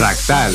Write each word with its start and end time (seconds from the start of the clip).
Fractal. 0.00 0.54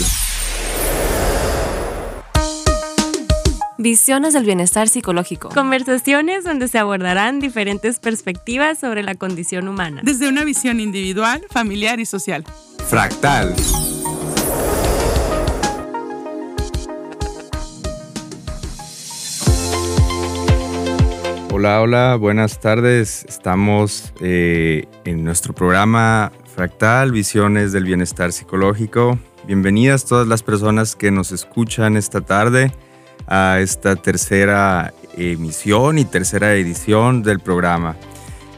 Visiones 3.77 4.33
del 4.33 4.43
bienestar 4.43 4.89
psicológico. 4.89 5.49
Conversaciones 5.49 6.43
donde 6.43 6.67
se 6.67 6.79
abordarán 6.79 7.39
diferentes 7.39 7.99
perspectivas 7.99 8.79
sobre 8.79 9.03
la 9.03 9.13
condición 9.13 9.67
humana. 9.67 10.01
Desde 10.03 10.29
una 10.29 10.43
visión 10.43 10.79
individual, 10.79 11.45
familiar 11.51 11.99
y 11.99 12.07
social. 12.07 12.43
Fractal. 12.87 13.53
Hola, 21.53 21.81
hola, 21.81 22.15
buenas 22.15 22.59
tardes. 22.59 23.23
Estamos 23.29 24.11
eh, 24.21 24.87
en 25.03 25.23
nuestro 25.23 25.53
programa 25.53 26.31
Fractal, 26.55 27.11
Visiones 27.11 27.73
del 27.73 27.83
Bienestar 27.83 28.31
Psicológico. 28.31 29.19
Bienvenidas 29.47 30.05
todas 30.05 30.27
las 30.27 30.41
personas 30.41 30.95
que 30.95 31.11
nos 31.11 31.31
escuchan 31.31 31.97
esta 31.97 32.21
tarde 32.21 32.71
a 33.27 33.59
esta 33.59 33.95
tercera 33.95 34.91
emisión 35.15 35.99
y 35.99 36.05
tercera 36.05 36.55
edición 36.55 37.21
del 37.21 37.39
programa. 37.39 37.95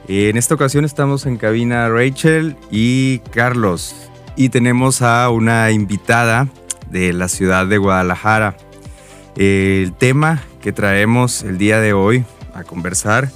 En 0.08 0.38
esta 0.38 0.56
ocasión 0.56 0.86
estamos 0.86 1.26
en 1.26 1.36
cabina 1.36 1.90
Rachel 1.90 2.56
y 2.72 3.20
Carlos 3.32 3.96
y 4.38 4.48
tenemos 4.48 5.02
a 5.02 5.30
una 5.30 5.72
invitada 5.72 6.48
de 6.90 7.12
la 7.12 7.28
ciudad 7.28 7.68
de 7.68 7.80
Guadalajara. 7.80 8.56
El 9.36 9.92
tema 9.92 10.42
que 10.62 10.72
traemos 10.72 11.44
el 11.44 11.58
día 11.58 11.82
de 11.82 11.92
hoy 11.92 12.24
a 12.54 12.64
conversar 12.64 13.30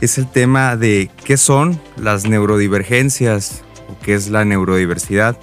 es 0.00 0.16
el 0.16 0.26
tema 0.26 0.74
de 0.74 1.10
qué 1.26 1.36
son 1.36 1.78
las 1.98 2.24
neurodivergencias 2.24 3.62
o 3.90 3.98
qué 4.02 4.14
es 4.14 4.30
la 4.30 4.46
neurodiversidad. 4.46 5.38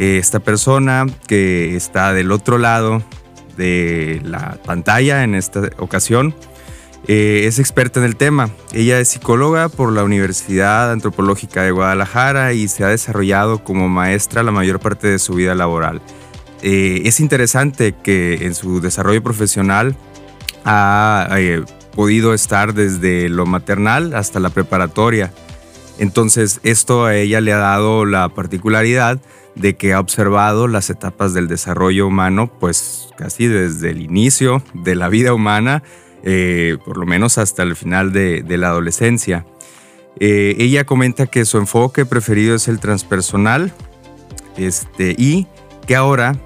Esta 0.00 0.40
persona 0.40 1.04
que 1.26 1.76
está 1.76 2.14
del 2.14 2.32
otro 2.32 2.56
lado 2.56 3.02
de 3.58 4.22
la 4.24 4.56
pantalla 4.64 5.24
en 5.24 5.34
esta 5.34 5.68
ocasión. 5.76 6.34
Eh, 7.06 7.42
es 7.44 7.58
experta 7.58 8.00
en 8.00 8.06
el 8.06 8.16
tema. 8.16 8.48
Ella 8.72 8.98
es 8.98 9.10
psicóloga 9.10 9.68
por 9.68 9.92
la 9.92 10.02
Universidad 10.02 10.90
Antropológica 10.90 11.64
de 11.64 11.70
Guadalajara 11.70 12.54
y 12.54 12.68
se 12.68 12.82
ha 12.82 12.88
desarrollado 12.88 13.62
como 13.62 13.90
maestra 13.90 14.42
la 14.42 14.52
mayor 14.52 14.80
parte 14.80 15.06
de 15.06 15.18
su 15.18 15.34
vida 15.34 15.54
laboral. 15.54 16.00
Eh, 16.62 17.02
es 17.04 17.20
interesante 17.20 17.94
que 18.02 18.46
en 18.46 18.54
su 18.54 18.80
desarrollo 18.80 19.22
profesional 19.22 19.96
ha 20.64 21.28
eh, 21.36 21.62
podido 21.94 22.32
estar 22.32 22.72
desde 22.72 23.28
lo 23.28 23.44
maternal 23.44 24.14
hasta 24.14 24.40
la 24.40 24.48
preparatoria. 24.48 25.30
Entonces 25.98 26.60
esto 26.62 27.04
a 27.04 27.16
ella 27.16 27.42
le 27.42 27.52
ha 27.52 27.58
dado 27.58 28.06
la 28.06 28.30
particularidad 28.30 29.20
de 29.60 29.76
que 29.76 29.92
ha 29.92 30.00
observado 30.00 30.68
las 30.68 30.90
etapas 30.90 31.34
del 31.34 31.46
desarrollo 31.46 32.06
humano, 32.06 32.50
pues 32.58 33.10
casi 33.16 33.46
desde 33.46 33.90
el 33.90 34.00
inicio 34.00 34.62
de 34.72 34.94
la 34.94 35.08
vida 35.08 35.34
humana, 35.34 35.82
eh, 36.22 36.78
por 36.84 36.96
lo 36.96 37.06
menos 37.06 37.38
hasta 37.38 37.62
el 37.62 37.76
final 37.76 38.12
de, 38.12 38.44
la 38.56 38.68
adolescencia. 38.68 39.46
Eh, 40.18 40.56
ella 40.58 40.84
comenta 40.84 41.26
que 41.26 41.44
su 41.44 41.58
enfoque 41.58 42.06
preferido 42.06 42.54
es 42.54 42.68
el 42.68 42.80
transpersonal 42.80 43.72
este, 44.56 45.14
y 45.16 45.46
que 45.86 45.94
ahora, 45.94 46.36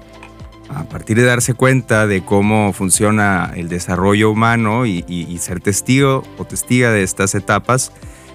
a 0.69 0.83
partir 0.83 1.17
de 1.17 1.23
darse 1.23 1.53
cuenta 1.53 2.07
de 2.07 2.23
cómo 2.23 2.73
funciona 2.73 3.51
el 3.55 3.69
desarrollo 3.69 4.29
humano 4.29 4.85
y, 4.85 5.05
y 5.07 5.37
ser 5.37 5.61
testigo 5.61 6.23
o 6.37 6.45
testiga 6.45 6.91
de 6.91 7.03
estas 7.03 7.33
etapas, 7.35 7.91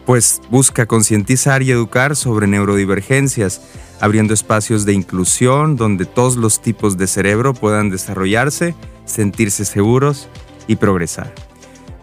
pues 0.07 0.41
busca 0.51 0.87
concientizar 0.87 1.63
y 1.63 1.71
educar 1.71 2.17
sobre 2.17 2.47
neurodivergencias 2.47 3.61
abriendo 4.01 4.33
espacios 4.35 4.85
de 4.87 4.95
inclusión 4.95 5.77
donde 5.77 6.07
todos 6.07 6.37
los 6.37 6.61
tipos 6.61 6.97
de 6.97 7.07
cerebro 7.07 7.55
puedan 7.55 7.91
desarrollarse, 7.91 8.75
sentirse 9.05 9.65
seguros 9.65 10.29
y 10.67 10.77
progresar. 10.77 11.33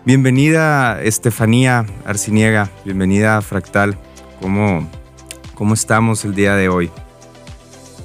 Bienvenida 0.05 1.01
Estefanía 1.01 1.85
Arciniega, 2.05 2.69
bienvenida 2.85 3.37
a 3.37 3.41
Fractal. 3.41 3.97
¿Cómo, 4.41 4.89
¿Cómo 5.55 5.73
estamos 5.73 6.23
el 6.23 6.35
día 6.35 6.55
de 6.55 6.69
hoy? 6.69 6.91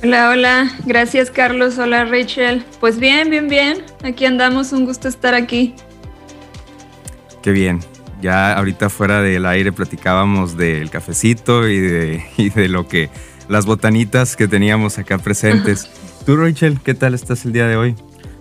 Hola, 0.03 0.31
hola, 0.31 0.73
gracias 0.85 1.31
Carlos, 1.31 1.79
hola 1.79 2.05
Rachel. 2.07 2.65
Pues 2.81 2.99
bien, 2.99 3.31
bien, 3.31 3.49
bien, 3.49 3.85
aquí 4.03 4.25
andamos, 4.25 4.73
un 4.73 4.85
gusto 4.85 5.07
estar 5.07 5.35
aquí. 5.35 5.75
Qué 7.41 7.53
bien, 7.53 7.81
ya 8.23 8.57
ahorita 8.57 8.89
fuera 8.89 9.21
del 9.21 9.45
aire 9.45 9.73
platicábamos 9.73 10.57
del 10.57 10.89
cafecito 10.89 11.69
y 11.69 11.81
de, 11.81 12.25
y 12.39 12.49
de 12.49 12.69
lo 12.69 12.89
que 12.89 13.11
las 13.49 13.67
botanitas 13.67 14.37
que 14.37 14.49
teníamos 14.49 14.99
acá 14.99 15.19
presentes. 15.19 15.91
Tú, 16.25 16.37
Rachel, 16.37 16.81
¿qué 16.83 16.95
tal 16.95 17.13
estás 17.13 17.45
el 17.45 17.53
día 17.53 17.67
de 17.67 17.77
hoy? 17.77 17.97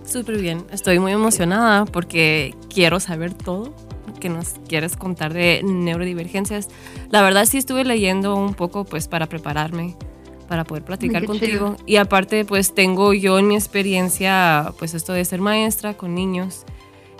Súper 0.06 0.38
bien, 0.38 0.64
estoy 0.70 0.98
muy 0.98 1.12
emocionada 1.12 1.84
porque 1.84 2.54
quiero 2.72 3.00
saber 3.00 3.34
todo 3.34 3.74
que 4.20 4.28
nos 4.28 4.54
quieres 4.68 4.96
contar 4.96 5.32
de 5.32 5.62
neurodivergencias. 5.64 6.68
La 7.10 7.22
verdad 7.22 7.44
sí 7.44 7.58
estuve 7.58 7.84
leyendo 7.84 8.36
un 8.36 8.54
poco 8.54 8.84
pues 8.84 9.08
para 9.08 9.26
prepararme 9.26 9.96
para 10.48 10.64
poder 10.64 10.84
platicar 10.84 11.24
contigo 11.24 11.76
y 11.86 11.96
aparte 11.96 12.44
pues 12.44 12.74
tengo 12.74 13.14
yo 13.14 13.38
en 13.38 13.48
mi 13.48 13.54
experiencia 13.54 14.74
pues 14.78 14.92
esto 14.92 15.14
de 15.14 15.24
ser 15.24 15.40
maestra 15.40 15.94
con 15.94 16.14
niños 16.14 16.66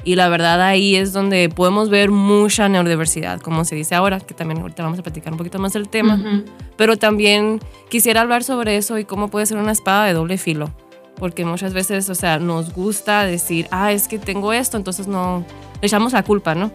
y 0.05 0.17
la 0.17 0.29
verdad 0.29 0.61
ahí 0.61 0.97
es 0.97 1.13
donde 1.13 1.49
podemos 1.49 1.89
ver 1.89 2.11
mucha 2.11 2.69
neurodiversidad, 2.69 3.41
como 3.41 3.65
se 3.65 3.77
dice 3.77 3.95
ahora, 3.95 4.21
que 4.21 4.35
también 4.35 4.61
ahorita 4.61 4.83
vamos 4.83 4.99
a 4.99 5.03
platicar 5.03 5.33
un 5.33 5.39
poquito 5.39 5.59
más 5.59 5.73
del 5.73 5.89
tema. 5.89 6.45
Pero 6.77 6.97
también 6.97 7.61
quisiera 7.89 8.23
hablar 8.23 8.43
sobre 8.43 8.77
eso 8.77 8.99
y 8.99 9.05
cómo 9.05 9.29
puede 9.29 9.47
ser 9.47 9.59
una 9.59 9.73
espada 9.73 10.07
de 10.07 10.15
doble 10.15 10.39
filo. 10.39 10.71
Porque 11.17 11.45
muchas 11.45 11.73
veces, 11.73 12.09
o 12.11 12.15
sea, 12.15 12.39
nos 12.39 12.73
gusta 12.73 13.25
decir, 13.25 13.69
ah, 13.71 13.93
es 13.93 14.09
que 14.09 14.19
tengo 14.19 14.53
esto, 14.53 14.77
entonces 14.77 15.07
no, 15.07 15.45
le 15.81 15.87
echamos 15.87 16.13
la 16.13 16.25
culpa, 16.25 16.55
¿no? 16.55 16.73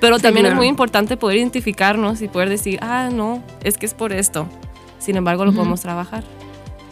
Pero 0.00 0.18
también 0.18 0.46
es 0.46 0.54
muy 0.54 0.66
importante 0.66 1.18
poder 1.18 1.36
identificarnos 1.36 2.22
y 2.22 2.28
poder 2.28 2.48
decir, 2.48 2.78
ah, 2.80 3.10
no, 3.12 3.42
es 3.62 3.76
que 3.76 3.84
es 3.84 3.92
por 3.92 4.12
esto. 4.12 4.46
Sin 4.98 5.16
embargo, 5.16 5.44
lo 5.44 5.52
podemos 5.52 5.82
trabajar. 5.82 6.24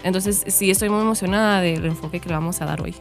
Entonces, 0.02 0.44
sí, 0.46 0.70
estoy 0.70 0.90
muy 0.90 1.00
emocionada 1.00 1.60
del 1.62 1.86
enfoque 1.86 2.20
que 2.20 2.28
le 2.28 2.34
vamos 2.34 2.60
a 2.60 2.66
dar 2.66 2.82
hoy. 2.82 2.94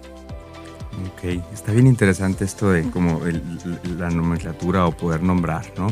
Ok, 1.05 1.23
está 1.53 1.71
bien 1.71 1.85
interesante 1.85 2.45
esto 2.45 2.71
de 2.71 2.83
como 2.89 3.21
la 3.97 4.09
nomenclatura 4.09 4.85
o 4.85 4.91
poder 4.91 5.21
nombrar, 5.21 5.65
¿no? 5.77 5.89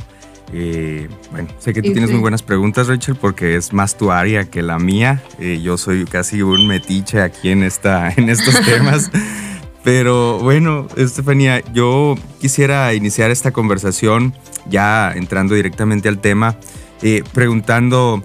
Eh, 0.53 1.07
bueno, 1.31 1.49
sé 1.59 1.73
que 1.73 1.81
tú 1.81 1.91
tienes 1.91 2.11
muy 2.11 2.19
buenas 2.19 2.43
preguntas, 2.43 2.87
Rachel, 2.87 3.15
porque 3.15 3.55
es 3.55 3.73
más 3.73 3.97
tu 3.97 4.11
área 4.11 4.45
que 4.45 4.61
la 4.61 4.79
mía. 4.79 5.23
Eh, 5.39 5.59
yo 5.61 5.77
soy 5.77 6.05
casi 6.05 6.41
un 6.41 6.67
metiche 6.67 7.21
aquí 7.21 7.49
en, 7.49 7.63
esta, 7.63 8.09
en 8.17 8.29
estos 8.29 8.59
temas. 8.65 9.11
Pero 9.83 10.39
bueno, 10.39 10.87
Estefanía, 10.95 11.63
yo 11.71 12.15
quisiera 12.41 12.91
iniciar 12.95 13.29
esta 13.29 13.51
conversación 13.51 14.33
ya 14.67 15.13
entrando 15.13 15.53
directamente 15.53 16.09
al 16.09 16.19
tema, 16.19 16.57
eh, 17.03 17.23
preguntando 17.33 18.23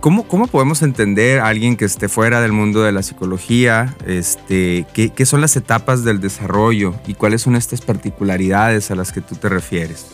¿Cómo, 0.00 0.26
¿Cómo, 0.26 0.46
podemos 0.46 0.80
entender 0.80 1.40
a 1.40 1.48
alguien 1.48 1.76
que 1.76 1.84
esté 1.84 2.08
fuera 2.08 2.40
del 2.40 2.52
mundo 2.52 2.82
de 2.82 2.90
la 2.90 3.02
psicología? 3.02 3.94
Este, 4.06 4.86
¿qué, 4.94 5.10
¿Qué 5.10 5.26
son 5.26 5.42
las 5.42 5.56
etapas 5.56 6.04
del 6.04 6.20
desarrollo 6.20 6.94
y 7.06 7.12
cuáles 7.12 7.42
son 7.42 7.54
estas 7.54 7.82
particularidades 7.82 8.90
a 8.90 8.94
las 8.94 9.12
que 9.12 9.20
tú 9.20 9.36
te 9.36 9.50
refieres? 9.50 10.06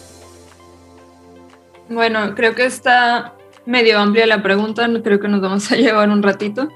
Bueno, 1.89 2.35
creo 2.35 2.57
que 2.57 2.65
está 2.65 3.35
medio 3.65 4.01
amplia 4.01 4.27
la 4.27 4.43
pregunta, 4.43 4.89
creo 5.05 5.21
que 5.21 5.29
nos 5.29 5.41
vamos 5.41 5.71
a 5.71 5.77
llevar 5.77 6.11
un 6.11 6.25
ratito. 6.25 6.69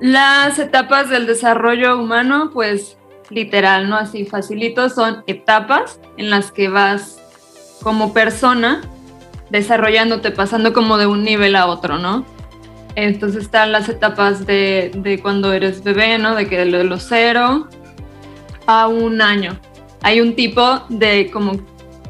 Las 0.00 0.58
etapas 0.58 1.10
del 1.10 1.26
desarrollo 1.26 2.00
humano, 2.00 2.52
pues 2.54 2.96
literal, 3.28 3.90
¿no? 3.90 3.96
Así 3.96 4.24
facilito, 4.24 4.88
son 4.88 5.22
etapas 5.26 6.00
en 6.16 6.30
las 6.30 6.52
que 6.52 6.70
vas 6.70 7.20
como 7.82 8.14
persona 8.14 8.80
desarrollándote, 9.50 10.30
pasando 10.30 10.72
como 10.72 10.98
de 10.98 11.06
un 11.06 11.24
nivel 11.24 11.56
a 11.56 11.66
otro, 11.66 11.98
¿no? 11.98 12.24
Entonces 12.96 13.42
están 13.42 13.72
las 13.72 13.88
etapas 13.88 14.46
de, 14.46 14.92
de 14.94 15.20
cuando 15.20 15.52
eres 15.52 15.82
bebé, 15.82 16.18
¿no? 16.18 16.34
De 16.34 16.46
que 16.46 16.64
de 16.64 16.84
los 16.84 17.04
cero 17.08 17.68
a 18.66 18.88
un 18.88 19.20
año. 19.20 19.58
Hay 20.02 20.20
un 20.20 20.34
tipo 20.34 20.82
de 20.88 21.30
como 21.32 21.60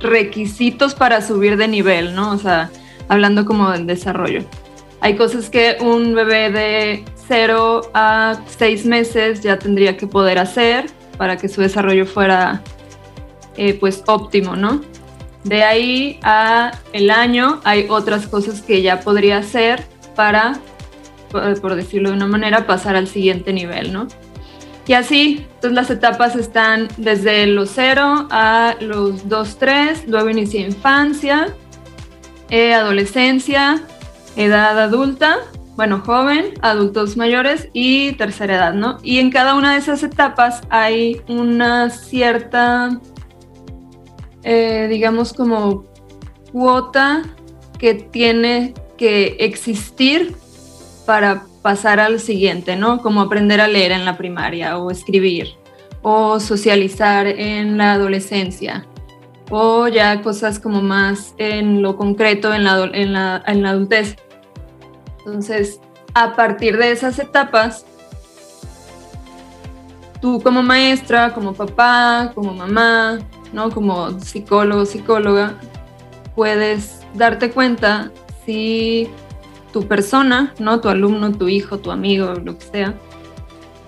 requisitos 0.00 0.94
para 0.94 1.22
subir 1.22 1.56
de 1.56 1.68
nivel, 1.68 2.14
¿no? 2.14 2.32
O 2.32 2.38
sea, 2.38 2.70
hablando 3.08 3.44
como 3.44 3.70
del 3.70 3.86
desarrollo. 3.86 4.42
Hay 5.00 5.16
cosas 5.16 5.50
que 5.50 5.76
un 5.80 6.14
bebé 6.14 6.50
de 6.50 7.04
cero 7.28 7.90
a 7.94 8.40
seis 8.46 8.84
meses 8.86 9.42
ya 9.42 9.58
tendría 9.58 9.96
que 9.96 10.06
poder 10.06 10.38
hacer 10.38 10.86
para 11.16 11.36
que 11.36 11.48
su 11.48 11.60
desarrollo 11.60 12.06
fuera 12.06 12.62
eh, 13.56 13.74
pues 13.74 14.02
óptimo, 14.06 14.56
¿no? 14.56 14.80
De 15.44 15.62
ahí 15.62 16.18
a 16.22 16.72
el 16.92 17.10
año 17.10 17.60
hay 17.64 17.86
otras 17.88 18.26
cosas 18.26 18.62
que 18.62 18.82
ya 18.82 19.00
podría 19.00 19.38
hacer 19.38 19.84
para, 20.16 20.58
por 21.30 21.74
decirlo 21.74 22.10
de 22.10 22.16
una 22.16 22.26
manera, 22.26 22.66
pasar 22.66 22.96
al 22.96 23.08
siguiente 23.08 23.52
nivel, 23.52 23.92
¿no? 23.92 24.08
Y 24.86 24.92
así, 24.94 25.46
entonces 25.54 25.72
las 25.72 25.90
etapas 25.90 26.36
están 26.36 26.88
desde 26.96 27.46
los 27.46 27.70
0 27.74 28.28
a 28.30 28.74
los 28.80 29.28
2, 29.28 29.56
3, 29.58 30.08
luego 30.08 30.28
inicia 30.28 30.60
infancia, 30.60 31.54
eh, 32.50 32.74
adolescencia, 32.74 33.82
edad 34.36 34.78
adulta 34.78 35.38
bueno, 35.76 36.02
joven, 36.04 36.54
adultos 36.62 37.16
mayores 37.16 37.68
y 37.72 38.12
tercera 38.12 38.56
edad, 38.56 38.74
¿no? 38.74 38.98
Y 39.02 39.18
en 39.18 39.30
cada 39.30 39.54
una 39.54 39.72
de 39.72 39.78
esas 39.78 40.02
etapas 40.02 40.62
hay 40.70 41.20
una 41.28 41.90
cierta, 41.90 43.00
eh, 44.44 44.86
digamos, 44.88 45.32
como 45.32 45.84
cuota 46.52 47.22
que 47.78 47.94
tiene 47.94 48.74
que 48.96 49.36
existir 49.40 50.36
para 51.06 51.44
pasar 51.62 51.98
al 51.98 52.20
siguiente, 52.20 52.76
¿no? 52.76 53.00
Como 53.00 53.22
aprender 53.22 53.60
a 53.60 53.68
leer 53.68 53.92
en 53.92 54.04
la 54.04 54.16
primaria 54.16 54.78
o 54.78 54.90
escribir 54.90 55.54
o 56.02 56.38
socializar 56.38 57.26
en 57.26 57.78
la 57.78 57.94
adolescencia 57.94 58.86
o 59.50 59.88
ya 59.88 60.22
cosas 60.22 60.58
como 60.58 60.82
más 60.82 61.34
en 61.38 61.82
lo 61.82 61.96
concreto 61.96 62.52
en 62.52 62.64
la, 62.64 62.84
en 62.92 63.12
la, 63.12 63.42
en 63.46 63.62
la 63.62 63.70
adultez. 63.70 64.16
Entonces, 65.18 65.80
a 66.14 66.34
partir 66.34 66.76
de 66.76 66.92
esas 66.92 67.18
etapas, 67.18 67.86
tú 70.20 70.40
como 70.42 70.62
maestra, 70.62 71.32
como 71.34 71.54
papá, 71.54 72.32
como 72.34 72.52
mamá, 72.52 73.18
¿no? 73.54 73.70
como 73.70 74.20
psicólogo, 74.20 74.84
psicóloga, 74.84 75.54
puedes 76.34 77.00
darte 77.14 77.50
cuenta 77.50 78.10
si 78.44 79.08
tu 79.72 79.88
persona, 79.88 80.52
¿no? 80.58 80.80
tu 80.80 80.88
alumno, 80.88 81.32
tu 81.32 81.48
hijo, 81.48 81.78
tu 81.78 81.90
amigo, 81.90 82.34
lo 82.34 82.58
que 82.58 82.66
sea, 82.66 82.94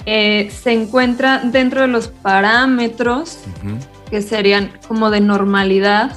eh, 0.06 0.50
se 0.50 0.72
encuentra 0.72 1.40
dentro 1.40 1.82
de 1.82 1.88
los 1.88 2.08
parámetros 2.08 3.38
que 4.08 4.22
serían 4.22 4.72
como 4.88 5.10
de 5.10 5.20
normalidad 5.20 6.16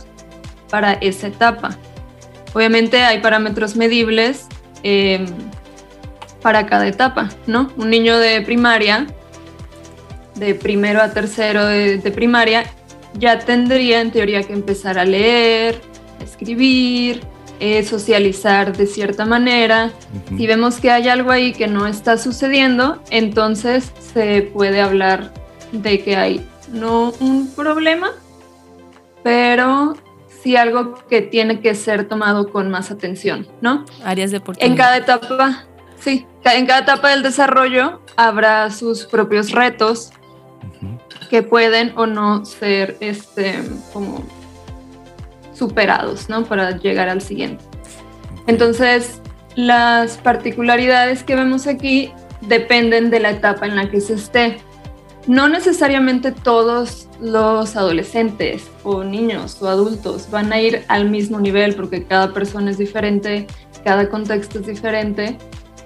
para 0.70 0.94
esa 0.94 1.28
etapa. 1.28 1.76
Obviamente 2.54 3.04
hay 3.04 3.20
parámetros 3.20 3.76
medibles 3.76 4.48
Em, 4.84 5.26
para 6.42 6.66
cada 6.66 6.88
etapa, 6.88 7.30
¿no? 7.48 7.70
Un 7.76 7.90
niño 7.90 8.18
de 8.18 8.40
primaria, 8.42 9.08
de 10.36 10.56
primero 10.56 11.02
a 11.02 11.12
tercero 11.12 11.66
de, 11.66 12.00
primaria, 12.16 12.64
ya 13.14 13.40
tendría 13.40 14.02
en 14.02 14.12
teoría 14.12 14.44
que 14.44 14.54
empezar 14.54 14.98
a 15.00 15.06
leer, 15.06 15.82
a 16.20 16.24
escribir, 16.24 17.22
eh, 17.60 17.84
socializar 17.84 18.76
de 18.76 18.88
cierta 18.88 19.26
manera. 19.26 19.92
Si 20.38 20.48
vemos 20.48 20.80
que 20.80 20.92
hay 20.92 21.10
algo 21.10 21.32
ahí 21.32 21.52
que 21.52 21.68
no 21.68 21.88
está 21.88 22.18
sucediendo, 22.18 23.02
entonces 23.10 23.92
se 24.14 24.44
puede 24.44 24.82
hablar 24.82 25.34
de 25.72 26.02
que 26.02 26.16
hay 26.16 26.48
no 26.72 27.12
un 27.20 27.54
problema, 27.54 28.12
pero 29.24 29.98
sí 30.42 30.56
algo 30.56 30.96
que 31.10 31.22
tiene 31.22 31.60
que 31.60 31.76
ser 31.76 32.08
tomado 32.08 32.50
con 32.50 32.70
más 32.70 32.92
atención, 32.92 33.48
¿no? 33.62 33.86
Áreas 34.06 34.32
de 34.32 34.38
oportunidad. 34.38 34.72
En 34.72 34.78
cada 34.78 34.98
etapa, 34.98 35.66
sí, 36.00 36.26
en 36.46 36.66
cada 36.66 36.80
etapa 36.80 37.10
del 37.10 37.24
desarrollo 37.24 38.02
habrá 38.16 38.72
sus 38.72 39.06
propios 39.06 39.52
retos 39.52 40.12
que 41.30 41.44
pueden 41.44 41.94
o 41.96 42.06
no 42.06 42.46
ser 42.46 42.98
este, 43.00 43.56
como 43.94 44.24
superados, 45.54 46.30
¿no? 46.30 46.46
Para 46.46 46.78
llegar 46.78 47.10
al 47.10 47.22
siguiente. 47.22 47.64
Entonces, 48.48 49.22
las 49.56 50.18
particularidades 50.18 51.24
que 51.24 51.36
vemos 51.36 51.68
aquí 51.68 52.12
dependen 52.42 53.10
de 53.10 53.20
la 53.20 53.32
etapa 53.32 53.66
en 53.66 53.76
la 53.76 53.90
que 53.90 54.02
se 54.02 54.14
esté 54.14 54.58
no 55.28 55.48
necesariamente 55.48 56.32
todos 56.32 57.08
los 57.22 57.76
adolescentes 57.76 58.68
o 58.84 59.04
niños 59.04 59.62
o 59.62 59.68
adultos 59.68 60.32
van 60.32 60.52
a 60.52 60.60
ir 60.60 60.84
al 60.88 61.08
mismo 61.10 61.40
nivel 61.40 61.76
porque 61.76 62.04
cada 62.04 62.34
persona 62.34 62.72
es 62.72 62.80
diferente, 62.80 63.46
cada 63.84 64.10
contexto 64.10 64.60
es 64.60 64.66
diferente, 64.66 65.38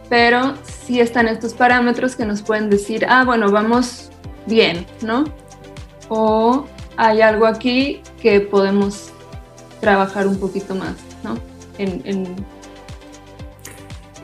pero 0.07 0.53
sí 0.63 1.01
están 1.01 1.27
estos 1.27 1.53
parámetros 1.53 2.15
que 2.15 2.25
nos 2.25 2.41
pueden 2.41 2.69
decir, 2.69 3.05
ah, 3.09 3.25
bueno, 3.25 3.51
vamos 3.51 4.11
bien, 4.45 4.85
¿no? 5.01 5.25
O 6.09 6.65
hay 6.97 7.21
algo 7.21 7.45
aquí 7.45 8.01
que 8.21 8.41
podemos 8.41 9.11
trabajar 9.79 10.27
un 10.27 10.39
poquito 10.39 10.75
más, 10.75 10.95
¿no? 11.23 11.37
En, 11.77 12.35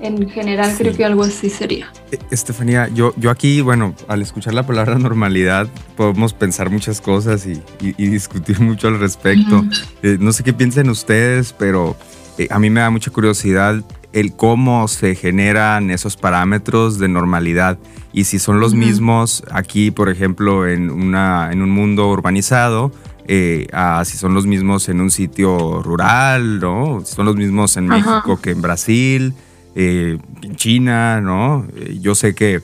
en 0.01 0.30
general 0.30 0.74
creo 0.77 0.95
que 0.95 1.04
algo 1.04 1.24
así 1.24 1.50
sería. 1.50 1.92
E, 2.12 2.19
Estefanía, 2.31 2.88
yo, 2.94 3.13
yo 3.18 3.30
aquí, 3.30 3.62
bueno, 3.62 3.94
al 4.07 4.21
escuchar 4.21 4.54
la 4.54 4.66
palabra 4.66 4.98
normalidad, 4.98 5.68
podemos 5.95 6.33
pensar 6.33 6.69
muchas 6.69 7.01
cosas 7.01 7.45
y, 7.45 7.62
discutir 7.98 8.60
mucho 8.62 8.88
al 8.88 9.00
respecto. 9.00 9.63
Eh, 10.04 10.18
no 10.19 10.31
sé 10.31 10.44
qué 10.44 10.54
piensen 10.54 10.89
ustedes, 10.89 11.54
pero 11.54 11.95
eh, 12.38 12.48
a 12.50 12.60
mí 12.60 12.69
me 12.69 12.80
da 12.80 12.89
mucha 12.89 13.12
curiosidad 13.12 13.83
el 14.13 14.35
cómo 14.35 14.88
se 14.88 15.15
generan 15.15 15.91
esos 15.91 16.17
parámetros 16.17 17.00
de 17.00 17.07
normalidad 17.07 17.77
y 18.11 18.23
si 18.23 18.39
son 18.39 18.59
los 18.59 18.73
mismos 18.73 19.44
aquí, 19.51 19.91
por 19.91 20.09
ejemplo, 20.09 20.67
en, 20.67 20.89
una, 20.89 21.51
en 21.51 21.61
un 21.61 21.69
mundo 21.69 22.09
urbanizado, 22.09 22.91
eh, 23.27 23.67
si 24.03 24.17
son 24.17 24.33
los 24.33 24.47
mismos 24.47 24.89
en 24.89 25.01
un 25.01 25.11
sitio 25.11 25.83
rural, 25.83 26.59
¿no? 26.59 27.01
Si 27.06 27.15
son 27.15 27.25
los 27.25 27.35
mismos 27.35 27.77
en 27.77 27.88
México 27.88 28.39
que 28.41 28.51
en 28.51 28.61
Brasil 28.61 29.35
eh, 29.75 30.17
en 30.41 30.55
China, 30.55 31.21
¿no? 31.21 31.65
Eh, 31.75 32.00
yo 32.01 32.15
sé 32.15 32.33
que 32.33 32.62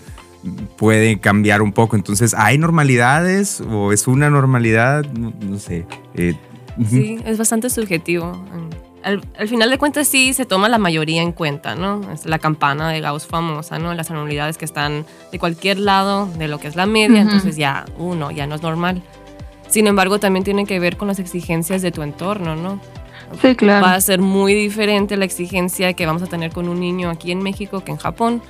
puede 0.78 1.20
cambiar 1.20 1.62
un 1.62 1.72
poco. 1.72 1.96
Entonces, 1.96 2.34
¿hay 2.34 2.58
normalidades 2.58 3.62
o 3.62 3.92
es 3.92 4.08
una 4.08 4.30
normalidad? 4.30 5.06
No, 5.14 5.60
sé. 5.60 5.86
Eh, 6.16 6.36
sí, 6.90 7.20
es 7.26 7.38
bastante 7.38 7.70
subjetivo. 7.70 8.44
Al, 9.06 9.48
final 9.48 9.70
de 9.70 9.78
cuentas 9.78 10.08
sí 10.08 10.34
se 10.34 10.46
toma 10.46 10.68
la 10.68 10.80
mayoría 10.80 11.22
en 11.22 11.32
cuenta, 11.32 11.76
¿no? 11.76 12.12
Es 12.12 12.26
la 12.26 12.40
campana 12.40 12.90
de 12.90 13.02
Gauss 13.02 13.28
famosa, 13.28 13.78
¿no? 13.78 13.94
Las 13.94 14.10
anualidades 14.10 14.58
que 14.58 14.66
están 14.66 15.06
de 15.32 15.38
cualquier 15.38 15.78
lado 15.78 16.26
de 16.26 16.48
lo 16.48 16.58
que 16.58 16.68
es 16.68 16.76
la 16.76 16.88
media, 16.88 17.22
entonces 17.22 17.56
ya 17.56 17.86
uno, 18.00 18.32
ya 18.32 18.48
no 18.48 18.56
es 18.56 18.64
normal. 18.64 19.04
Sin 19.68 19.86
embargo, 19.86 20.20
también 20.20 20.44
tiene 20.44 20.66
que 20.66 20.80
ver 20.80 20.98
con 20.98 21.08
las 21.08 21.20
exigencias 21.20 21.84
de 21.84 21.92
tu 21.92 22.02
entorno, 22.02 22.56
¿no? 22.56 22.82
Sí, 23.42 23.56
claro. 23.56 23.86
Va 23.86 23.94
a 23.94 24.02
ser 24.02 24.22
muy 24.22 24.56
diferente 24.56 25.18
la 25.18 25.26
exigencia 25.26 25.94
que 25.94 26.08
vamos 26.08 26.24
a 26.24 26.28
tener 26.28 26.52
con 26.52 26.68
un 26.68 26.80
niño 26.80 27.12
aquí 27.12 27.32
en 27.32 27.44
México 27.44 27.84
que 27.84 27.92
en 27.92 27.98
Japón. 27.98 28.42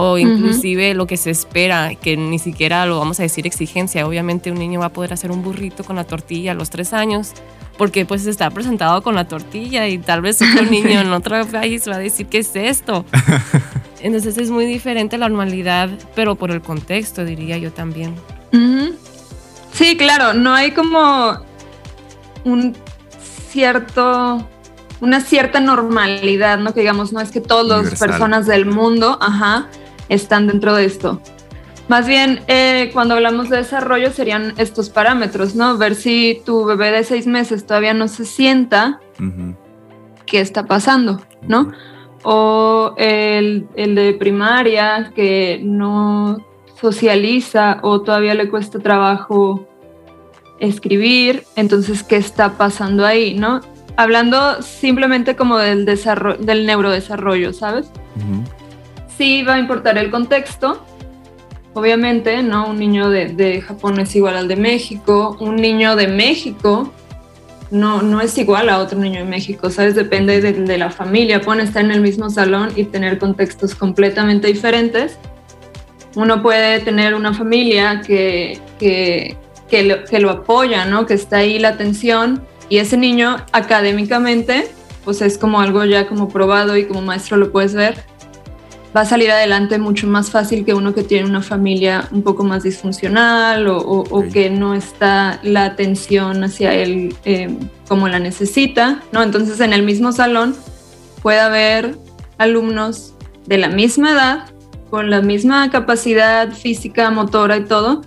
O 0.00 0.16
inclusive 0.16 0.94
lo 0.94 1.08
que 1.08 1.16
se 1.16 1.30
espera, 1.30 1.96
que 1.96 2.16
ni 2.16 2.38
siquiera 2.38 2.86
lo 2.86 3.00
vamos 3.00 3.18
a 3.18 3.24
decir 3.24 3.48
exigencia. 3.48 4.06
Obviamente 4.06 4.52
un 4.52 4.58
niño 4.58 4.78
va 4.78 4.86
a 4.86 4.92
poder 4.92 5.12
hacer 5.12 5.32
un 5.32 5.42
burrito 5.42 5.82
con 5.82 5.96
la 5.96 6.04
tortilla 6.04 6.52
a 6.52 6.54
los 6.54 6.70
tres 6.70 6.92
años, 6.92 7.32
porque 7.76 8.06
pues 8.06 8.24
está 8.26 8.48
presentado 8.50 9.02
con 9.02 9.16
la 9.16 9.26
tortilla 9.26 9.88
y 9.88 9.98
tal 9.98 10.20
vez 10.20 10.40
otro 10.40 10.62
niño 10.70 11.00
en 11.00 11.12
otro 11.12 11.44
país 11.48 11.88
va 11.88 11.96
a 11.96 11.98
decir, 11.98 12.26
¿qué 12.26 12.38
es 12.38 12.54
esto? 12.54 13.04
Entonces 14.00 14.38
es 14.38 14.50
muy 14.50 14.66
diferente 14.66 15.18
la 15.18 15.28
normalidad, 15.28 15.90
pero 16.14 16.36
por 16.36 16.52
el 16.52 16.60
contexto, 16.60 17.24
diría 17.24 17.58
yo 17.58 17.72
también. 17.72 18.14
Sí, 19.72 19.96
claro, 19.96 20.32
no 20.32 20.54
hay 20.54 20.70
como 20.70 21.40
un 22.44 22.76
cierto, 23.50 24.48
una 25.00 25.20
cierta 25.20 25.58
normalidad, 25.58 26.58
¿no? 26.58 26.72
Que 26.72 26.80
digamos, 26.82 27.12
no 27.12 27.20
es 27.20 27.32
que 27.32 27.40
todas 27.40 27.84
las 27.84 27.98
personas 27.98 28.46
del 28.46 28.64
mundo, 28.64 29.18
ajá, 29.20 29.66
están 30.08 30.46
dentro 30.46 30.74
de 30.74 30.84
esto. 30.84 31.20
Más 31.88 32.06
bien, 32.06 32.40
eh, 32.48 32.90
cuando 32.92 33.14
hablamos 33.14 33.48
de 33.48 33.58
desarrollo 33.58 34.10
serían 34.10 34.52
estos 34.58 34.90
parámetros, 34.90 35.54
¿no? 35.54 35.78
Ver 35.78 35.94
si 35.94 36.42
tu 36.44 36.64
bebé 36.66 36.90
de 36.90 37.02
seis 37.02 37.26
meses 37.26 37.66
todavía 37.66 37.94
no 37.94 38.08
se 38.08 38.26
sienta, 38.26 39.00
¿qué 40.26 40.40
está 40.40 40.66
pasando, 40.66 41.22
no? 41.42 41.72
O 42.24 42.94
el, 42.98 43.68
el 43.74 43.94
de 43.94 44.12
primaria 44.14 45.12
que 45.14 45.60
no 45.62 46.44
socializa 46.78 47.78
o 47.82 48.02
todavía 48.02 48.34
le 48.34 48.50
cuesta 48.50 48.78
trabajo 48.78 49.66
escribir, 50.60 51.44
entonces, 51.56 52.02
¿qué 52.02 52.16
está 52.16 52.58
pasando 52.58 53.06
ahí, 53.06 53.34
no? 53.34 53.60
Hablando 53.96 54.62
simplemente 54.62 55.36
como 55.36 55.58
del, 55.58 55.84
desarrollo, 55.84 56.38
del 56.38 56.66
neurodesarrollo, 56.66 57.52
¿sabes? 57.52 57.90
Sí 59.18 59.42
va 59.42 59.54
a 59.54 59.58
importar 59.58 59.98
el 59.98 60.10
contexto, 60.10 60.82
obviamente, 61.74 62.42
¿no? 62.42 62.68
Un 62.68 62.78
niño 62.78 63.10
de, 63.10 63.60
Japón 63.60 64.00
es 64.00 64.16
igual 64.16 64.36
al 64.36 64.48
de 64.48 64.56
México, 64.56 65.36
un 65.40 65.56
niño 65.56 65.96
de 65.96 66.08
México 66.08 66.92
no, 67.70 68.00
no 68.00 68.22
es 68.22 68.38
igual 68.38 68.70
a 68.70 68.78
otro 68.78 68.98
niño 68.98 69.20
de 69.20 69.26
México, 69.26 69.68
¿sabes? 69.68 69.94
Depende 69.94 70.40
de, 70.40 70.78
la 70.78 70.90
familia, 70.90 71.42
pueden 71.42 71.66
estar 71.66 71.84
en 71.84 71.90
el 71.90 72.00
mismo 72.00 72.30
salón 72.30 72.70
y 72.76 72.84
tener 72.84 73.18
contextos 73.18 73.74
completamente 73.74 74.48
diferentes. 74.48 75.18
Uno 76.14 76.40
puede 76.40 76.80
tener 76.80 77.14
una 77.14 77.34
familia 77.34 78.00
que, 78.00 78.58
que 78.78 79.36
que 79.68 79.82
lo, 79.82 80.04
que 80.04 80.18
lo 80.18 80.30
apoya, 80.30 80.84
¿no? 80.86 81.06
Que 81.06 81.14
está 81.14 81.38
ahí 81.38 81.58
la 81.58 81.68
atención 81.68 82.42
y 82.68 82.78
ese 82.78 82.96
niño 82.96 83.36
académicamente, 83.52 84.68
pues 85.04 85.22
es 85.22 85.38
como 85.38 85.60
algo 85.60 85.84
ya 85.84 86.06
como 86.06 86.28
probado 86.28 86.76
y 86.76 86.86
como 86.86 87.02
maestro 87.02 87.36
lo 87.36 87.52
puedes 87.52 87.74
ver, 87.74 88.04
va 88.96 89.02
a 89.02 89.04
salir 89.04 89.30
adelante 89.30 89.78
mucho 89.78 90.06
más 90.06 90.30
fácil 90.30 90.64
que 90.64 90.74
uno 90.74 90.94
que 90.94 91.02
tiene 91.02 91.28
una 91.28 91.42
familia 91.42 92.08
un 92.10 92.22
poco 92.22 92.44
más 92.44 92.62
disfuncional 92.62 93.66
o, 93.68 94.24
que 94.32 94.50
no 94.50 94.74
está 94.74 95.40
la 95.42 95.66
atención 95.66 96.44
hacia 96.44 96.74
él 96.74 97.14
eh, 97.24 97.54
como 97.86 98.08
la 98.08 98.18
necesita, 98.18 99.02
¿no? 99.12 99.22
Entonces 99.22 99.60
en 99.60 99.72
el 99.72 99.82
mismo 99.82 100.12
salón 100.12 100.56
puede 101.22 101.40
haber 101.40 101.96
alumnos 102.38 103.14
de 103.46 103.58
la 103.58 103.68
misma 103.68 104.12
edad, 104.12 104.44
con 104.90 105.10
la 105.10 105.20
misma 105.20 105.70
capacidad 105.70 106.52
física, 106.52 107.10
motora 107.10 107.58
y 107.58 107.64
todo, 107.64 108.02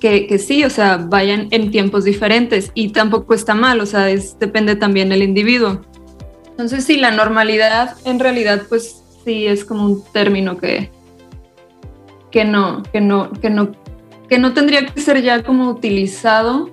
que, 0.00 0.26
que, 0.26 0.38
sí, 0.38 0.64
o 0.64 0.70
sea, 0.70 0.96
vayan 0.96 1.48
en 1.50 1.70
tiempos 1.70 2.04
diferentes 2.04 2.70
y 2.74 2.90
tampoco 2.90 3.34
está 3.34 3.54
mal, 3.54 3.80
o 3.80 3.86
sea, 3.86 4.08
es, 4.10 4.38
depende 4.38 4.76
también 4.76 5.08
del 5.08 5.22
individuo. 5.22 5.80
Entonces, 6.50 6.84
sí, 6.84 6.96
la 6.96 7.10
normalidad 7.10 7.96
en 8.04 8.20
realidad, 8.20 8.62
pues 8.68 9.02
sí, 9.24 9.46
es 9.46 9.64
como 9.64 9.84
un 9.84 10.04
término 10.12 10.56
que, 10.58 10.90
que 12.30 12.44
no, 12.44 12.82
que 12.92 13.00
no, 13.00 13.32
que 13.32 13.50
no, 13.50 13.72
que 14.28 14.38
no 14.38 14.52
tendría 14.52 14.86
que 14.86 15.00
ser 15.00 15.22
ya 15.22 15.42
como 15.42 15.68
utilizado 15.70 16.70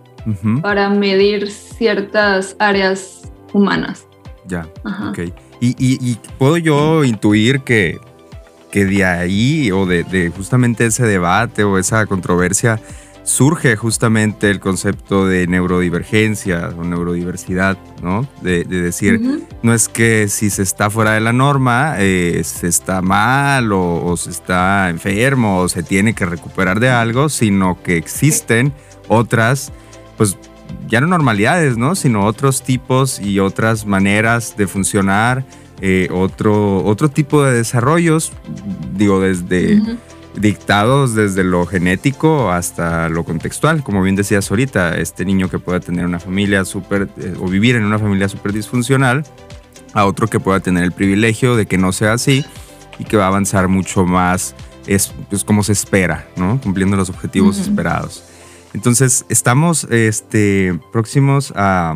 para 0.62 0.90
medir 0.90 1.52
ciertas 1.52 2.56
áreas 2.58 3.32
humanas. 3.54 4.08
Ya, 4.48 4.68
ok. 5.10 5.20
Y, 5.62 5.76
y, 5.80 6.18
puedo 6.38 6.58
yo 6.58 7.04
intuir 7.04 7.62
que, 7.62 8.00
que 8.72 8.86
de 8.86 9.06
ahí 9.06 9.72
o 9.72 9.86
de, 9.86 10.04
de, 10.04 10.30
justamente 10.30 10.86
ese 10.86 11.06
debate 11.06 11.64
o 11.64 11.78
esa 11.78 12.06
controversia 12.06 12.80
surge 13.26 13.76
justamente 13.76 14.52
el 14.52 14.60
concepto 14.60 15.26
de 15.26 15.48
neurodivergencia 15.48 16.70
o 16.78 16.84
neurodiversidad, 16.84 17.78
¿no? 18.02 18.28
De, 18.42 18.64
decir, 18.64 19.20
no 19.64 19.74
es 19.74 19.90
que 19.90 20.28
si 20.30 20.52
se 20.52 20.62
está 20.62 20.90
fuera 20.92 21.14
de 21.14 21.22
la 21.22 21.34
norma, 21.34 21.96
eh, 21.98 22.42
se 22.46 22.68
está 22.68 23.02
mal 23.02 23.72
o, 23.74 24.16
se 24.16 24.30
está 24.30 24.90
enfermo 24.90 25.60
o 25.62 25.70
se 25.70 25.82
tiene 25.82 26.14
que 26.14 26.26
recuperar 26.26 26.80
de 26.80 26.90
algo, 26.90 27.28
sino 27.28 27.82
que 27.82 27.98
existen 27.98 28.72
otras, 29.08 29.74
pues 30.18 30.38
ya 30.88 31.02
no 31.02 31.08
normalidades, 31.08 31.78
¿no? 31.78 31.96
Sino 31.96 32.26
otros 32.26 32.62
tipos 32.62 33.20
y 33.20 33.40
otras 33.40 33.88
maneras 33.88 34.56
de 34.56 34.68
funcionar, 34.68 35.44
eh, 35.82 36.10
otro, 36.12 36.86
otro 36.86 37.10
tipo 37.10 37.44
de 37.44 37.54
desarrollos, 37.54 38.32
digo, 38.96 39.20
desde 39.20 39.82
dictados 40.38 41.16
desde 41.16 41.44
lo 41.44 41.66
genético 41.66 42.52
hasta 42.52 43.10
lo 43.10 43.24
contextual. 43.24 43.84
Como 43.84 44.02
bien 44.02 44.16
decías 44.16 44.50
ahorita, 44.50 44.98
este 44.98 45.26
niño 45.26 45.50
que 45.50 45.60
pueda 45.60 45.80
tener 45.80 46.06
una 46.06 46.20
familia 46.20 46.66
súper, 46.66 47.10
eh, 47.18 47.36
o 47.40 47.48
vivir 47.48 47.76
en 47.76 47.86
una 47.86 48.00
familia 48.00 48.30
súper 48.30 48.54
disfuncional, 48.54 49.24
a 49.94 50.06
otro 50.06 50.28
que 50.28 50.40
pueda 50.40 50.60
tener 50.60 50.84
el 50.84 50.92
privilegio 50.92 51.56
de 51.56 51.66
que 51.66 51.78
no 51.78 51.92
sea 51.92 52.14
así 52.14 52.46
y 53.00 53.06
que 53.06 53.18
va 53.18 53.26
a 53.26 53.28
avanzar 53.28 53.68
mucho 53.68 54.06
más, 54.06 54.56
es 54.88 55.14
pues, 55.30 55.44
como 55.44 55.64
se 55.64 55.72
espera, 55.72 56.28
¿no? 56.36 56.60
Cumpliendo 56.62 56.98
los 56.98 57.10
objetivos 57.10 57.58
esperados. 57.58 58.24
Entonces, 58.74 59.26
estamos 59.30 59.86
este, 59.86 60.78
próximos 60.92 61.54
a, 61.56 61.96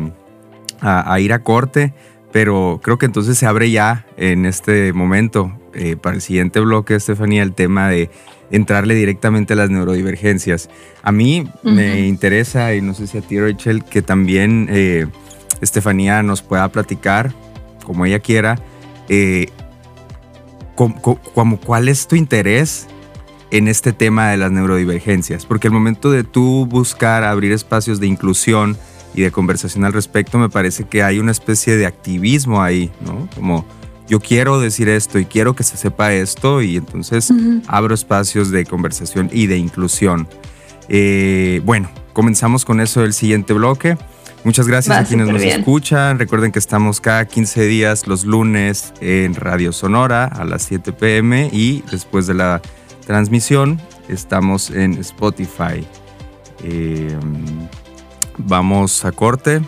a, 0.80 1.20
ir 1.20 1.34
a 1.34 1.42
corte, 1.42 1.92
pero 2.32 2.80
creo 2.82 2.96
que 2.96 3.04
entonces 3.04 3.36
se 3.36 3.46
abre 3.46 3.70
ya 3.70 4.06
en 4.16 4.46
este 4.46 4.94
momento 4.94 5.59
eh, 5.74 5.96
para 5.96 6.16
el 6.16 6.22
siguiente 6.22 6.60
bloque, 6.60 6.94
Estefanía, 6.94 7.42
el 7.42 7.52
tema 7.52 7.88
de 7.88 8.10
entrarle 8.50 8.94
directamente 8.94 9.52
a 9.52 9.56
las 9.56 9.70
neurodivergencias. 9.70 10.68
A 11.02 11.12
mí 11.12 11.48
me 11.62 12.06
interesa, 12.06 12.74
y 12.74 12.80
no 12.80 12.94
sé 12.94 13.06
si 13.06 13.18
a 13.18 13.22
ti, 13.22 13.38
Rachel, 13.38 13.84
que 13.84 14.02
también 14.02 14.68
eh, 14.70 15.06
Estefanía 15.60 16.22
nos 16.22 16.42
pueda 16.42 16.68
platicar, 16.68 17.32
como 17.84 18.06
ella 18.06 18.18
quiera, 18.18 18.58
eh, 19.08 19.48
como, 20.74 21.60
cuál 21.60 21.88
es 21.88 22.06
tu 22.08 22.16
interés 22.16 22.88
en 23.50 23.68
este 23.68 23.92
tema 23.92 24.30
de 24.30 24.38
las 24.38 24.50
neurodivergencias. 24.50 25.44
Porque 25.44 25.68
el 25.68 25.74
momento 25.74 26.10
de 26.10 26.24
tú 26.24 26.66
buscar 26.66 27.24
abrir 27.24 27.52
espacios 27.52 28.00
de 28.00 28.06
inclusión 28.06 28.76
y 29.14 29.22
de 29.22 29.30
conversación 29.30 29.84
al 29.84 29.92
respecto, 29.92 30.38
me 30.38 30.48
parece 30.48 30.84
que 30.84 31.02
hay 31.02 31.18
una 31.18 31.32
especie 31.32 31.76
de 31.76 31.86
activismo 31.86 32.62
ahí, 32.62 32.90
¿no? 33.00 33.28
Como 33.34 33.66
yo 34.10 34.18
quiero 34.18 34.58
decir 34.58 34.88
esto 34.88 35.20
y 35.20 35.24
quiero 35.24 35.54
que 35.54 35.62
se 35.62 35.76
sepa 35.76 36.12
esto 36.12 36.62
y 36.62 36.76
entonces 36.76 37.32
abro 37.68 37.94
espacios 37.94 38.50
de 38.50 38.66
conversación 38.66 39.30
y 39.32 39.46
de 39.46 39.56
inclusión. 39.56 40.26
Eh, 40.88 41.62
bueno, 41.64 41.88
comenzamos 42.12 42.64
con 42.64 42.80
eso 42.80 43.02
del 43.02 43.12
siguiente 43.12 43.52
bloque. 43.52 43.96
Muchas 44.42 44.66
gracias 44.66 44.96
a 44.98 45.04
quienes 45.04 45.28
nos 45.28 45.40
escuchan. 45.40 46.18
Recuerden 46.18 46.50
que 46.50 46.58
estamos 46.58 47.00
cada 47.00 47.24
15 47.24 47.66
días 47.66 48.08
los 48.08 48.24
lunes 48.24 48.92
en 49.00 49.36
Radio 49.36 49.70
Sonora 49.70 50.24
a 50.24 50.44
las 50.44 50.62
7 50.62 50.92
pm 50.92 51.48
y 51.52 51.84
después 51.92 52.26
de 52.26 52.34
la 52.34 52.60
transmisión 53.06 53.80
estamos 54.08 54.70
en 54.70 54.94
Spotify. 54.94 55.86
Eh, 56.64 57.16
vamos 58.38 59.04
a 59.04 59.12
corte. 59.12 59.60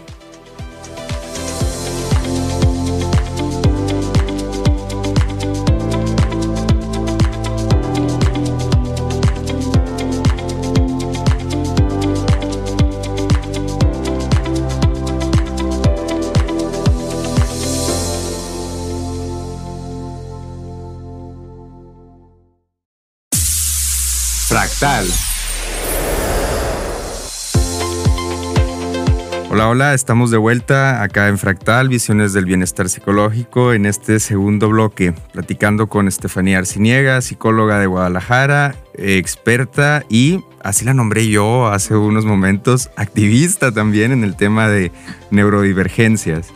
Hola, 29.49 29.69
hola, 29.69 29.95
estamos 29.95 30.33
de 30.33 30.39
vuelta 30.39 31.05
acá 31.05 31.29
en 31.29 31.39
Fractal, 31.39 31.89
Visiones 31.89 32.33
del 32.33 32.47
Bienestar 32.47 32.89
Psicológico, 32.89 33.73
en 33.75 33.87
este 33.87 34.19
segundo 34.19 34.69
bloque, 34.71 35.15
platicando 35.33 35.87
con 35.87 36.09
Estefanía 36.09 36.59
Arciniega, 36.59 37.21
psicóloga 37.21 37.79
de 37.79 37.87
Guadalajara, 37.87 38.75
experta 38.95 40.03
y, 40.09 40.41
así 40.65 40.85
la 40.85 40.95
nombré 40.95 41.29
yo 41.29 41.69
hace 41.69 41.95
unos 41.95 42.25
momentos, 42.25 42.91
activista 42.97 43.71
también 43.71 44.11
en 44.11 44.25
el 44.25 44.35
tema 44.35 44.67
de 44.67 44.91
neurodivergencias. 45.31 46.49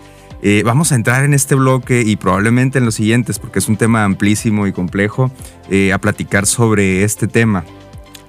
Eh, 0.43 0.63
vamos 0.65 0.91
a 0.91 0.97
entrar 0.97 1.23
en 1.23 1.33
este 1.33 1.55
bloque 1.55 2.03
y 2.05 2.17
probablemente 2.17 2.79
en 2.79 2.87
los 2.87 2.97
siguientes, 2.97 3.39
porque 3.39 3.61
es 3.61 3.69
un 3.69 3.77
tema 3.77 4.03
amplísimo 4.03 4.67
y 4.67 4.73
complejo, 4.73 5.31
eh, 5.71 5.93
a 5.93 5.99
platicar 5.99 6.45
sobre 6.47 7.05
este 7.05 7.29
tema 7.29 7.65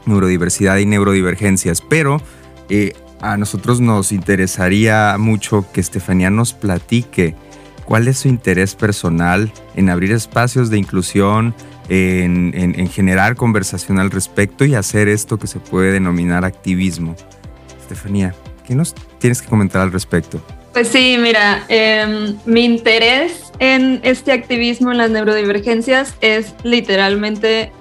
neurodiversidad 0.07 0.77
y 0.77 0.85
neurodivergencias, 0.85 1.81
pero 1.81 2.21
eh, 2.69 2.93
a 3.21 3.37
nosotros 3.37 3.81
nos 3.81 4.11
interesaría 4.11 5.15
mucho 5.17 5.65
que 5.71 5.81
Estefanía 5.81 6.29
nos 6.29 6.53
platique 6.53 7.35
cuál 7.85 8.07
es 8.07 8.19
su 8.19 8.27
interés 8.27 8.75
personal 8.75 9.51
en 9.75 9.89
abrir 9.89 10.11
espacios 10.11 10.69
de 10.69 10.77
inclusión, 10.77 11.55
en, 11.89 12.89
generar 12.89 13.35
conversación 13.35 13.99
al 13.99 14.11
respecto 14.11 14.65
y 14.65 14.75
hacer 14.75 15.07
esto 15.07 15.37
que 15.39 15.47
se 15.47 15.59
puede 15.59 15.93
denominar 15.93 16.43
activismo. 16.43 17.15
Estefanía, 17.79 18.35
¿qué 18.65 18.75
nos 18.75 18.93
tienes 19.19 19.41
que 19.41 19.47
comentar 19.47 19.81
al 19.81 19.93
respecto? 19.93 20.41
Pues 20.73 20.89
sí, 20.89 21.17
mira, 21.17 21.63
em, 21.69 22.35
mi 22.45 22.65
interés 22.65 23.51
en 23.59 24.01
este 24.03 24.33
activismo 24.33 24.91
en 24.91 24.97
las 24.97 25.09
neurodivergencias 25.09 26.13
es 26.21 26.53
literalmente 26.63 27.71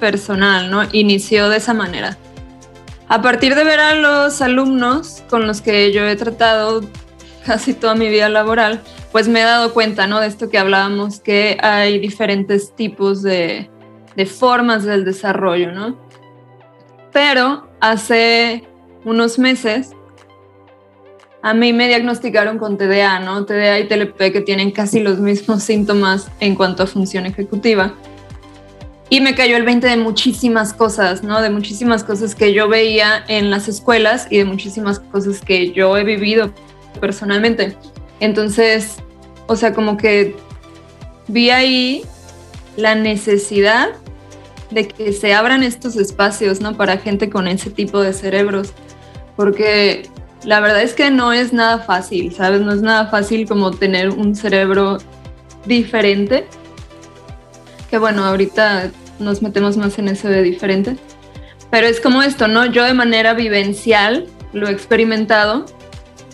personal, 0.00 0.70
¿no? 0.70 0.82
Inició 0.92 1.48
de 1.48 1.58
esa 1.58 1.74
manera. 1.74 2.16
A 3.08 3.22
partir 3.22 3.54
de 3.54 3.64
ver 3.64 3.80
a 3.80 3.94
los 3.94 4.42
alumnos 4.42 5.22
con 5.30 5.46
los 5.46 5.62
que 5.62 5.92
yo 5.92 6.04
he 6.04 6.16
tratado 6.16 6.82
casi 7.46 7.72
toda 7.72 7.94
mi 7.94 8.08
vida 8.08 8.28
laboral, 8.28 8.82
pues 9.12 9.28
me 9.28 9.40
he 9.40 9.44
dado 9.44 9.72
cuenta, 9.72 10.06
¿no? 10.06 10.20
De 10.20 10.26
esto 10.26 10.50
que 10.50 10.58
hablábamos, 10.58 11.20
que 11.20 11.56
hay 11.62 11.98
diferentes 11.98 12.74
tipos 12.74 13.22
de, 13.22 13.70
de 14.14 14.26
formas 14.26 14.84
del 14.84 15.04
desarrollo, 15.04 15.72
¿no? 15.72 15.98
Pero 17.12 17.68
hace 17.80 18.64
unos 19.04 19.38
meses 19.38 19.92
a 21.42 21.54
mí 21.54 21.72
me 21.72 21.88
diagnosticaron 21.88 22.58
con 22.58 22.76
TDA, 22.76 23.20
¿no? 23.20 23.46
TDA 23.46 23.78
y 23.78 23.88
TLP 23.88 24.32
que 24.32 24.40
tienen 24.40 24.70
casi 24.70 25.00
los 25.00 25.18
mismos 25.18 25.62
síntomas 25.62 26.30
en 26.40 26.54
cuanto 26.54 26.82
a 26.82 26.86
función 26.86 27.26
ejecutiva. 27.26 27.94
Y 29.10 29.20
me 29.20 29.34
cayó 29.34 29.56
el 29.56 29.64
20 29.64 29.86
de 29.86 29.96
muchísimas 29.96 30.74
cosas, 30.74 31.22
¿no? 31.22 31.40
De 31.40 31.48
muchísimas 31.48 32.04
cosas 32.04 32.34
que 32.34 32.52
yo 32.52 32.68
veía 32.68 33.24
en 33.28 33.50
las 33.50 33.66
escuelas 33.68 34.26
y 34.30 34.38
de 34.38 34.44
muchísimas 34.44 35.00
cosas 35.00 35.40
que 35.40 35.72
yo 35.72 35.96
he 35.96 36.04
vivido 36.04 36.52
personalmente. 37.00 37.76
Entonces, 38.20 38.96
o 39.46 39.56
sea, 39.56 39.72
como 39.72 39.96
que 39.96 40.36
vi 41.26 41.50
ahí 41.50 42.04
la 42.76 42.94
necesidad 42.94 43.88
de 44.70 44.86
que 44.86 45.14
se 45.14 45.32
abran 45.32 45.62
estos 45.62 45.96
espacios, 45.96 46.60
¿no? 46.60 46.76
Para 46.76 46.98
gente 46.98 47.30
con 47.30 47.48
ese 47.48 47.70
tipo 47.70 48.02
de 48.02 48.12
cerebros. 48.12 48.72
Porque 49.36 50.08
la 50.44 50.60
verdad 50.60 50.82
es 50.82 50.92
que 50.92 51.10
no 51.10 51.32
es 51.32 51.54
nada 51.54 51.78
fácil, 51.78 52.34
¿sabes? 52.34 52.60
No 52.60 52.72
es 52.72 52.82
nada 52.82 53.06
fácil 53.06 53.48
como 53.48 53.70
tener 53.70 54.10
un 54.10 54.34
cerebro 54.34 54.98
diferente 55.64 56.46
que 57.90 57.98
bueno, 57.98 58.24
ahorita 58.24 58.90
nos 59.18 59.42
metemos 59.42 59.76
más 59.76 59.98
en 59.98 60.08
eso 60.08 60.28
de 60.28 60.42
diferente. 60.42 60.96
Pero 61.70 61.86
es 61.86 62.00
como 62.00 62.22
esto, 62.22 62.48
¿no? 62.48 62.66
Yo 62.66 62.84
de 62.84 62.94
manera 62.94 63.34
vivencial 63.34 64.26
lo 64.52 64.68
he 64.68 64.72
experimentado 64.72 65.66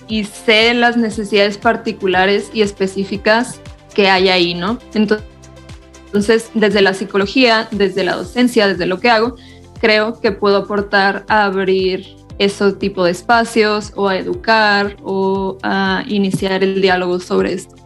y 0.06 0.24
sé 0.24 0.74
las 0.74 0.96
necesidades 0.96 1.58
particulares 1.58 2.50
y 2.52 2.62
específicas 2.62 3.60
que 3.94 4.08
hay 4.08 4.28
ahí, 4.28 4.54
¿no? 4.54 4.78
Entonces, 4.94 6.50
desde 6.54 6.82
la 6.82 6.94
psicología, 6.94 7.68
desde 7.70 8.04
la 8.04 8.16
docencia, 8.16 8.68
desde 8.68 8.86
lo 8.86 9.00
que 9.00 9.10
hago, 9.10 9.36
creo 9.80 10.20
que 10.20 10.30
puedo 10.32 10.58
aportar 10.58 11.24
a 11.28 11.44
abrir 11.44 12.16
ese 12.38 12.72
tipo 12.72 13.04
de 13.04 13.12
espacios 13.12 13.92
o 13.96 14.08
a 14.08 14.16
educar 14.16 14.96
o 15.02 15.58
a 15.62 16.04
iniciar 16.06 16.62
el 16.64 16.80
diálogo 16.80 17.20
sobre 17.20 17.54
esto. 17.54 17.83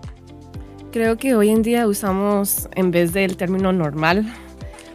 Creo 0.90 1.18
que 1.18 1.35
hoy 1.35 1.50
en 1.50 1.62
día 1.62 1.87
usamos, 1.87 2.68
en 2.75 2.90
vez 2.90 3.12
del 3.12 3.37
término 3.37 3.73
normal, 3.73 4.25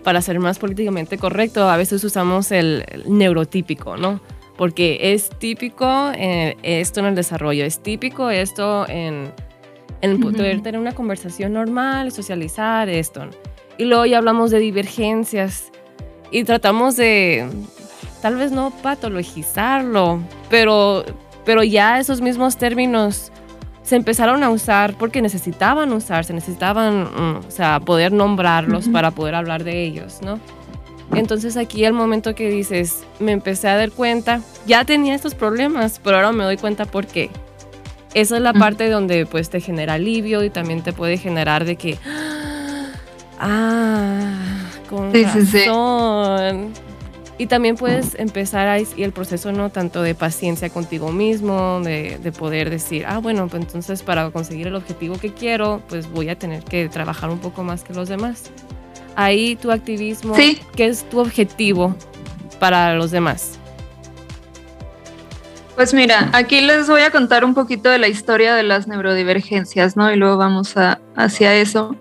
para 0.04 0.22
ser 0.22 0.40
más 0.40 0.58
políticamente 0.58 1.20
correcto, 1.20 1.70
a 1.70 1.78
veces 1.78 2.04
usamos 2.04 2.52
el, 2.52 2.84
neurotípico, 3.08 3.96
¿no? 3.96 4.20
Porque 4.58 5.14
es 5.14 5.30
típico 5.30 6.12
eh, 6.16 6.58
esto 6.64 7.00
en 7.00 7.08
el 7.08 7.16
desarrollo, 7.16 7.64
es 7.64 7.80
típico 7.80 8.32
esto 8.32 8.88
en, 8.90 9.32
en 10.02 10.20
poder 10.20 10.62
tener 10.62 10.80
una 10.80 10.94
conversación 10.94 11.54
normal, 11.54 12.12
socializar 12.12 12.90
esto. 12.90 13.28
Y 13.78 13.86
luego 13.86 14.06
ya 14.06 14.18
hablamos 14.18 14.50
de 14.50 14.60
divergencias 14.60 15.72
y 16.32 16.44
tratamos 16.44 16.96
de, 16.96 17.48
tal 18.22 18.36
vez 18.36 18.52
no 18.52 18.72
patologizarlo, 18.72 20.22
pero, 20.50 21.06
pero 21.46 21.64
ya 21.64 22.00
esos 22.00 22.20
mismos 22.20 22.58
términos 22.58 23.32
se 23.84 23.96
empezaron 23.96 24.44
a 24.44 24.50
usar 24.50 24.96
porque 24.98 25.22
necesitaban 25.22 25.92
usarse, 25.92 26.34
necesitaban, 26.34 27.04
mm, 27.04 27.48
o 27.48 27.52
sea, 27.52 27.80
poder 27.80 28.12
nombrarlos 28.12 28.88
para 28.88 29.12
poder 29.12 29.36
hablar 29.36 29.64
de 29.64 29.84
ellos, 29.84 30.20
¿no? 30.22 30.40
Entonces 31.14 31.58
aquí 31.58 31.86
el 31.86 31.94
momento 31.94 32.34
que 32.34 32.50
dices, 32.50 33.04
me 33.20 33.34
empecé 33.34 33.68
a 33.68 33.78
dar 33.78 33.92
cuenta, 33.92 34.42
ya 34.66 34.86
tenía 34.86 35.14
estos 35.14 35.36
problemas, 35.36 36.00
pero 36.04 36.16
ahora 36.16 36.32
me 36.32 36.44
doy 36.44 36.58
cuenta 36.58 36.86
por 36.86 37.06
qué. 37.06 37.30
Esa 38.14 38.38
es 38.38 38.42
la 38.42 38.54
parte 38.54 38.90
donde 38.90 39.26
pues 39.26 39.50
te 39.50 39.60
genera 39.60 39.94
alivio 39.96 40.44
y 40.44 40.50
también 40.50 40.82
te 40.82 40.94
puede 40.94 41.18
generar 41.18 41.66
de 41.66 41.76
que, 41.76 41.98
ah, 43.40 44.70
con 44.90 45.14
razón. 45.14 46.72
Y 47.38 47.48
también 47.48 47.76
puedes 47.76 48.16
empezar 48.20 48.68
ahí 48.68 48.88
y 48.96 49.04
el 49.04 49.12
proceso 49.12 49.52
no 49.52 49.70
tanto 49.70 50.04
de 50.04 50.14
paciencia 50.14 50.70
contigo 50.70 51.12
mismo, 51.12 51.82
de, 51.84 52.20
de, 52.22 52.32
poder 52.32 52.70
decir, 52.70 53.06
ah, 53.08 53.18
bueno, 53.18 53.48
pues 53.48 53.64
entonces 53.64 54.04
para 54.04 54.30
conseguir 54.30 54.68
el 54.68 54.76
objetivo 54.76 55.18
que 55.18 55.34
quiero, 55.34 55.82
pues 55.90 56.10
voy 56.12 56.30
a 56.30 56.38
tener 56.38 56.64
que 56.64 56.90
trabajar 56.90 57.32
un 57.32 57.40
poco 57.40 57.64
más 57.64 57.84
que 57.84 57.94
los 57.94 58.08
demás. 58.08 58.52
Ahí 59.16 59.56
tu 59.56 59.72
activismo, 59.72 60.36
¿qué 60.36 60.86
es 60.86 61.10
tu 61.10 61.20
objetivo 61.20 61.96
para 62.60 62.94
los 62.94 63.10
demás? 63.10 63.58
Pues 65.76 65.94
mira, 65.94 66.30
aquí 66.34 66.62
les 66.62 66.88
voy 66.88 67.02
a 67.02 67.10
contar 67.10 67.44
un 67.44 67.56
poquito 67.56 67.90
de 67.90 67.98
la 67.98 68.08
historia 68.08 68.54
de 68.54 68.62
las 68.62 68.88
neurodivergencias, 68.88 69.98
¿no? 69.98 70.12
Y 70.12 70.18
luego 70.18 70.38
vamos 70.38 70.78
a, 70.78 71.00
hacia 71.16 71.56
eso. 71.56 71.96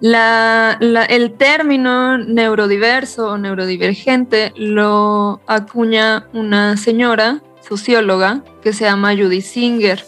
La, 0.00 0.76
el 1.08 1.32
término 1.32 2.18
neurodiverso 2.18 3.30
o 3.30 3.38
neurodivergente 3.38 4.52
lo 4.54 5.40
acuña 5.46 6.28
una 6.34 6.76
señora 6.76 7.40
socióloga 7.66 8.42
que 8.62 8.72
se 8.74 8.84
llama 8.84 9.14
Judy 9.16 9.40
Singer. 9.40 10.04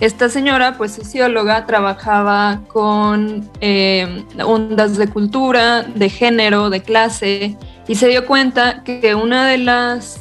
Esta 0.00 0.30
señora, 0.30 0.78
pues 0.78 0.92
socióloga, 0.92 1.66
trabajaba 1.66 2.62
con 2.68 3.50
eh, 3.60 4.24
ondas 4.42 4.96
de 4.96 5.08
cultura, 5.08 5.82
de 5.82 6.08
género, 6.08 6.70
de 6.70 6.80
clase, 6.80 7.58
y 7.86 7.94
se 7.96 8.08
dio 8.08 8.26
cuenta 8.26 8.82
que 8.82 9.14
una 9.14 9.46
de 9.46 9.58
las, 9.58 10.20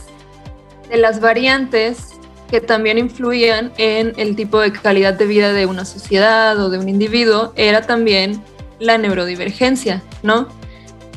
de 0.90 0.98
las 0.98 1.22
variantes 1.22 2.16
que 2.52 2.60
también 2.60 2.98
influían 2.98 3.72
en 3.78 4.14
el 4.18 4.36
tipo 4.36 4.60
de 4.60 4.74
calidad 4.74 5.14
de 5.14 5.28
vida 5.28 5.54
de 5.54 5.66
una 5.66 5.86
sociedad 5.86 6.60
o 6.60 6.70
de 6.70 6.80
un 6.80 6.90
individuo 6.90 7.54
era 7.56 7.82
también 7.82 8.42
la 8.80 8.98
neurodivergencia, 8.98 10.02
¿no? 10.24 10.48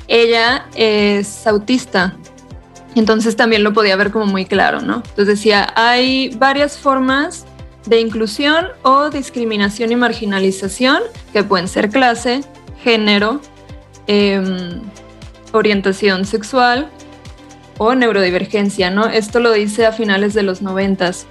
Ella 0.09 0.66
es 0.75 1.47
autista, 1.47 2.16
entonces 2.95 3.37
también 3.37 3.62
lo 3.62 3.73
podía 3.73 3.97
ver 3.97 4.11
como 4.11 4.26
muy 4.26 4.44
claro, 4.44 4.81
¿no? 4.81 4.96
Entonces 4.96 5.27
decía, 5.27 5.72
hay 5.77 6.31
varias 6.37 6.77
formas 6.77 7.46
de 7.87 8.01
inclusión 8.01 8.68
o 8.83 9.11
discriminación 9.11 9.92
y 9.92 9.96
marginalización 9.96 11.01
que 11.33 11.42
pueden 11.42 11.68
ser 11.68 11.90
clase, 11.90 12.42
género, 12.83 13.40
em, 14.07 14.81
orientación 15.53 16.25
sexual 16.25 16.90
o 17.79 17.94
neurodivergencia, 17.94 18.90
¿no? 18.90 19.07
Esto 19.07 19.40
lo 19.40 19.53
dice 19.53 19.87
a 19.87 19.92
finales 19.92 20.35
de 20.35 20.42
los 20.42 20.62
noventas. 20.62 21.27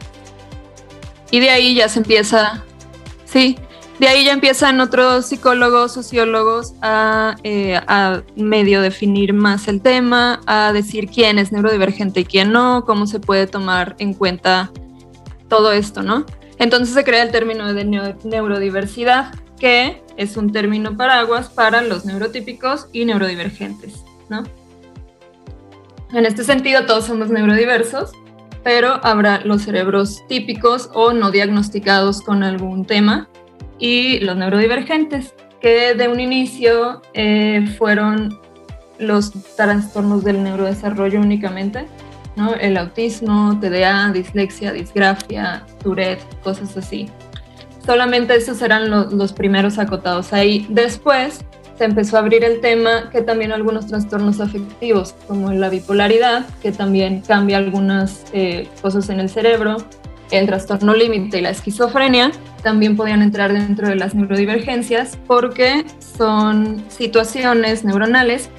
Y 1.30 1.40
de 1.40 1.50
ahí 1.50 1.76
ya 1.76 1.88
se 1.88 2.00
empieza, 2.00 2.64
sí, 3.26 3.58
de 4.02 4.08
ahí 4.08 4.26
ya 4.26 4.34
empiezan 4.34 4.82
otros 4.82 5.28
psicólogos, 5.28 5.94
sociólogos 5.94 6.74
eh, 7.44 7.80
a, 7.86 8.24
medio 8.36 8.82
definir 8.82 9.32
más 9.32 9.68
el 9.68 9.80
tema, 9.80 10.42
a 10.48 10.74
decir 10.74 11.08
quién 11.08 11.38
es 11.38 11.52
neurodivergente 11.52 12.22
y 12.22 12.26
quién 12.26 12.52
no, 12.52 12.84
cómo 12.84 13.06
se 13.06 13.20
puede 13.20 13.46
tomar 13.46 13.96
en 14.00 14.16
cuenta 14.16 14.72
todo 15.50 15.72
esto, 15.72 16.02
¿no? 16.02 16.26
Entonces 16.58 16.96
se 16.96 17.04
crea 17.04 17.22
el 17.22 17.30
término 17.30 17.76
de 17.76 17.86
neurodiversidad, 18.24 19.36
que 19.60 20.02
es 20.18 20.36
un 20.36 20.52
término 20.52 20.98
paraguas 20.98 21.50
para 21.50 21.84
los 21.84 22.04
neurotípicos 22.04 22.88
y 22.92 23.06
neurodivergentes, 23.06 24.04
¿no? 24.30 24.46
En 26.12 26.26
este 26.26 26.44
sentido, 26.44 26.88
todos 26.88 27.06
somos 27.06 27.30
neurodiversos, 27.30 28.14
pero 28.64 29.00
habrá 29.06 29.42
los 29.46 29.62
cerebros 29.62 30.24
típicos 30.28 30.90
o 30.96 31.14
no 31.14 31.30
diagnosticados 31.30 32.24
con 32.24 32.42
algún 32.42 32.86
tema 32.86 33.30
y 33.82 34.20
los 34.20 34.38
neurodivergentes, 34.38 35.34
que 35.60 35.96
de 35.96 36.08
un 36.08 36.20
inicio 36.22 37.02
eh, 37.14 37.66
fueron 37.78 38.40
los 39.00 39.32
trastornos 39.56 40.24
del 40.24 40.44
neurodesarrollo 40.44 41.20
únicamente, 41.20 41.88
¿no? 42.36 42.54
el 42.54 42.78
autismo, 42.78 43.60
TDA, 43.60 44.12
dislexia, 44.14 44.72
disgrafia, 44.72 45.66
Tourette, 45.84 46.22
cosas 46.44 46.78
así. 46.78 47.10
Solamente 47.86 48.36
esos 48.36 48.62
eran 48.62 48.90
los 48.90 49.34
primeros 49.34 49.80
acotados 49.80 50.32
ahí. 50.34 50.68
Después 50.70 51.44
se 51.80 51.86
empezó 51.86 52.18
a 52.18 52.20
abrir 52.20 52.44
el 52.44 52.62
tema 52.62 53.10
que 53.12 53.24
también 53.24 53.52
algunos 53.52 53.88
trastornos 53.88 54.40
afectivos, 54.40 55.16
como 55.28 55.52
la 55.52 55.70
bipolaridad, 55.70 56.46
que 56.62 56.72
también 56.72 57.22
cambia 57.22 57.58
algunas 57.58 58.24
eh, 58.34 58.70
cosas 58.84 59.10
en 59.10 59.20
el 59.20 59.30
cerebro, 59.30 59.78
el 60.32 60.48
trastorno 60.48 60.94
límite 60.94 61.40
y 61.40 61.42
la 61.42 61.50
esquizofrenia 61.50 62.32
también 62.64 62.96
podían 62.96 63.22
entrar 63.22 63.54
dentro 63.54 63.90
de 63.90 63.96
las 63.96 64.16
neurodivergencias 64.16 65.18
porque 65.28 65.86
son 66.18 66.84
situaciones 66.90 67.84
neuronales 67.84 68.50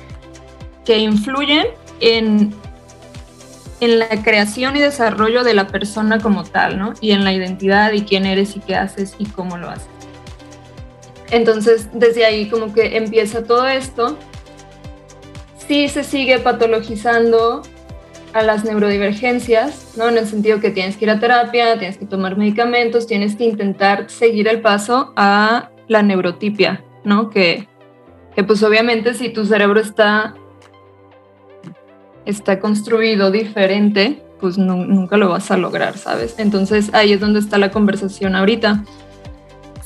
que 0.84 0.98
influyen 0.98 1.66
en, 2.00 2.52
en 3.80 3.98
la 3.98 4.08
creación 4.22 4.76
y 4.76 4.80
desarrollo 4.80 5.44
de 5.44 5.54
la 5.54 5.68
persona 5.68 6.20
como 6.20 6.44
tal, 6.44 6.78
¿no? 6.78 6.94
Y 7.00 7.12
en 7.12 7.24
la 7.24 7.32
identidad 7.32 7.92
y 7.92 8.02
quién 8.02 8.26
eres 8.26 8.56
y 8.56 8.60
qué 8.60 8.76
haces 8.76 9.14
y 9.18 9.26
cómo 9.26 9.56
lo 9.56 9.70
haces. 9.70 9.88
Entonces, 11.30 11.88
desde 11.94 12.26
ahí 12.26 12.48
como 12.48 12.74
que 12.74 12.96
empieza 12.98 13.44
todo 13.44 13.66
esto. 13.66 14.18
Sí 15.66 15.88
se 15.88 16.04
sigue 16.04 16.38
patologizando 16.38 17.62
a 18.32 18.42
las 18.42 18.64
neurodivergencias, 18.64 19.94
¿no? 19.96 20.08
En 20.08 20.18
el 20.18 20.26
sentido 20.26 20.60
que 20.60 20.70
tienes 20.70 20.96
que 20.96 21.04
ir 21.04 21.10
a 21.10 21.20
terapia, 21.20 21.78
tienes 21.78 21.98
que 21.98 22.06
tomar 22.06 22.36
medicamentos, 22.36 23.06
tienes 23.06 23.36
que 23.36 23.44
intentar 23.44 24.08
seguir 24.10 24.48
el 24.48 24.60
paso 24.60 25.12
a 25.16 25.70
la 25.88 26.02
neurotipia, 26.02 26.84
¿no? 27.04 27.30
Que, 27.30 27.68
que 28.34 28.44
pues 28.44 28.62
obviamente 28.62 29.14
si 29.14 29.28
tu 29.28 29.44
cerebro 29.44 29.80
está, 29.80 30.34
está 32.24 32.58
construido 32.58 33.30
diferente, 33.30 34.22
pues 34.40 34.58
nunca 34.58 35.16
lo 35.16 35.28
vas 35.28 35.50
a 35.50 35.56
lograr, 35.56 35.96
¿sabes? 35.98 36.34
Entonces 36.38 36.90
ahí 36.94 37.12
es 37.12 37.20
donde 37.20 37.38
está 37.38 37.58
la 37.58 37.70
conversación 37.70 38.34
ahorita. 38.34 38.84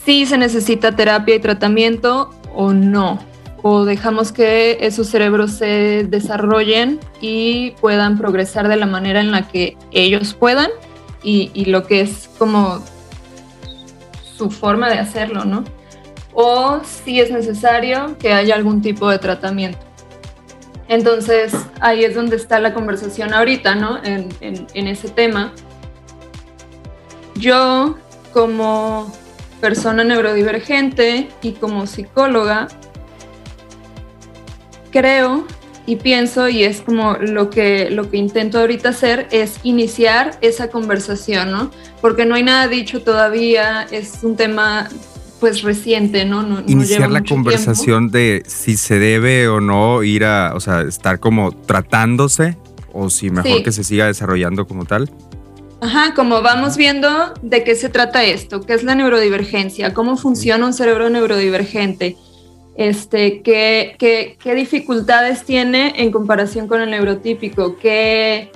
Si 0.05 0.25
se 0.25 0.39
necesita 0.39 0.95
terapia 0.95 1.35
y 1.35 1.41
tratamiento 1.41 2.31
o 2.55 2.73
no, 2.73 3.19
o 3.68 3.85
dejamos 3.85 4.31
que 4.31 4.79
esos 4.81 5.09
cerebros 5.09 5.50
se 5.50 6.07
desarrollen 6.09 7.00
y 7.20 7.72
puedan 7.81 8.16
progresar 8.16 8.68
de 8.68 8.76
la 8.76 8.87
manera 8.87 9.18
en 9.18 9.33
la 9.33 9.48
que 9.48 9.76
ellos 9.90 10.35
puedan 10.35 10.70
y, 11.20 11.64
lo 11.64 11.85
que 11.85 12.02
es 12.02 12.31
como 12.38 12.81
su 14.37 14.52
forma 14.52 14.88
de 14.88 15.00
hacerlo, 15.00 15.44
¿no? 15.44 15.64
O 16.33 16.79
si 16.85 17.18
es 17.20 17.33
necesario 17.33 18.16
que 18.20 18.33
haya 18.33 18.55
algún 18.55 18.83
tipo 18.83 19.11
de 19.11 19.18
tratamiento. 19.18 19.81
Entonces, 20.87 21.52
ahí 21.81 22.05
es 22.05 22.14
donde 22.14 22.37
está 22.37 22.61
la 22.61 22.72
conversación 22.72 23.35
ahorita, 23.35 23.74
¿no? 23.74 23.98
En, 24.05 24.29
en 24.40 24.87
ese 24.87 25.09
tema. 25.09 25.52
Yo, 27.35 27.98
como 28.33 29.12
persona 29.61 30.05
neurodivergente 30.05 31.31
y 31.42 31.52
como 31.55 31.88
psicóloga, 31.88 32.68
creo 34.97 35.45
y 35.85 35.97
pienso, 35.97 36.49
y 36.49 36.65
es 36.65 36.81
como 36.81 37.15
lo 37.15 37.51
que, 37.51 37.91
lo 37.91 38.11
que 38.11 38.17
intento 38.17 38.59
ahorita 38.59 38.89
hacer, 38.89 39.29
es 39.31 39.61
iniciar 39.63 40.37
esa 40.41 40.69
conversación, 40.69 41.53
¿no? 41.53 41.71
Porque 42.01 42.27
no 42.27 42.35
hay 42.35 42.43
nada 42.43 42.67
dicho 42.67 43.03
todavía, 43.03 43.87
es 43.91 44.19
un 44.23 44.37
tema 44.37 44.89
pues 45.39 45.63
reciente, 45.63 46.25
¿no? 46.25 46.43
no 46.43 46.63
Iniciar 46.67 47.11
la 47.11 47.23
conversación 47.23 48.11
de 48.11 48.43
si 48.47 48.79
se 48.79 48.99
debe 48.99 49.49
o 49.49 49.61
no 49.61 50.03
ir 50.03 50.25
a, 50.25 50.55
o 50.55 50.61
sea, 50.61 50.81
estar 50.81 51.21
como 51.21 51.53
tratándose 51.53 52.57
o 52.93 53.11
si 53.11 53.31
mejor 53.31 53.63
que 53.63 53.71
se 53.71 53.85
siga 53.85 54.07
desarrollando 54.07 54.67
como 54.67 54.87
tal. 54.87 55.11
Ajá, 55.83 56.15
como 56.15 56.41
vamos 56.41 56.79
viendo 56.79 57.35
de 57.43 57.63
qué 57.63 57.75
se 57.75 57.91
trata 57.91 58.25
esto, 58.25 58.63
qué 58.63 58.73
es 58.73 58.83
la 58.83 58.95
neurodivergencia, 58.95 59.93
cómo 59.93 60.17
funciona 60.17 60.65
un 60.65 60.73
cerebro 60.73 61.11
neurodivergente, 61.11 62.17
este, 62.77 63.43
qué, 63.43 63.97
qué, 63.99 64.37
qué 64.39 64.55
dificultades 64.55 65.45
tiene 65.45 65.95
en 65.97 66.12
comparación 66.12 66.69
con 66.69 66.81
el 66.81 66.91
neurotípico, 66.91 67.77
qué 67.79 68.51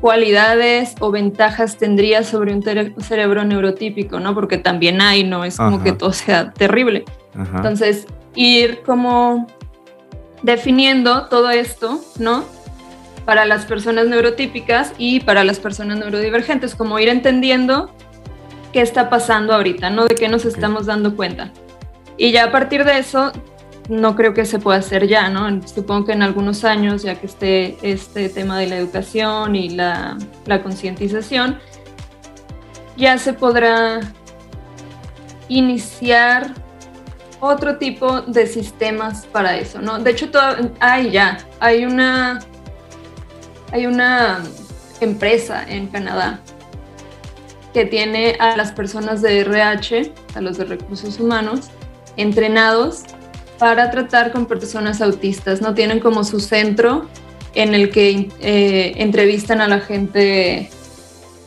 cualidades 0.00 0.94
o 1.00 1.10
ventajas 1.10 1.78
tendría 1.78 2.22
sobre 2.22 2.54
un 2.54 2.62
cerebro 3.02 3.44
neurotípico, 3.44 4.20
¿no? 4.20 4.34
Porque 4.34 4.58
también 4.58 5.00
hay, 5.00 5.24
no 5.24 5.44
es 5.44 5.56
como 5.56 5.82
que 5.82 5.92
todo 5.92 6.12
sea 6.12 6.52
terrible. 6.52 7.04
Entonces, 7.34 8.06
ir 8.34 8.82
como 8.84 9.46
definiendo 10.42 11.26
todo 11.26 11.50
esto, 11.50 12.00
¿no? 12.18 12.44
Para 13.24 13.44
las 13.44 13.64
personas 13.64 14.06
neurotípicas 14.06 14.92
y 14.98 15.20
para 15.20 15.42
las 15.42 15.58
personas 15.58 15.98
neurodivergentes, 15.98 16.74
como 16.74 16.98
ir 16.98 17.08
entendiendo 17.08 17.90
qué 18.72 18.82
está 18.82 19.08
pasando 19.10 19.54
ahorita, 19.54 19.90
¿no? 19.90 20.06
De 20.06 20.14
qué 20.14 20.28
nos 20.28 20.44
estamos 20.44 20.86
dando 20.86 21.16
cuenta. 21.16 21.52
Y 22.16 22.30
ya 22.30 22.44
a 22.44 22.52
partir 22.52 22.84
de 22.84 22.98
eso, 22.98 23.32
no 23.88 24.16
creo 24.16 24.34
que 24.34 24.44
se 24.44 24.58
pueda 24.58 24.78
hacer 24.78 25.06
ya, 25.06 25.28
¿no? 25.28 25.60
Supongo 25.66 26.06
que 26.06 26.12
en 26.12 26.22
algunos 26.22 26.64
años, 26.64 27.02
ya 27.02 27.16
que 27.20 27.26
esté 27.26 27.76
este 27.82 28.28
tema 28.28 28.58
de 28.58 28.66
la 28.66 28.76
educación 28.76 29.54
y 29.54 29.70
la, 29.70 30.18
concientización, 30.62 31.58
ya 32.96 33.18
se 33.18 33.32
podrá 33.32 34.00
iniciar 35.48 36.54
otro 37.40 37.76
tipo 37.78 38.22
de 38.22 38.46
sistemas 38.46 39.26
para 39.26 39.56
eso, 39.56 39.80
¿no? 39.80 39.98
De 39.98 40.10
hecho, 40.10 40.30
hay 40.80 41.10
ya, 41.10 41.38
hay 41.60 41.84
una, 41.84 42.40
hay 43.72 43.86
una 43.86 44.42
empresa 45.00 45.62
en 45.68 45.86
Canadá 45.88 46.40
que 47.72 47.84
tiene 47.84 48.36
a 48.40 48.56
las 48.56 48.72
personas 48.72 49.20
de 49.20 49.40
RH, 49.40 50.12
a 50.34 50.40
los 50.40 50.56
de 50.56 50.64
recursos 50.64 51.20
humanos, 51.20 51.68
entrenados 52.16 53.04
para 53.58 53.90
tratar 53.90 54.32
con 54.32 54.46
personas 54.46 55.00
autistas, 55.00 55.60
¿no? 55.60 55.74
Tienen 55.74 56.00
como 56.00 56.24
su 56.24 56.40
centro 56.40 57.06
en 57.54 57.74
el 57.74 57.90
que 57.90 58.28
eh, 58.40 58.92
entrevistan 58.96 59.60
a 59.60 59.68
la 59.68 59.80
gente 59.80 60.70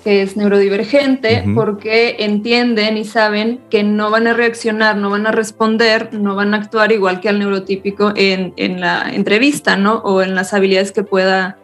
que 0.03 0.21
es 0.21 0.37
neurodivergente 0.37 1.43
porque 1.53 2.15
entienden 2.19 2.97
y 2.97 3.03
saben 3.03 3.59
que 3.69 3.83
no 3.83 4.09
van 4.09 4.27
a 4.27 4.33
reaccionar, 4.33 4.95
no 4.95 5.09
van 5.09 5.27
a 5.27 5.31
responder, 5.31 6.13
no 6.13 6.35
van 6.35 6.53
a 6.53 6.57
actuar 6.57 6.91
igual 6.91 7.19
que 7.19 7.29
al 7.29 7.37
neurotípico 7.37 8.13
en, 8.15 8.53
en 8.55 8.79
la 8.79 9.11
entrevista, 9.13 9.75
¿no? 9.75 9.95
O 9.97 10.21
en 10.21 10.35
las 10.35 10.53
habilidades 10.53 10.93
que 10.93 11.03
pueda 11.03 11.57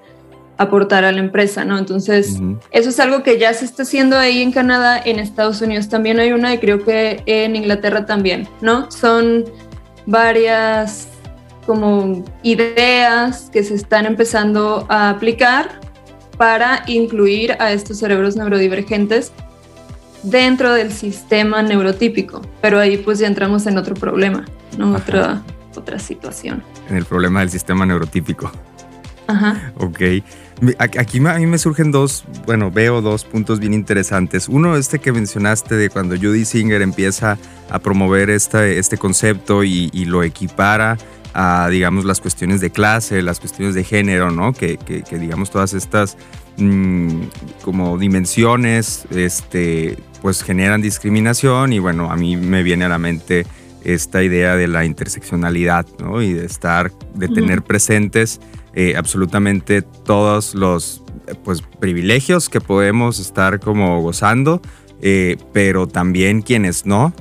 aportar 0.57 1.03
a 1.03 1.11
la 1.11 1.19
empresa, 1.19 1.65
¿no? 1.65 1.77
Entonces, 1.77 2.39
eso 2.71 2.89
es 2.89 2.99
algo 2.99 3.23
que 3.23 3.37
ya 3.37 3.53
se 3.53 3.65
está 3.65 3.83
haciendo 3.83 4.17
ahí 4.17 4.41
en 4.41 4.51
Canadá, 4.51 5.01
en 5.03 5.19
Estados 5.19 5.61
Unidos 5.61 5.89
también 5.89 6.19
hay 6.19 6.31
una 6.31 6.53
y 6.53 6.59
creo 6.59 6.83
que 6.83 7.21
en 7.25 7.55
Inglaterra 7.55 8.05
también, 8.05 8.47
¿no? 8.61 8.89
Son 8.89 9.45
varias 10.05 11.07
como 11.65 12.23
ideas 12.43 13.49
que 13.51 13.63
se 13.63 13.73
están 13.73 14.05
empezando 14.05 14.85
a 14.89 15.09
aplicar 15.09 15.79
para 16.37 16.83
incluir 16.87 17.55
a 17.59 17.71
estos 17.71 17.97
cerebros 17.97 18.35
neurodivergentes 18.35 19.31
dentro 20.21 20.73
del 20.73 20.91
sistema 20.91 21.61
neurotípico. 21.63 22.41
Pero 22.61 22.79
ahí 22.79 22.97
pues 22.97 23.19
ya 23.19 23.27
entramos 23.27 23.65
en 23.67 23.77
otro 23.77 23.95
problema, 23.95 24.45
¿no? 24.77 24.95
Otra, 24.95 25.41
otra 25.75 25.99
situación. 25.99 26.63
En 26.89 26.97
el 26.97 27.05
problema 27.05 27.39
del 27.39 27.49
sistema 27.49 27.85
neurotípico. 27.85 28.51
Ajá. 29.27 29.73
Ok. 29.77 30.01
Aquí 30.79 31.17
a 31.17 31.33
mí 31.33 31.45
me 31.47 31.57
surgen 31.57 31.91
dos, 31.91 32.23
bueno, 32.45 32.71
veo 32.71 33.01
dos 33.01 33.25
puntos 33.25 33.59
bien 33.59 33.73
interesantes. 33.73 34.47
Uno, 34.47 34.77
este 34.77 34.99
que 34.99 35.11
mencionaste 35.11 35.75
de 35.75 35.89
cuando 35.89 36.15
Judy 36.15 36.45
Singer 36.45 36.81
empieza 36.81 37.37
a 37.69 37.79
promover 37.79 38.29
este, 38.29 38.79
este 38.79 38.97
concepto 38.97 39.65
y, 39.65 39.89
lo 40.05 40.23
equipara 40.23 40.97
a, 41.33 41.67
digamos, 41.69 42.05
las 42.05 42.21
cuestiones 42.21 42.61
de 42.61 42.69
clase, 42.69 43.21
las 43.21 43.41
cuestiones 43.41 43.75
de 43.75 43.83
género, 43.83 44.31
¿no? 44.31 44.53
Que, 44.53 44.77
digamos, 45.11 45.51
todas 45.51 45.73
estas 45.73 46.15
mm, 46.55 47.23
como 47.61 47.97
dimensiones, 47.97 49.05
este, 49.11 49.97
pues 50.21 50.41
generan 50.41 50.81
discriminación 50.81 51.73
y 51.73 51.79
bueno, 51.79 52.09
a 52.09 52.15
mí 52.15 52.37
me 52.37 52.63
viene 52.63 52.85
a 52.85 52.89
la 52.89 52.97
mente 52.97 53.45
esta 53.83 54.23
idea 54.23 54.55
de 54.55 54.69
la 54.69 54.85
interseccionalidad, 54.85 55.85
¿no? 55.99 56.21
Y 56.21 56.31
de 56.31 56.45
estar, 56.45 56.91
de 57.13 57.27
tener 57.27 57.61
presentes 57.61 58.39
eh, 58.75 58.95
absolutamente 58.97 59.81
todos 59.81 60.53
los 60.53 61.01
pues, 61.43 61.61
privilegios 61.79 62.49
que 62.49 62.61
podemos 62.61 63.19
estar 63.19 63.59
como 63.59 64.01
gozando, 64.01 64.61
eh, 65.01 65.37
pero 65.53 65.87
también 65.87 66.41
quienes 66.41 66.85
no, 66.85 67.13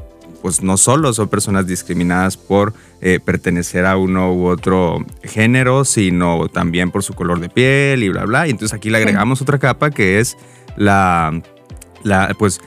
pues 0.42 0.62
no 0.62 0.76
solo 0.76 1.12
son 1.12 1.28
personas 1.28 1.66
discriminadas 1.66 2.36
por 2.36 2.74
eh, 3.00 3.20
pertenecer 3.24 3.86
a 3.86 3.96
uno 3.96 4.34
u 4.34 4.46
otro 4.46 5.04
género, 5.22 5.84
sino 5.84 6.48
también 6.48 6.90
por 6.90 7.02
su 7.02 7.14
color 7.14 7.40
de 7.40 7.48
piel 7.48 8.02
y 8.02 8.08
bla, 8.08 8.24
bla. 8.24 8.46
Y 8.46 8.50
entonces 8.50 8.74
aquí 8.74 8.90
le 8.90 8.98
agregamos 8.98 9.40
otra 9.40 9.58
capa 9.58 9.90
que 9.90 10.18
es 10.20 10.36
la, 10.76 11.40
la 12.02 12.34
pues, 12.38 12.60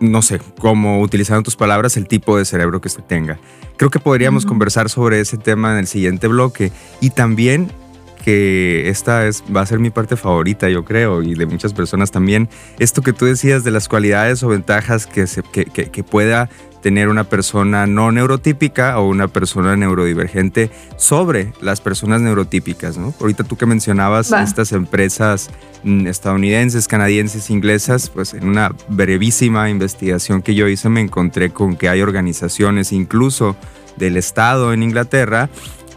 no 0.00 0.22
sé, 0.22 0.40
cómo 0.58 1.00
utilizando 1.00 1.42
tus 1.42 1.56
palabras, 1.56 1.96
el 1.96 2.06
tipo 2.06 2.38
de 2.38 2.44
cerebro 2.44 2.80
que 2.80 2.88
se 2.88 3.02
tenga. 3.02 3.38
Creo 3.76 3.90
que 3.90 3.98
podríamos 3.98 4.46
conversar 4.46 4.88
sobre 4.88 5.20
ese 5.20 5.38
tema 5.38 5.72
en 5.72 5.78
el 5.78 5.86
siguiente 5.86 6.28
bloque 6.28 6.72
y 7.00 7.10
también 7.10 7.70
que 8.28 8.90
esta 8.90 9.26
es, 9.26 9.42
va 9.56 9.62
a 9.62 9.66
ser 9.66 9.78
mi 9.78 9.88
parte 9.88 10.14
favorita, 10.14 10.68
yo 10.68 10.84
creo, 10.84 11.22
y 11.22 11.34
de 11.34 11.46
muchas 11.46 11.72
personas 11.72 12.10
también. 12.10 12.50
Esto 12.78 13.00
que 13.00 13.14
tú 13.14 13.24
decías 13.24 13.64
de 13.64 13.70
las 13.70 13.88
cualidades 13.88 14.42
o 14.42 14.48
ventajas 14.48 15.06
que, 15.06 15.26
se, 15.26 15.42
que, 15.42 15.64
que, 15.64 16.04
pueda 16.04 16.50
tener 16.82 17.08
una 17.08 17.24
persona 17.24 17.86
no 17.86 18.12
neurotípica 18.12 18.98
o 18.98 19.08
una 19.08 19.28
persona 19.28 19.76
neurodivergente 19.76 20.70
sobre 20.98 21.54
las 21.62 21.80
personas 21.80 22.20
neurotípicas, 22.20 22.98
¿no? 22.98 23.14
Ahorita 23.18 23.44
tú 23.44 23.56
que 23.56 23.64
mencionabas 23.64 24.30
estas 24.30 24.72
empresas 24.72 25.48
mm, 25.84 26.06
estadounidenses, 26.06 26.86
canadienses, 26.86 27.48
inglesas, 27.48 28.10
pues 28.10 28.34
en 28.34 28.46
una 28.46 28.74
brevísima 28.88 29.70
investigación 29.70 30.42
que 30.42 30.54
yo 30.54 30.68
hice 30.68 30.90
me 30.90 31.00
encontré 31.00 31.48
con 31.48 31.76
que 31.76 31.88
hay 31.88 32.02
organizaciones 32.02 32.92
incluso 32.92 33.56
del 33.96 34.18
Estado 34.18 34.74
en 34.74 34.82
Inglaterra 34.82 35.48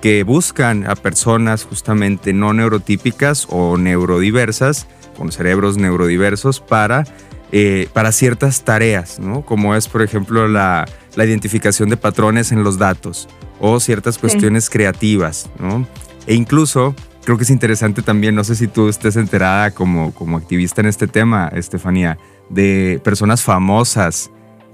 que 0.01 0.23
buscan 0.23 0.89
a 0.89 0.95
personas 0.95 1.63
justamente 1.63 2.33
no 2.33 2.53
neurotípicas 2.53 3.47
o 3.49 3.77
neurodiversas, 3.77 4.87
con 5.15 5.31
cerebros 5.31 5.77
neurodiversos, 5.77 6.59
para, 6.59 7.05
eh, 7.51 7.87
para 7.93 8.11
ciertas 8.11 8.63
tareas, 8.63 9.19
¿no? 9.19 9.43
como 9.43 9.75
es, 9.75 9.87
por 9.87 10.01
ejemplo, 10.01 10.47
la, 10.47 10.87
la 11.15 11.25
identificación 11.25 11.89
de 11.89 11.97
patrones 11.97 12.51
en 12.51 12.63
los 12.63 12.77
datos 12.77 13.29
o 13.59 13.79
ciertas 13.79 14.17
cuestiones 14.17 14.69
creativas. 14.69 15.49
¿no? 15.59 15.87
E 16.25 16.33
incluso 16.33 16.95
creo 17.23 17.37
que 17.37 17.43
es 17.43 17.51
interesante 17.51 18.01
también, 18.01 18.33
no 18.33 18.43
sé 18.43 18.55
si 18.55 18.67
tú 18.67 18.89
estés 18.89 19.15
enterada 19.15 19.71
como, 19.71 20.13
como 20.13 20.37
activista 20.37 20.81
en 20.81 20.87
este 20.87 21.07
tema, 21.07 21.47
Estefanía, 21.53 22.17
de 22.49 22.99
personas 23.03 23.43
famosas 23.43 24.31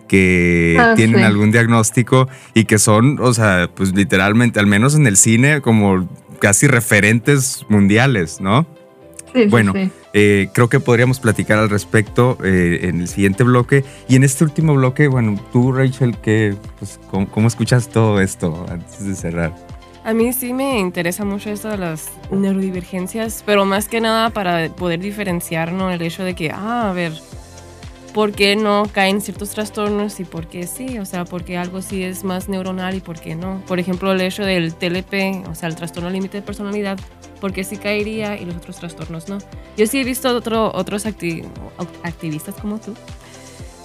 que 0.08 0.78
ah, 0.80 0.94
tienen 0.96 1.24
algún 1.24 1.52
diagnóstico 1.52 2.28
y 2.54 2.66
que 2.66 2.80
son, 2.80 3.20
o 3.20 3.34
sea, 3.34 3.70
pues 3.74 3.94
literalmente, 3.94 4.60
al 4.60 4.68
menos 4.68 4.96
en 4.96 5.08
el 5.08 5.18
cine, 5.18 5.62
como 5.62 6.08
casi 6.40 6.68
referentes 6.68 7.66
mundiales, 7.70 8.40
¿no? 8.42 8.66
Sí, 9.34 9.46
bueno, 9.46 9.74
eh, 10.14 10.50
creo 10.54 10.70
que 10.70 10.80
podríamos 10.80 11.20
platicar 11.20 11.60
al 11.60 11.70
respecto 11.70 12.38
eh, 12.44 12.80
en 12.84 13.02
el 13.02 13.08
siguiente 13.08 13.44
bloque. 13.44 13.84
Y 14.08 14.16
en 14.16 14.24
este 14.24 14.44
último 14.44 14.74
bloque, 14.74 15.08
bueno, 15.08 15.40
tú, 15.52 15.72
Rachel, 15.72 16.18
¿qué, 16.18 16.56
pues, 16.80 17.00
cómo, 17.12 17.48
escuchas 17.48 17.90
todo 17.90 18.20
esto 18.22 18.66
antes 18.70 19.06
de 19.06 19.16
cerrar? 19.16 19.54
A 20.04 20.14
mí 20.14 20.32
sí 20.32 20.54
me 20.54 20.80
interesa 20.80 21.26
mucho 21.26 21.50
esto 21.50 21.70
de 21.70 21.78
las 21.78 22.10
neurodivergencias, 22.32 23.44
pero 23.46 23.66
más 23.66 23.90
que 23.90 24.00
nada 24.00 24.30
para 24.30 24.70
poder 24.70 25.02
diferenciarnos 25.02 25.94
el 25.94 26.02
hecho 26.02 26.24
de 26.24 26.34
que, 26.34 26.50
ah, 26.50 26.90
a 26.90 26.94
ver, 26.94 27.12
por 28.18 28.32
qué 28.32 28.56
no 28.56 28.90
caen 28.92 29.22
ciertos 29.22 29.52
trastornos 29.52 30.20
y 30.20 30.24
por 30.24 30.48
qué 30.48 30.66
sí, 30.66 30.98
o 30.98 31.06
sea, 31.06 31.24
por 31.24 31.44
qué 31.44 31.56
algo 31.56 31.84
sí 31.84 32.02
es 32.02 32.24
más 32.24 32.50
neuronal 32.50 32.96
y 32.96 33.00
por 33.00 33.20
qué 33.20 33.36
no. 33.36 33.62
Por 33.68 33.80
ejemplo, 33.80 34.12
el 34.12 34.20
hecho 34.22 34.44
del 34.44 34.74
TLP, 34.74 35.48
o 35.48 35.54
sea, 35.54 35.70
el 35.70 35.76
trastorno 35.76 36.10
límite 36.10 36.38
de 36.38 36.42
personalidad, 36.42 36.98
por 37.40 37.54
qué 37.54 37.64
sí 37.64 37.78
caería 37.78 38.36
y 38.36 38.46
los 38.46 38.56
otros 38.56 38.78
trastornos 38.78 39.30
no. 39.30 39.38
Yo 39.78 39.86
sí 39.86 40.00
he 40.00 40.04
visto 40.04 40.36
otro, 40.36 40.72
otros 40.74 41.06
activistas 41.06 42.56
como 42.56 42.80
tú, 42.80 42.96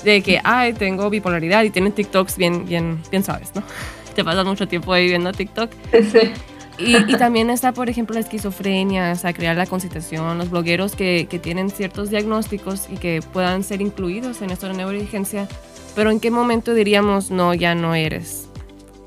de 0.02 0.22
que, 0.22 0.40
ay, 0.42 0.72
tengo 0.72 1.10
bipolaridad 1.10 1.62
y 1.64 1.68
tienen 1.68 1.92
TikToks 1.92 2.38
bien, 2.38 2.64
bien, 2.64 3.02
bien 3.10 3.22
sabes, 3.22 3.54
¿no? 3.54 3.62
Te 4.14 4.24
pasas 4.24 4.46
mucho 4.46 4.66
tiempo 4.66 4.94
ahí 4.94 5.08
viendo 5.08 5.30
TikTok. 5.32 5.70
Sí. 6.10 6.32
Y, 6.78 7.16
también 7.16 7.50
está, 7.50 7.72
por 7.72 7.88
ejemplo, 7.90 8.14
la 8.14 8.20
esquizofrenia, 8.20 9.12
o 9.12 9.16
sea, 9.16 9.32
crear 9.32 9.56
la 9.56 9.66
concitación, 9.66 10.38
los 10.38 10.50
blogueros 10.50 10.96
que, 10.96 11.26
que, 11.28 11.38
tienen 11.38 11.70
ciertos 11.70 12.10
diagnósticos 12.10 12.88
y 12.90 12.96
que 12.96 13.20
puedan 13.32 13.62
ser 13.62 13.80
incluidos 13.80 14.42
en 14.42 14.50
esto 14.50 14.68
de 14.68 14.74
neurodivergencia, 14.74 15.48
pero 15.94 16.10
¿en 16.10 16.20
qué 16.20 16.30
momento 16.30 16.74
diríamos, 16.74 17.30
no, 17.30 17.54
ya 17.54 17.74
no 17.74 17.94
eres? 17.94 18.48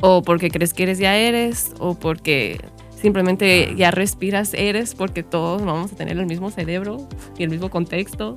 O 0.01 0.21
porque 0.21 0.51
crees 0.51 0.73
que 0.73 0.83
eres, 0.83 0.99
ya 0.99 1.17
eres, 1.17 1.73
o 1.79 1.95
porque 1.95 2.59
simplemente 3.01 3.73
ya 3.75 3.91
respiras, 3.91 4.53
eres, 4.53 4.93
porque 4.93 5.23
todos 5.23 5.63
vamos 5.63 5.93
a 5.93 5.95
tener 5.95 6.17
el 6.17 6.25
mismo 6.25 6.51
cerebro 6.51 7.07
y 7.37 7.43
el 7.43 7.49
mismo 7.49 7.69
contexto. 7.69 8.35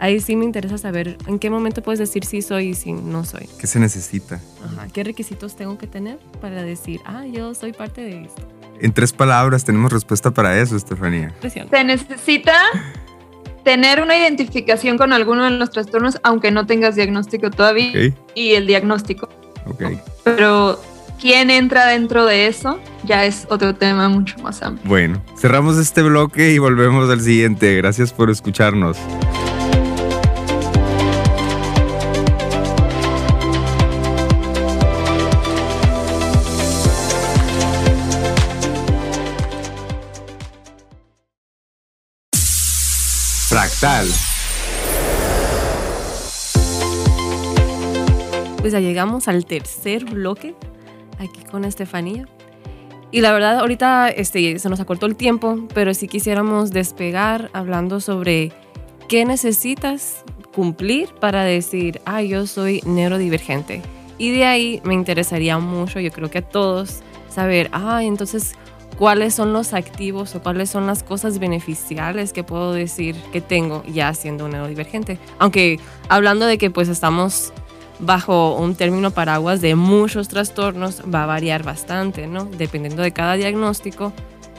Ahí 0.00 0.20
sí 0.20 0.36
me 0.36 0.44
interesa 0.44 0.78
saber 0.78 1.16
en 1.26 1.38
qué 1.38 1.50
momento 1.50 1.82
puedes 1.82 1.98
decir 1.98 2.24
sí 2.24 2.40
soy 2.40 2.68
y 2.68 2.74
si 2.74 2.92
no 2.92 3.24
soy. 3.24 3.48
¿Qué 3.58 3.66
se 3.66 3.80
necesita? 3.80 4.40
¿Qué 4.92 5.02
requisitos 5.02 5.56
tengo 5.56 5.76
que 5.76 5.86
tener 5.86 6.18
para 6.40 6.62
decir, 6.62 7.00
ah, 7.04 7.24
yo 7.26 7.54
soy 7.54 7.72
parte 7.72 8.02
de 8.02 8.22
esto? 8.22 8.42
En 8.80 8.92
tres 8.92 9.12
palabras 9.12 9.64
tenemos 9.64 9.92
respuesta 9.92 10.30
para 10.30 10.60
eso, 10.60 10.76
Estefanía. 10.76 11.34
Se 11.42 11.84
necesita 11.84 12.54
tener 13.64 14.00
una 14.00 14.16
identificación 14.16 14.98
con 14.98 15.12
alguno 15.12 15.44
de 15.44 15.50
los 15.50 15.70
trastornos, 15.70 16.18
aunque 16.22 16.52
no 16.52 16.66
tengas 16.66 16.94
diagnóstico 16.94 17.50
todavía, 17.50 18.14
y 18.34 18.54
el 18.54 18.66
diagnóstico. 18.68 19.28
Okay. 19.66 20.00
Pero 20.22 20.80
quién 21.20 21.50
entra 21.50 21.86
dentro 21.86 22.24
de 22.24 22.46
eso 22.46 22.78
ya 23.04 23.24
es 23.24 23.46
otro 23.50 23.74
tema 23.74 24.08
mucho 24.08 24.38
más 24.38 24.62
amplio. 24.62 24.88
Bueno, 24.88 25.22
cerramos 25.36 25.76
este 25.76 26.02
bloque 26.02 26.52
y 26.52 26.58
volvemos 26.58 27.10
al 27.10 27.20
siguiente. 27.20 27.74
Gracias 27.76 28.12
por 28.12 28.30
escucharnos. 28.30 28.96
Pues 48.58 48.72
ya 48.72 48.80
llegamos 48.80 49.28
al 49.28 49.46
tercer 49.46 50.04
bloque 50.04 50.56
aquí 51.20 51.44
con 51.48 51.64
Estefanía. 51.64 52.26
Y 53.12 53.20
la 53.20 53.32
verdad, 53.32 53.60
ahorita 53.60 54.08
este, 54.08 54.58
se 54.58 54.68
nos 54.68 54.80
acortó 54.80 55.06
el 55.06 55.14
tiempo, 55.14 55.68
pero 55.74 55.94
si 55.94 56.08
quisiéramos 56.08 56.72
despegar 56.72 57.50
hablando 57.52 58.00
sobre 58.00 58.50
qué 59.08 59.24
necesitas 59.24 60.24
cumplir 60.52 61.14
para 61.14 61.44
decir, 61.44 62.00
ah, 62.04 62.22
yo 62.22 62.48
soy 62.48 62.82
neurodivergente. 62.84 63.80
Y 64.18 64.32
de 64.32 64.44
ahí 64.44 64.80
me 64.82 64.94
interesaría 64.94 65.56
mucho, 65.58 66.00
yo 66.00 66.10
creo 66.10 66.28
que 66.30 66.38
a 66.38 66.42
todos, 66.42 67.02
saber, 67.28 67.70
ah, 67.72 68.02
entonces, 68.02 68.56
cuáles 68.98 69.34
son 69.34 69.52
los 69.52 69.74
activos 69.74 70.34
o 70.34 70.42
cuáles 70.42 70.70
son 70.70 70.86
las 70.86 71.02
cosas 71.02 71.38
beneficiales 71.38 72.32
que 72.32 72.42
puedo 72.42 72.72
decir 72.72 73.14
que 73.32 73.40
tengo 73.40 73.84
ya 73.84 74.12
siendo 74.12 74.48
neurodivergente. 74.48 75.18
Aunque 75.38 75.78
hablando 76.08 76.46
de 76.46 76.58
que 76.58 76.70
pues 76.70 76.88
estamos 76.88 77.52
bajo 78.00 78.56
un 78.56 78.74
término 78.74 79.10
paraguas 79.12 79.60
de 79.60 79.74
muchos 79.74 80.28
trastornos, 80.28 81.02
va 81.12 81.24
a 81.24 81.26
variar 81.26 81.62
bastante, 81.62 82.26
¿no? 82.26 82.44
Dependiendo 82.44 83.02
de 83.02 83.12
cada 83.12 83.34
diagnóstico, 83.34 84.12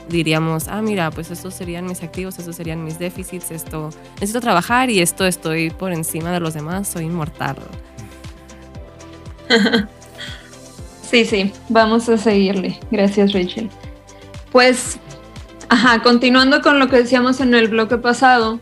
diríamos, 0.08 0.68
ah, 0.68 0.82
mira, 0.82 1.10
pues 1.10 1.30
estos 1.30 1.54
serían 1.54 1.86
mis 1.86 2.02
activos, 2.02 2.38
estos 2.38 2.56
serían 2.56 2.84
mis 2.84 2.98
déficits, 2.98 3.50
esto 3.50 3.90
necesito 4.14 4.40
trabajar 4.40 4.90
y 4.90 5.00
esto 5.00 5.26
estoy 5.26 5.70
por 5.70 5.92
encima 5.92 6.32
de 6.32 6.40
los 6.40 6.54
demás, 6.54 6.88
soy 6.88 7.04
inmortal. 7.04 7.56
Sí, 11.10 11.24
sí, 11.24 11.52
vamos 11.68 12.08
a 12.08 12.16
seguirle. 12.16 12.78
Gracias, 12.92 13.32
Rachel. 13.32 13.68
Pues, 14.52 14.98
ajá, 15.68 16.02
continuando 16.02 16.60
con 16.62 16.78
lo 16.78 16.88
que 16.88 16.96
decíamos 16.96 17.40
en 17.40 17.54
el 17.54 17.68
bloque 17.68 17.98
pasado, 17.98 18.60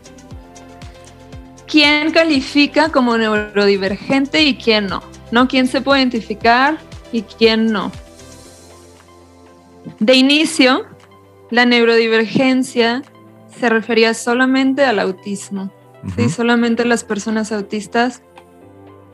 ¿quién 1.67 2.11
califica 2.11 2.89
como 2.89 3.17
neurodivergente 3.17 4.43
y 4.43 4.55
quién 4.55 4.87
no? 4.87 5.01
¿No? 5.31 5.47
¿Quién 5.47 5.67
se 5.67 5.81
puede 5.81 6.01
identificar 6.01 6.77
y 7.11 7.23
quién 7.23 7.71
no? 7.71 7.91
De 9.99 10.13
inicio, 10.13 10.85
la 11.49 11.65
neurodivergencia 11.65 13.01
se 13.59 13.69
refería 13.69 14.13
solamente 14.13 14.85
al 14.85 14.99
autismo. 14.99 15.71
¿sí? 16.15 16.29
Solamente 16.29 16.85
las 16.85 17.03
personas 17.03 17.51
autistas 17.51 18.21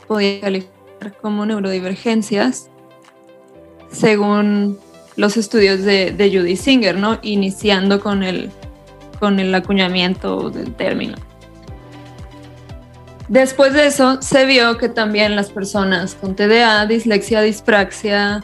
podían 0.08 0.42
calificar 0.42 1.18
como 1.22 1.46
neurodivergencias 1.46 2.70
según 3.92 4.78
los 5.16 5.38
estudios 5.38 5.82
de, 5.84 6.32
Judy 6.34 6.56
Singer, 6.56 6.98
¿no? 6.98 7.20
Iniciando 7.22 8.00
con 8.00 8.24
el, 8.24 8.52
con 9.20 9.40
el 9.40 9.54
acuñamiento 9.54 10.50
del 10.50 10.74
término. 10.74 11.16
Después 13.28 13.74
de 13.74 13.88
eso, 13.88 14.22
se 14.22 14.46
vio 14.46 14.78
que 14.78 14.90
también 14.90 15.36
las 15.36 15.50
personas 15.50 16.16
con 16.16 16.36
TDA, 16.36 16.86
dislexia, 16.86 17.42
dispraxia, 17.42 18.44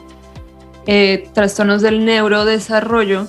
eh, 0.88 1.30
trastornos 1.34 1.84
del 1.84 2.04
neurodesarrollo, 2.04 3.28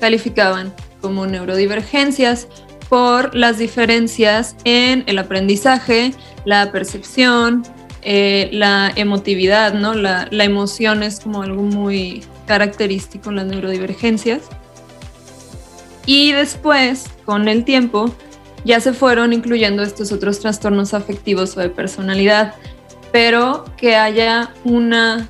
calificaban 0.00 0.74
como 1.00 1.26
neurodivergencias 1.26 2.48
por 2.88 3.34
las 3.34 3.58
diferencias 3.58 4.56
en 4.64 5.04
el 5.06 5.18
aprendizaje, 5.18 6.12
la 6.44 6.72
percepción, 6.72 7.62
eh, 8.02 8.48
la 8.52 8.92
emotividad, 8.96 9.74
¿no? 9.74 9.94
La, 9.94 10.28
la, 10.30 10.44
emoción 10.44 11.02
es 11.02 11.20
como 11.20 11.42
algo 11.42 11.62
muy 11.62 12.22
característico 12.46 13.30
en 13.30 13.36
las 13.36 13.46
neurodivergencias. 13.46 14.42
Y 16.06 16.32
después, 16.32 17.10
con 17.24 17.48
el 17.48 17.64
tiempo, 17.64 18.14
ya 18.64 18.80
se 18.80 18.92
fueron 18.92 19.32
incluyendo 19.32 19.82
estos 19.82 20.12
otros 20.12 20.40
trastornos 20.40 20.94
afectivos 20.94 21.56
o 21.56 21.60
de 21.60 21.68
personalidad, 21.68 22.54
pero 23.12 23.64
que 23.76 23.96
haya 23.96 24.52
una, 24.64 25.28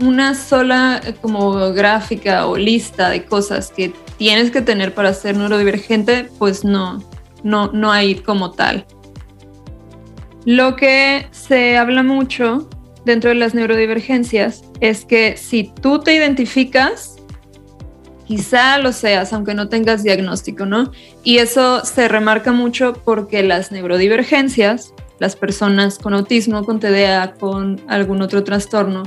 una 0.00 0.34
sola 0.34 1.00
eh, 1.04 1.14
como 1.20 1.72
gráfica 1.72 2.46
o 2.46 2.56
lista 2.56 3.10
de 3.10 3.24
cosas 3.24 3.70
que 3.70 3.92
tienes 4.16 4.50
que 4.50 4.62
tener 4.62 4.94
para 4.94 5.12
ser 5.12 5.36
neurodivergente, 5.36 6.28
pues 6.38 6.64
no, 6.64 7.02
no, 7.42 7.70
no 7.72 7.92
hay 7.92 8.16
como 8.16 8.52
tal. 8.52 8.86
Lo 10.44 10.76
que 10.76 11.26
se 11.32 11.76
habla 11.76 12.04
mucho 12.04 12.68
dentro 13.06 13.30
de 13.30 13.36
las 13.36 13.54
neurodivergencias 13.54 14.64
es 14.80 15.04
que 15.04 15.36
si 15.36 15.72
tú 15.80 16.00
te 16.00 16.12
identificas, 16.12 17.16
quizá 18.26 18.78
lo 18.78 18.92
seas, 18.92 19.32
aunque 19.32 19.54
no 19.54 19.68
tengas 19.68 20.02
diagnóstico, 20.02 20.66
¿no? 20.66 20.90
Y 21.22 21.38
eso 21.38 21.84
se 21.84 22.08
remarca 22.08 22.50
mucho 22.50 22.94
porque 23.04 23.44
las 23.44 23.70
neurodivergencias, 23.70 24.92
las 25.20 25.36
personas 25.36 25.98
con 25.98 26.14
autismo, 26.14 26.64
con 26.64 26.80
TDA, 26.80 27.34
con 27.34 27.80
algún 27.86 28.20
otro 28.22 28.42
trastorno, 28.42 29.04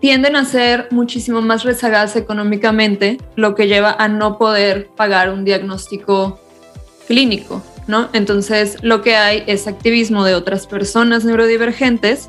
tienden 0.00 0.36
a 0.36 0.44
ser 0.44 0.88
muchísimo 0.90 1.40
más 1.40 1.64
rezagadas 1.64 2.14
económicamente, 2.16 3.18
lo 3.36 3.54
que 3.54 3.68
lleva 3.68 3.96
a 3.98 4.08
no 4.08 4.36
poder 4.36 4.88
pagar 4.88 5.30
un 5.30 5.46
diagnóstico 5.46 6.38
clínico. 7.08 7.62
¿No? 7.86 8.08
Entonces 8.12 8.78
lo 8.82 9.02
que 9.02 9.16
hay 9.16 9.44
es 9.46 9.66
activismo 9.66 10.24
de 10.24 10.34
otras 10.34 10.66
personas 10.66 11.24
neurodivergentes 11.24 12.28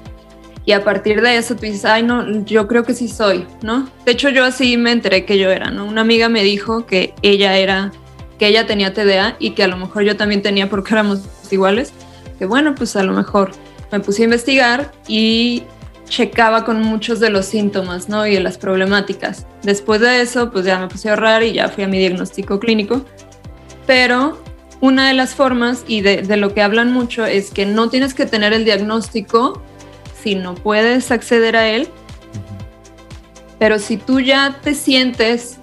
y 0.66 0.72
a 0.72 0.84
partir 0.84 1.22
de 1.22 1.38
eso 1.38 1.56
tú 1.56 1.62
dices, 1.62 1.86
ay, 1.86 2.04
no, 2.04 2.44
yo 2.46 2.68
creo 2.68 2.84
que 2.84 2.94
sí 2.94 3.08
soy, 3.08 3.46
¿no? 3.62 3.89
De 4.06 4.13
hecho 4.13 4.30
yo 4.30 4.46
así 4.46 4.78
me 4.78 4.92
enteré 4.92 5.26
que 5.26 5.38
yo 5.38 5.52
era, 5.52 5.72
¿no? 5.72 5.86
Una 5.86 6.02
amiga 6.02 6.30
me 6.30 6.44
dijo 6.44 6.86
que 6.86 7.13
ella 7.22 7.58
era, 7.58 7.92
que 8.39 8.48
ella 8.48 8.66
tenía 8.66 8.94
TDA 8.94 9.36
y 9.39 9.52
que 9.52 9.63
a 9.63 9.68
lo 9.68 9.78
mejor 9.78 10.04
yo 10.04 10.16
también 10.16 10.42
tenía 10.42 10.70
porque 10.70 10.94
éramos 10.94 11.22
iguales, 11.52 11.92
que 12.39 12.46
bueno, 12.46 12.76
pues 12.76 12.96
a 12.96 13.04
lo 13.04 13.13
mejor 13.13 13.52
me 13.92 14.00
puse 14.00 14.24
a 14.24 14.26
investigar 14.26 14.92
y 15.08 15.63
checaba 16.08 16.63
con 16.63 16.82
muchos 16.82 17.20
de 17.20 17.30
los 17.30 17.46
síntomas, 17.46 18.08
¿no? 18.08 18.26
Y 18.28 18.36
de 18.36 18.39
las 18.39 18.58
problemáticas. 18.58 19.46
Después 19.63 20.02
de 20.02 20.22
eso, 20.22 20.52
pues 20.52 20.66
ya 20.66 20.80
me 20.80 20.88
puse 20.88 21.10
a 21.10 21.13
ahorrar 21.13 21.44
y 21.44 21.54
ya 21.54 21.70
fui 21.70 21.84
a 21.84 21.88
mi 21.88 21.98
diagnóstico 21.98 22.60
clínico. 22.60 23.04
Pero 23.86 24.43
una 24.84 25.08
de 25.08 25.13
las 25.13 25.34
formas 25.34 25.86
y 25.88 26.02
de, 26.02 26.36
lo 26.36 26.54
que 26.54 26.62
hablan 26.62 26.91
mucho 26.91 27.26
es 27.26 27.52
que 27.52 27.65
no 27.65 27.89
tienes 27.89 28.13
que 28.13 28.26
tener 28.26 28.52
el 28.52 28.65
diagnóstico 28.65 29.63
si 30.22 30.36
no 30.36 30.56
puedes 30.56 31.10
acceder 31.10 31.56
a 31.56 31.69
él, 31.69 31.88
pero 33.60 33.80
si 33.80 33.96
tú 33.96 34.19
ya 34.19 34.60
te 34.62 34.76
sientes 34.76 35.58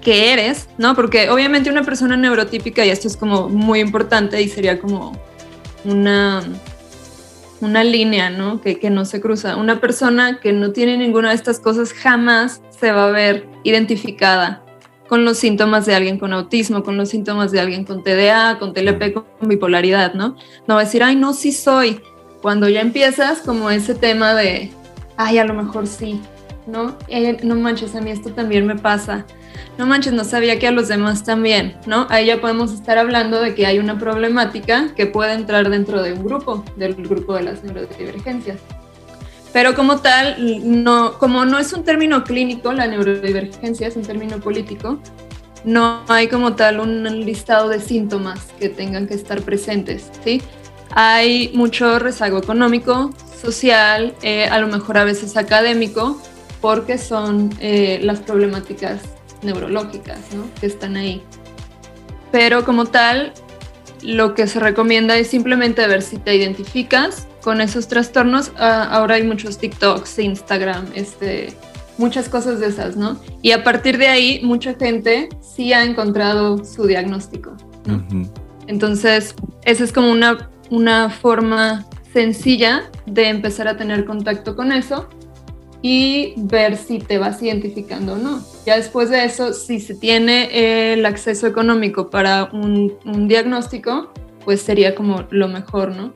que 0.00 0.32
eres, 0.32 0.68
¿no? 0.78 0.94
Porque 0.94 1.30
obviamente 1.30 1.68
una 1.68 1.82
persona 1.82 2.16
neurotípica, 2.16 2.86
y 2.86 2.90
esto 2.90 3.08
es 3.08 3.16
como 3.16 3.48
muy 3.48 3.80
importante 3.80 4.40
y 4.40 4.48
sería 4.48 4.78
como 4.78 5.20
una, 5.84 6.44
una 7.60 7.82
línea, 7.82 8.30
¿no? 8.30 8.60
Que, 8.60 8.78
que 8.78 8.88
no 8.88 9.04
se 9.04 9.20
cruza. 9.20 9.56
Una 9.56 9.80
persona 9.80 10.38
que 10.38 10.52
no 10.52 10.70
tiene 10.70 10.96
ninguna 10.96 11.30
de 11.30 11.34
estas 11.34 11.58
cosas 11.58 11.92
jamás 11.92 12.62
se 12.70 12.92
va 12.92 13.08
a 13.08 13.10
ver 13.10 13.48
identificada 13.64 14.62
con 15.12 15.26
los 15.26 15.36
síntomas 15.36 15.84
de 15.84 15.94
alguien 15.94 16.18
con 16.18 16.32
autismo, 16.32 16.82
con 16.82 16.96
los 16.96 17.10
síntomas 17.10 17.52
de 17.52 17.60
alguien 17.60 17.84
con 17.84 18.02
TDA, 18.02 18.58
con 18.58 18.72
TLP, 18.72 19.12
con 19.12 19.26
bipolaridad, 19.42 20.14
¿no? 20.14 20.36
No 20.66 20.76
va 20.76 20.80
a 20.80 20.84
decir, 20.84 21.02
ay, 21.02 21.16
no, 21.16 21.34
sí 21.34 21.52
soy. 21.52 22.00
Cuando 22.40 22.66
ya 22.66 22.80
empiezas 22.80 23.42
como 23.42 23.68
ese 23.68 23.94
tema 23.94 24.32
de, 24.32 24.72
ay, 25.18 25.36
a 25.36 25.44
lo 25.44 25.52
mejor 25.52 25.86
sí, 25.86 26.18
¿no? 26.66 26.96
Eh, 27.08 27.36
no 27.42 27.56
manches, 27.56 27.94
a 27.94 28.00
mí 28.00 28.10
esto 28.10 28.32
también 28.32 28.66
me 28.66 28.74
pasa. 28.74 29.26
No 29.76 29.84
manches, 29.84 30.14
no 30.14 30.24
sabía 30.24 30.58
que 30.58 30.66
a 30.66 30.72
los 30.72 30.88
demás 30.88 31.24
también, 31.24 31.76
¿no? 31.86 32.06
Ahí 32.08 32.24
ya 32.24 32.40
podemos 32.40 32.72
estar 32.72 32.96
hablando 32.96 33.38
de 33.38 33.54
que 33.54 33.66
hay 33.66 33.78
una 33.80 33.98
problemática 33.98 34.94
que 34.96 35.04
puede 35.04 35.34
entrar 35.34 35.68
dentro 35.68 36.02
de 36.02 36.14
un 36.14 36.24
grupo, 36.24 36.64
del 36.76 36.94
grupo 36.94 37.34
de 37.34 37.42
las 37.42 37.62
neurodivergencias. 37.62 38.60
Pero 39.52 39.74
como 39.74 39.98
tal, 39.98 40.36
no, 40.82 41.18
como 41.18 41.44
no 41.44 41.58
es 41.58 41.72
un 41.72 41.84
término 41.84 42.24
clínico, 42.24 42.72
la 42.72 42.86
neurodivergencia 42.86 43.86
es 43.86 43.96
un 43.96 44.02
término 44.02 44.38
político, 44.40 44.98
no 45.64 46.02
hay 46.08 46.28
como 46.28 46.54
tal 46.54 46.80
un 46.80 47.04
listado 47.24 47.68
de 47.68 47.80
síntomas 47.80 48.40
que 48.58 48.68
tengan 48.68 49.06
que 49.06 49.14
estar 49.14 49.42
presentes, 49.42 50.10
¿sí? 50.24 50.42
Hay 50.90 51.52
mucho 51.54 51.98
rezago 51.98 52.38
económico, 52.38 53.12
social, 53.40 54.14
eh, 54.22 54.46
a 54.46 54.58
lo 54.58 54.68
mejor 54.68 54.98
a 54.98 55.04
veces 55.04 55.36
académico, 55.36 56.20
porque 56.60 56.98
son 56.98 57.50
eh, 57.60 57.98
las 58.02 58.20
problemáticas 58.20 59.00
neurológicas 59.42 60.18
¿no? 60.34 60.44
que 60.60 60.66
están 60.66 60.96
ahí. 60.96 61.22
Pero 62.30 62.64
como 62.64 62.86
tal, 62.86 63.32
lo 64.02 64.34
que 64.34 64.46
se 64.46 64.60
recomienda 64.60 65.16
es 65.16 65.28
simplemente 65.28 65.86
ver 65.86 66.02
si 66.02 66.18
te 66.18 66.34
identificas 66.34 67.26
con 67.42 67.60
esos 67.60 67.88
trastornos. 67.88 68.52
Ah, 68.56 68.88
ahora 68.90 69.16
hay 69.16 69.22
muchos 69.22 69.58
TikToks, 69.58 70.18
Instagram, 70.18 70.86
este, 70.94 71.54
muchas 71.98 72.28
cosas 72.28 72.60
de 72.60 72.68
esas, 72.68 72.96
¿no? 72.96 73.18
Y 73.42 73.52
a 73.52 73.64
partir 73.64 73.98
de 73.98 74.08
ahí, 74.08 74.40
mucha 74.42 74.74
gente 74.74 75.28
sí 75.40 75.72
ha 75.72 75.84
encontrado 75.84 76.64
su 76.64 76.86
diagnóstico. 76.86 77.56
Entonces, 78.66 79.34
esa 79.64 79.84
es 79.84 79.92
como 79.92 80.10
una, 80.10 80.50
una 80.70 81.10
forma 81.10 81.86
sencilla 82.12 82.90
de 83.06 83.28
empezar 83.28 83.68
a 83.68 83.76
tener 83.76 84.04
contacto 84.04 84.54
con 84.54 84.72
eso 84.72 85.08
y 85.82 86.34
ver 86.36 86.76
si 86.76 87.00
te 87.00 87.18
vas 87.18 87.42
identificando 87.42 88.14
o 88.14 88.16
no. 88.16 88.40
Ya 88.64 88.76
después 88.76 89.10
de 89.10 89.24
eso, 89.24 89.52
si 89.52 89.80
se 89.80 89.94
tiene 89.94 90.92
el 90.92 91.04
acceso 91.04 91.48
económico 91.48 92.08
para 92.08 92.44
un, 92.52 92.96
diagnóstico, 93.26 94.12
pues 94.44 94.62
sería 94.62 94.94
como 94.94 95.24
lo 95.30 95.48
mejor, 95.48 95.94
¿no? 95.94 96.14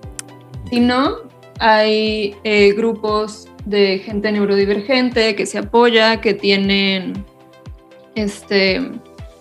Si 0.71 0.81
no, 0.81 1.17
hay 1.59 2.37
eh, 2.45 2.73
grupos 2.73 3.49
de 3.65 3.99
gente 3.99 4.31
neurodivergente 4.33 5.35
que 5.35 5.47
se 5.47 5.59
apoya, 5.59 6.21
que 6.21 6.35
tienen 6.35 7.25
este, 8.15 8.81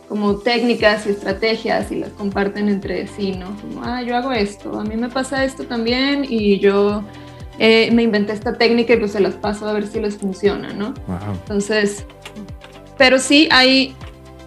como 0.08 0.38
técnicas 0.38 1.06
y 1.08 1.12
estrategias 1.12 1.92
y 1.92 1.96
las 1.96 2.10
comparten 2.12 2.70
entre 2.70 3.08
sí, 3.08 3.32
¿no? 3.32 3.56
Como, 3.62 3.84
ah, 3.84 4.02
yo 4.02 4.16
hago 4.16 4.32
esto, 4.32 4.80
a 4.80 4.84
mí 4.84 4.96
me 4.96 5.10
pasa 5.10 5.44
esto 5.44 5.66
también 5.66 6.26
y 6.28 6.60
yo 6.60 7.04
eh, 7.60 7.90
me 7.92 8.04
inventé 8.04 8.34
esta 8.34 8.58
técnica 8.58 8.94
y 8.94 8.98
pues 8.98 9.12
se 9.12 9.20
las 9.20 9.36
paso 9.36 9.68
a 9.68 9.74
ver 9.74 9.88
si 9.88 10.00
les 10.00 10.18
funciona, 10.18 10.74
¿no? 10.74 10.94
Entonces, 11.42 12.06
pero 12.98 13.20
sí 13.20 13.48
hay 13.52 13.96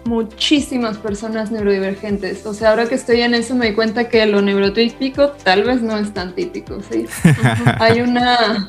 muchísimas 0.09 0.97
personas 0.97 1.51
neurodivergentes. 1.51 2.45
O 2.45 2.53
sea, 2.53 2.71
ahora 2.71 2.89
que 2.89 2.95
estoy 2.95 3.21
en 3.21 3.35
eso 3.35 3.55
me 3.55 3.67
di 3.67 3.75
cuenta 3.75 4.09
que 4.09 4.25
lo 4.25 4.41
neurotípico 4.41 5.29
tal 5.43 5.63
vez 5.63 5.81
no 5.83 5.97
es 5.97 6.11
tan 6.13 6.33
típico, 6.33 6.79
¿sí? 6.91 7.05
hay 7.79 8.01
una... 8.01 8.67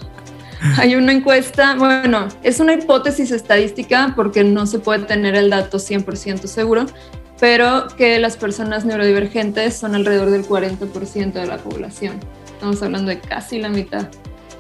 Hay 0.76 0.94
una 0.94 1.12
encuesta, 1.12 1.74
bueno, 1.74 2.29
es 2.42 2.61
una 2.61 2.74
hipótesis 2.74 3.31
estadística 3.31 4.12
porque 4.14 4.44
no 4.44 4.66
se 4.66 4.79
puede 4.79 5.07
tener 5.07 5.35
el 5.35 5.48
dato 5.48 5.79
100% 5.79 6.44
seguro, 6.48 6.85
pero 7.40 7.88
que 7.96 8.18
las 8.18 8.37
personas 8.37 8.85
neurodivergentes 8.85 9.74
son 9.74 9.94
alrededor 9.94 10.29
del 10.29 10.46
40% 10.46 11.33
de 11.33 11.46
la 11.46 11.57
población. 11.57 12.20
Estamos 12.44 12.83
hablando 12.83 13.09
de 13.09 13.20
casi 13.20 13.59
la 13.59 13.70
mitad. 13.70 14.11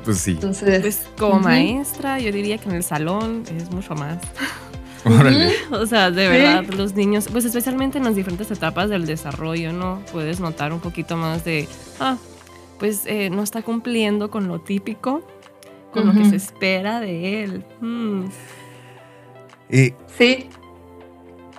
Pues 0.02 0.20
sí. 0.20 0.30
Entonces, 0.30 0.80
pues 0.80 1.06
como 1.18 1.38
maestra, 1.38 2.18
yo 2.18 2.32
diría 2.32 2.56
que 2.56 2.70
en 2.70 2.76
el 2.76 2.82
salón 2.82 3.42
es 3.54 3.70
mucho 3.70 3.94
más. 3.94 4.16
Órale. 5.18 5.52
O 5.70 5.86
sea, 5.86 6.10
de 6.10 6.28
verdad, 6.28 6.64
los 6.76 6.94
niños, 6.94 7.28
pues 7.30 7.44
especialmente 7.44 7.98
en 7.98 8.04
las 8.04 8.14
diferentes 8.14 8.50
etapas 8.50 8.90
del 8.90 9.06
desarrollo, 9.06 9.72
¿no? 9.72 10.02
Puedes 10.12 10.40
notar 10.40 10.72
un 10.72 10.80
poquito 10.80 11.16
más 11.16 11.44
de, 11.44 11.68
ah, 11.98 12.16
pues 12.78 13.02
eh, 13.06 13.30
no 13.30 13.42
está 13.42 13.62
cumpliendo 13.62 14.30
con 14.30 14.48
lo 14.48 14.60
típico, 14.60 15.22
con 15.92 16.06
lo 16.06 16.12
que 16.12 16.28
se 16.28 16.36
espera 16.36 17.00
de 17.00 17.44
él. 17.44 17.64
Mm. 17.80 18.24
sí. 20.18 20.48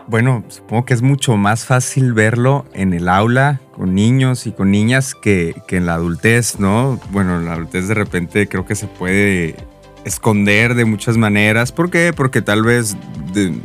Bueno, 0.08 0.44
supongo 0.50 0.86
que 0.86 0.94
es 0.94 1.02
mucho 1.02 1.38
más 1.38 1.66
fácil 1.66 2.14
verlo 2.14 2.66
en 2.74 2.94
el 2.94 3.08
aula 3.08 3.62
con 3.72 3.96
niños 3.96 4.46
y 4.46 4.52
con 4.52 4.70
niñas 4.70 5.16
que, 5.16 5.56
en 5.70 5.86
la 5.86 5.94
adultez, 5.94 6.60
¿no? 6.60 7.00
Bueno, 7.12 7.38
en 7.38 7.46
la 7.46 7.54
adultez 7.54 7.88
de 7.88 7.94
repente 7.94 8.48
creo 8.48 8.66
que 8.66 8.76
se 8.76 8.88
puede 8.88 9.56
esconder 10.06 10.76
de 10.76 10.86
muchas 10.86 11.18
maneras. 11.18 11.72
¿Por 11.72 11.90
qué? 11.90 12.14
Porque 12.16 12.42
tal 12.42 12.64
vez, 12.64 12.96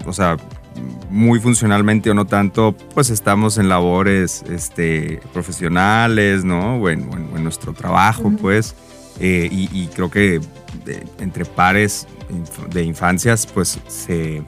o 0.06 0.12
sea, 0.12 0.36
muy 1.10 1.40
funcionalmente 1.40 2.10
o 2.10 2.14
no 2.14 2.26
tanto, 2.26 2.76
pues 2.94 3.10
estamos 3.10 3.58
en 3.58 3.68
labores 3.68 4.44
este, 4.50 5.20
profesionales, 5.32 6.44
¿no? 6.44 6.76
O 6.76 6.88
en, 6.88 7.08
nuestro 7.42 7.72
trabajo, 7.72 8.32
pues. 8.40 8.74
Eh, 9.18 9.48
y, 9.50 9.86
creo 9.94 10.10
que 10.10 10.40
entre 11.20 11.44
pares 11.44 12.06
de 12.70 12.82
infancias, 12.82 13.46
pues 13.46 13.78
se 13.86 14.42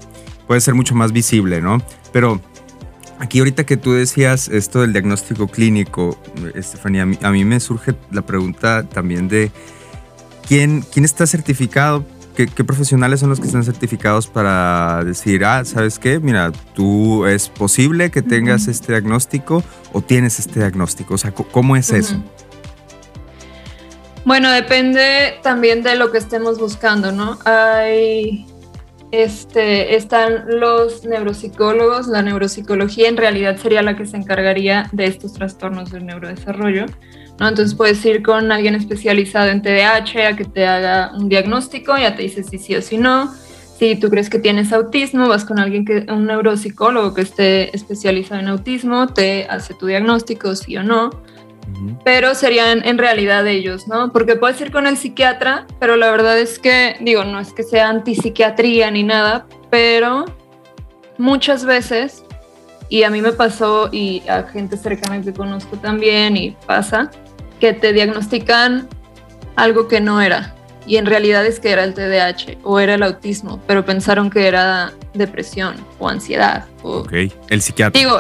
puede 0.47 0.61
ser 0.61 0.75
mucho 0.75 0.95
más 0.95 1.13
visible, 1.13 1.61
¿no? 1.61 1.81
Pero 2.13 2.41
aquí 3.19 3.39
ahorita 3.39 3.65
que 3.65 3.77
tú 3.77 3.93
decías 3.93 4.49
esto 4.49 4.81
del 4.81 4.93
diagnóstico 4.93 5.49
clínico, 5.49 6.19
Estefanía, 6.55 7.07
a 7.23 7.31
mí, 7.31 7.45
me 7.45 7.61
surge 7.61 7.95
la 8.11 8.23
pregunta 8.23 8.83
también 8.89 9.29
de 9.29 9.51
quién, 10.49 10.83
quién 10.93 11.05
está 11.05 11.27
certificado 11.27 12.05
¿Qué, 12.47 12.47
profesionales 12.63 13.19
son 13.19 13.31
los 13.31 13.41
que 13.41 13.47
están 13.47 13.65
certificados 13.65 14.29
para 14.29 15.03
decir, 15.05 15.45
ah, 15.45 15.65
¿sabes 15.65 15.99
qué? 15.99 16.21
Mira, 16.21 16.53
tú 16.73 17.27
es 17.27 17.49
posible 17.49 18.13
que 18.13 18.23
tengas 18.23 18.69
este 18.69 18.93
diagnóstico 18.93 19.65
o 19.93 20.03
tienes 20.03 20.39
este 20.39 20.61
diagnóstico. 20.61 21.15
O 21.15 21.19
sea, 21.19 21.33
¿cómo 21.33 21.75
es 21.75 21.91
eso? 21.91 22.15
Bueno, 24.25 24.53
depende 24.53 25.41
también 25.43 25.83
de 25.83 25.97
lo 25.97 26.13
que 26.13 26.19
estemos 26.19 26.61
buscando, 26.61 27.11
¿no? 27.11 27.41
Hay 27.45 28.47
este, 29.11 29.97
están 29.97 30.45
los 30.61 31.05
neuropsicólogos. 31.05 32.07
La 32.07 32.23
neuropsicología 32.23 33.09
en 33.09 33.17
realidad 33.17 33.57
sería 33.57 33.83
la 33.83 33.97
que 33.97 34.07
se 34.07 34.17
encargaría 34.17 34.89
de 34.93 35.07
estos 35.07 35.33
trastornos 35.33 35.91
del 35.91 36.07
neurodesarrollo. 36.07 36.87
¿No? 37.39 37.49
Entonces 37.49 37.75
puedes 37.75 38.05
ir 38.05 38.23
con 38.23 38.51
alguien 38.53 38.75
especializado 38.75 39.49
en 39.49 39.63
TDAH 39.63 40.29
a 40.29 40.37
que 40.37 40.45
te 40.45 40.67
haga 40.67 41.13
un 41.15 41.29
diagnóstico, 41.29 41.97
ya 41.97 42.15
te 42.15 42.23
dice 42.23 42.43
si 42.43 42.59
sí 42.59 42.75
o 42.77 42.83
si 42.83 42.99
no. 42.99 43.33
Si 43.79 43.95
tú 43.95 44.11
crees 44.11 44.29
que 44.29 44.41
tienes 44.41 44.73
autismo, 44.73 45.29
vas 45.29 45.45
con 45.45 45.61
alguien 45.61 45.85
que 45.85 46.05
un 46.09 46.27
neuropsicólogo 46.27 47.15
que 47.15 47.21
esté 47.21 47.75
especializado 47.77 48.41
en 48.41 48.49
autismo, 48.49 49.07
te 49.07 49.47
hace 49.49 49.73
tu 49.75 49.87
diagnóstico 49.87 50.57
sí 50.57 50.77
o 50.77 50.83
no 50.83 51.11
pero 52.05 52.35
serían 52.35 52.85
en 52.85 52.99
realidad 52.99 53.47
ellos, 53.47 53.89
¿no? 53.89 54.13
Porque 54.13 54.37
puedes 54.37 54.61
ir 54.61 54.73
con 54.73 54.87
el 54.87 54.97
psiquiatra, 54.97 55.67
pero 55.79 55.97
la 55.97 56.11
verdad 56.11 56.39
es 56.39 56.59
que, 56.59 56.97
digo, 57.01 57.25
no 57.25 57.41
es 57.41 57.53
que 57.53 57.63
sea 57.63 57.89
antipsiquiatría 57.89 58.91
ni 58.91 59.03
nada, 59.03 59.47
pero 59.71 60.25
muchas 61.19 61.65
veces, 61.65 62.25
y 62.89 63.03
a 63.03 63.11
mí 63.11 63.21
me 63.21 63.33
pasó 63.33 63.91
y 63.93 64.23
a 64.29 64.45
gente 64.45 64.77
cercana 64.77 65.21
que 65.21 65.33
conozco 65.33 65.77
también, 65.77 66.37
y 66.37 66.57
pasa, 66.67 67.11
que 67.61 67.73
te 67.73 67.93
diagnostican 67.93 68.89
algo 69.57 69.89
que 69.89 70.01
no 70.01 70.21
era, 70.21 70.55
y 70.89 70.97
en 70.97 71.07
realidad 71.07 71.45
es 71.45 71.61
que 71.61 71.71
era 71.71 71.85
el 71.85 71.93
TDAH 71.93 72.59
o 72.63 72.81
era 72.81 72.95
el 72.95 73.03
autismo, 73.03 73.61
pero 73.67 73.85
pensaron 73.85 74.31
que 74.31 74.47
era 74.47 74.93
depresión 75.13 75.77
o 75.99 76.09
ansiedad. 76.09 76.65
ok, 76.83 77.13
el 77.51 77.61
psiquiatra. 77.61 78.01
Digo, 78.01 78.19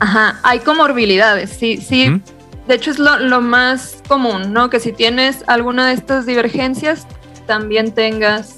ajá, 0.00 0.40
hay 0.42 0.58
comorbilidades, 0.58 1.50
sí, 1.50 1.76
sí. 1.76 2.20
De 2.66 2.74
hecho, 2.74 2.90
es 2.90 2.98
lo, 2.98 3.40
más 3.40 4.02
común, 4.08 4.52
¿no? 4.52 4.68
Que 4.68 4.80
si 4.80 4.92
tienes 4.92 5.44
alguna 5.46 5.86
de 5.88 5.94
estas 5.94 6.26
divergencias, 6.26 7.06
también 7.46 7.92
tengas 7.92 8.56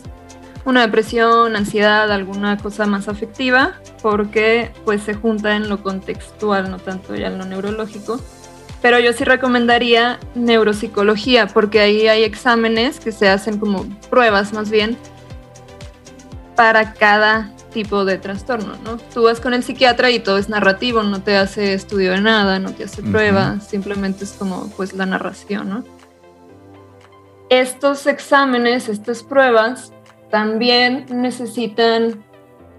una 0.64 0.80
depresión, 0.80 1.54
ansiedad, 1.54 2.10
alguna 2.10 2.56
cosa 2.56 2.86
más 2.86 3.06
afectiva, 3.06 3.74
porque 4.02 4.72
pues 4.84 5.02
se 5.02 5.14
junta 5.14 5.54
en 5.54 5.68
lo 5.68 5.82
contextual, 5.82 6.70
no 6.70 6.78
tanto 6.78 7.14
ya 7.14 7.28
en 7.28 7.38
lo 7.38 7.44
neurológico. 7.44 8.20
Pero 8.82 8.98
yo 8.98 9.12
sí 9.12 9.24
recomendaría 9.24 10.18
neuropsicología, 10.34 11.46
porque 11.48 11.80
ahí 11.80 12.08
hay 12.08 12.24
exámenes 12.24 12.98
que 12.98 13.12
se 13.12 13.28
hacen 13.28 13.58
como 13.58 13.84
pruebas 14.08 14.52
más 14.52 14.70
bien 14.70 14.96
para 16.56 16.94
cada 16.94 17.54
tipo 17.72 18.04
de 18.04 18.18
trastorno, 18.18 18.74
¿no? 18.84 18.98
Tú 19.14 19.22
vas 19.24 19.40
con 19.40 19.54
el 19.54 19.62
psiquiatra 19.62 20.10
y 20.10 20.20
todo 20.20 20.38
es 20.38 20.48
narrativo, 20.48 21.02
no 21.02 21.22
te 21.22 21.36
hace 21.36 21.72
estudio 21.72 22.12
de 22.12 22.20
nada, 22.20 22.58
no 22.58 22.72
te 22.72 22.84
hace 22.84 23.02
prueba, 23.02 23.60
simplemente 23.60 24.24
es 24.24 24.32
como 24.32 24.68
pues 24.76 24.92
la 24.92 25.06
narración, 25.06 25.68
¿no? 25.68 25.84
Estos 27.48 28.06
exámenes, 28.06 28.88
estas 28.88 29.22
pruebas 29.22 29.92
también 30.30 31.06
necesitan 31.10 32.24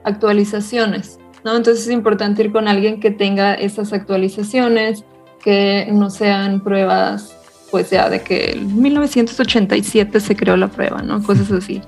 actualizaciones, 0.03 1.19
¿no? 1.43 1.55
Entonces 1.55 1.87
es 1.87 1.91
importante 1.91 2.43
ir 2.43 2.51
con 2.51 2.67
alguien 2.67 2.99
que 2.99 3.11
tenga 3.11 3.53
esas 3.53 3.93
actualizaciones, 3.93 5.05
que 5.43 5.89
no 5.91 6.09
sean 6.09 6.61
pruebas 6.61 7.35
pues 7.71 7.89
ya 7.89 8.09
de 8.09 8.21
que 8.21 8.51
en 8.51 8.81
1987 8.81 10.19
se 10.19 10.35
creó 10.35 10.57
la 10.57 10.67
prueba, 10.67 11.01
¿no? 11.01 11.23
Cosas 11.23 11.51
así. 11.51 11.81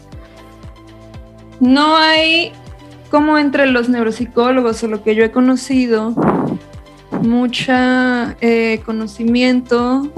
No 1.59 1.97
hay, 1.97 2.53
como 3.11 3.37
entre 3.37 3.67
los 3.67 3.89
neuropsicólogos 3.89 4.81
o 4.83 4.87
lo 4.87 5.03
que 5.03 5.13
yo 5.13 5.25
he 5.25 5.31
conocido, 5.31 6.15
mucha 7.21 8.35
eh, 8.41 8.81
conocimiento 8.85 10.09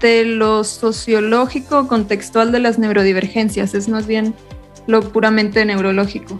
de 0.00 0.24
lo 0.24 0.64
sociológico 0.64 1.86
contextual 1.88 2.52
de 2.52 2.60
las 2.60 2.78
neurodivergencias, 2.78 3.74
es 3.74 3.88
más 3.88 4.06
bien 4.06 4.34
lo 4.86 5.00
puramente 5.00 5.64
neurológico. 5.64 6.38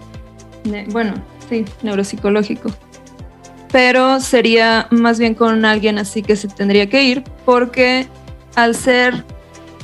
bueno, 0.91 1.15
sí, 1.49 1.65
neuropsicológico. 1.83 2.71
Pero 3.73 4.21
sería 4.21 4.87
más 4.91 5.19
bien 5.19 5.35
con 5.35 5.65
alguien 5.65 5.99
así 5.99 6.23
que 6.23 6.37
se 6.37 6.49
tendría 6.49 6.89
que 6.89 7.03
ir, 7.03 7.25
porque 7.45 8.07
al 8.55 8.75
ser 8.75 9.25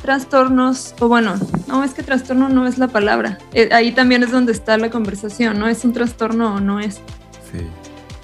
trastornos, 0.03 0.95
o 1.01 1.09
bueno, 1.09 1.35
no 1.68 1.85
es 1.85 1.95
que 1.95 2.03
trastorno 2.03 2.49
no 2.49 2.66
es 2.66 2.78
la 2.78 2.89
palabra, 2.89 3.39
eh, 3.55 3.68
ahí 3.72 3.93
también 3.93 4.22
es 4.22 4.33
donde 4.33 4.53
está 4.53 4.76
la 4.76 4.91
conversación, 4.91 5.59
¿no? 5.59 5.68
¿Es 5.68 5.85
un 5.85 5.93
trastorno 5.93 6.57
o 6.57 6.61
no 6.61 6.80
es? 6.80 7.01
Sí. 7.51 7.66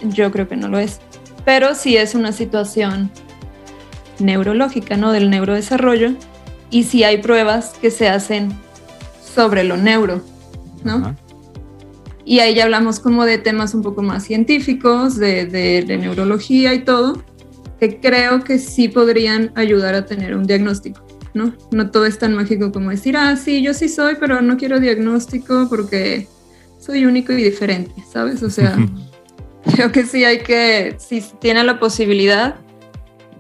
Yo 0.09 0.31
creo 0.33 0.49
que 0.49 0.57
no 0.57 0.69
lo 0.69 0.79
es, 0.79 1.01
pero 1.45 1.75
sí 1.75 1.97
es 1.97 2.15
una 2.15 2.33
situación 2.33 3.11
neurológica, 4.19 4.97
¿no? 4.97 5.13
Del 5.13 5.31
neurodesarrollo, 5.31 6.13
y 6.71 6.85
sí 6.85 7.05
hay 7.05 7.19
pruebas 7.19 7.75
que 7.81 7.91
se 7.91 8.09
hacen 8.09 8.53
sobre 9.35 9.63
lo 9.63 9.77
neuro, 9.77 10.23
¿no? 10.83 11.15
Y 12.29 12.41
ahí 12.41 12.55
ya 12.55 12.65
hablamos 12.65 13.01
como 13.01 13.25
de 13.25 13.39
temas 13.39 13.73
un 13.73 13.81
poco 13.81 14.03
más 14.03 14.23
científicos, 14.23 15.17
de, 15.17 15.47
de, 15.47 15.97
neurología 15.97 16.75
y 16.75 16.81
todo, 16.81 17.25
que 17.81 18.01
creo 18.01 18.45
que 18.45 18.59
sí 18.59 18.89
podrían 18.89 19.51
ayudar 19.55 19.95
a 19.95 20.05
tener 20.05 20.37
un 20.37 20.45
diagnóstico, 20.45 21.01
¿no? 21.33 21.55
No 21.71 21.91
todo 21.91 22.05
es 22.05 22.19
tan 22.19 22.35
mágico 22.35 22.71
como 22.71 22.91
decir, 22.91 23.17
ah, 23.17 23.35
sí, 23.37 23.63
yo 23.63 23.73
sí 23.73 23.89
soy, 23.89 24.17
pero 24.21 24.43
no 24.43 24.59
quiero 24.59 24.79
diagnóstico 24.79 25.69
porque 25.71 26.29
soy 26.79 27.07
único 27.07 27.33
y 27.33 27.43
diferente, 27.43 27.95
¿sabes? 28.13 28.43
O 28.43 28.51
sea, 28.51 28.77
creo 29.75 29.91
que 29.91 30.05
sí 30.05 30.27
hay 30.27 30.41
que, 30.41 30.97
si 30.99 31.25
tiene 31.41 31.65
la 31.65 31.81
posibilidad, 31.81 32.57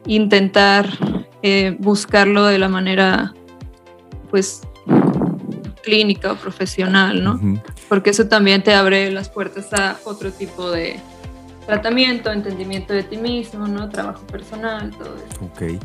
intentar 0.06 0.88
eh, 1.42 1.76
buscarlo 1.78 2.46
de 2.46 2.58
la 2.58 2.70
manera, 2.70 3.34
pues, 4.30 4.62
clínica 5.82 6.32
o 6.32 6.36
profesional, 6.36 7.22
¿no? 7.22 7.38
Porque 7.88 8.10
eso 8.10 8.28
también 8.28 8.62
te 8.62 8.74
abre 8.74 9.10
las 9.10 9.28
puertas 9.28 9.72
a 9.72 9.98
otro 10.04 10.30
tipo 10.30 10.70
de 10.70 11.00
tratamiento, 11.66 12.32
entendimiento 12.32 12.92
de 12.92 13.02
ti 13.02 13.16
mismo, 13.16 13.66
¿no? 13.66 13.88
Trabajo 13.88 14.26
personal, 14.26 14.90
todo 14.90 15.16
eso. 15.16 15.44
Ok. 15.44 15.80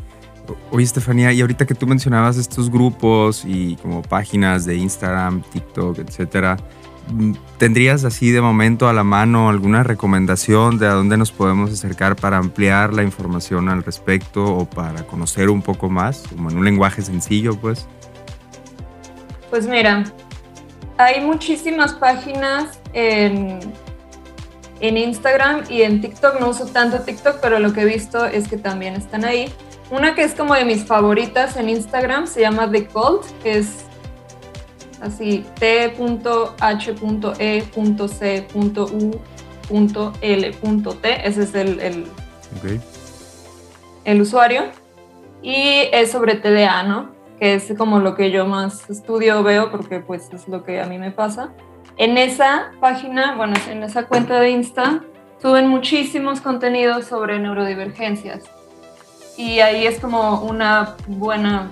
Oye, 0.70 0.84
Estefanía, 0.84 1.32
y 1.32 1.40
ahorita 1.40 1.66
que 1.66 1.74
tú 1.74 1.86
mencionabas 1.86 2.36
estos 2.36 2.70
grupos 2.70 3.44
y 3.46 3.76
como 3.76 4.02
páginas 4.02 4.64
de 4.64 4.76
Instagram, 4.76 5.42
TikTok, 5.42 5.98
etcétera, 5.98 6.58
¿tendrías 7.58 8.04
así 8.04 8.30
de 8.30 8.40
momento 8.40 8.88
a 8.88 8.92
la 8.92 9.04
mano 9.04 9.48
alguna 9.48 9.82
recomendación 9.82 10.78
de 10.78 10.86
a 10.86 10.92
dónde 10.92 11.16
nos 11.16 11.32
podemos 11.32 11.70
acercar 11.70 12.16
para 12.16 12.38
ampliar 12.38 12.92
la 12.92 13.02
información 13.02 13.68
al 13.68 13.82
respecto 13.82 14.44
o 14.44 14.68
para 14.68 15.06
conocer 15.06 15.48
un 15.50 15.62
poco 15.62 15.88
más, 15.88 16.24
como 16.28 16.50
en 16.50 16.58
un 16.58 16.64
lenguaje 16.64 17.02
sencillo, 17.02 17.56
pues? 17.58 17.86
Pues 19.50 19.66
mira, 19.66 20.04
hay 20.96 21.20
muchísimas 21.20 21.92
páginas 21.94 22.78
en, 22.92 23.58
en 24.80 24.96
Instagram 24.96 25.64
y 25.68 25.82
en 25.82 26.00
TikTok. 26.00 26.40
No 26.40 26.50
uso 26.50 26.66
tanto 26.66 27.00
TikTok, 27.00 27.38
pero 27.40 27.58
lo 27.58 27.72
que 27.72 27.82
he 27.82 27.84
visto 27.84 28.24
es 28.26 28.48
que 28.48 28.56
también 28.56 28.94
están 28.94 29.24
ahí. 29.24 29.52
Una 29.90 30.14
que 30.14 30.22
es 30.22 30.34
como 30.34 30.54
de 30.54 30.64
mis 30.64 30.84
favoritas 30.84 31.56
en 31.56 31.68
Instagram 31.68 32.26
se 32.26 32.40
llama 32.40 32.70
The 32.70 32.86
Cult, 32.86 33.24
que 33.42 33.58
es 33.58 33.84
así 35.00 35.44
t.h.e.c.u.l.t. 35.58 35.98
Ese 41.28 41.42
es 41.42 41.54
el, 41.54 41.80
el, 41.80 42.06
el 44.04 44.20
usuario. 44.20 44.62
Y 45.42 45.88
es 45.92 46.10
sobre 46.10 46.36
TDA, 46.36 46.82
¿no? 46.84 47.13
Que 47.38 47.54
es 47.54 47.72
como 47.76 47.98
lo 47.98 48.14
que 48.14 48.30
yo 48.30 48.46
más 48.46 48.88
estudio 48.88 49.42
veo 49.42 49.70
porque 49.70 50.00
pues 50.00 50.28
es 50.32 50.48
lo 50.48 50.64
que 50.64 50.80
a 50.80 50.86
mí 50.86 50.98
me 50.98 51.10
pasa. 51.10 51.50
En 51.96 52.18
esa 52.18 52.72
página, 52.80 53.36
bueno, 53.36 53.54
en 53.70 53.82
esa 53.82 54.06
cuenta 54.06 54.40
de 54.40 54.50
Insta, 54.50 55.00
suben 55.40 55.68
muchísimos 55.68 56.40
contenidos 56.40 57.06
sobre 57.06 57.38
neurodivergencias. 57.38 58.44
Y 59.36 59.60
ahí 59.60 59.86
es 59.86 60.00
como 60.00 60.40
una 60.42 60.96
buena 61.06 61.68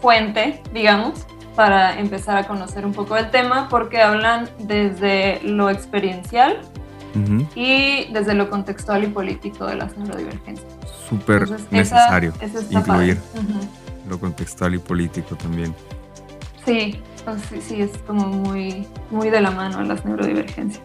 fuente, 0.00 0.62
digamos, 0.72 1.26
para 1.54 1.98
empezar 1.98 2.36
a 2.36 2.46
conocer 2.46 2.84
un 2.84 2.92
poco 2.92 3.16
el 3.16 3.30
tema 3.30 3.68
porque 3.68 4.00
hablan 4.00 4.48
desde 4.58 5.40
lo 5.42 5.70
experiencial 5.70 6.60
y 7.54 8.12
desde 8.12 8.34
lo 8.34 8.50
contextual 8.50 9.04
y 9.04 9.06
político 9.06 9.66
de 9.66 9.76
las 9.76 9.96
neurodivergencias. 9.96 10.70
Súper 11.08 11.48
necesario 11.70 12.32
incluir 12.70 13.18
lo 14.08 14.18
contextual 14.18 14.74
y 14.74 14.78
político 14.78 15.36
también. 15.36 15.74
Sí, 16.64 17.00
sí, 17.48 17.60
sí, 17.60 17.82
es 17.82 17.90
como 18.06 18.26
muy, 18.26 18.86
muy 19.10 19.30
de 19.30 19.40
la 19.40 19.50
mano 19.50 19.82
las 19.82 20.04
neurodivergencias. 20.04 20.82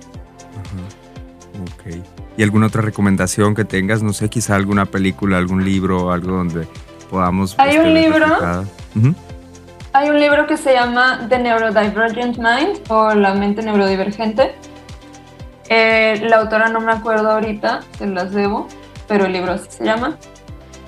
Ok. 1.61 1.95
¿Y 2.37 2.43
alguna 2.43 2.67
otra 2.67 2.81
recomendación 2.81 3.55
que 3.55 3.65
tengas? 3.65 4.01
No 4.01 4.13
sé, 4.13 4.29
quizá 4.29 4.55
alguna 4.55 4.85
película, 4.85 5.37
algún 5.37 5.65
libro, 5.65 6.11
algo 6.11 6.37
donde 6.37 6.67
podamos... 7.09 7.55
Hay 7.57 7.77
un 7.77 7.93
libro... 7.93 8.25
Hay 9.93 10.09
un 10.09 10.21
libro 10.21 10.47
que 10.47 10.55
se 10.55 10.71
llama 10.71 11.27
The 11.27 11.37
Neurodivergent 11.37 12.37
Mind 12.37 12.79
o 12.87 13.13
La 13.13 13.33
mente 13.33 13.61
neurodivergente. 13.61 14.55
Eh, 15.67 16.25
la 16.29 16.37
autora 16.37 16.69
no 16.69 16.79
me 16.79 16.93
acuerdo 16.93 17.29
ahorita, 17.29 17.81
se 17.97 18.07
las 18.07 18.31
debo, 18.31 18.67
pero 19.09 19.25
el 19.25 19.33
libro 19.33 19.51
así 19.51 19.67
se 19.69 19.83
llama 19.83 20.17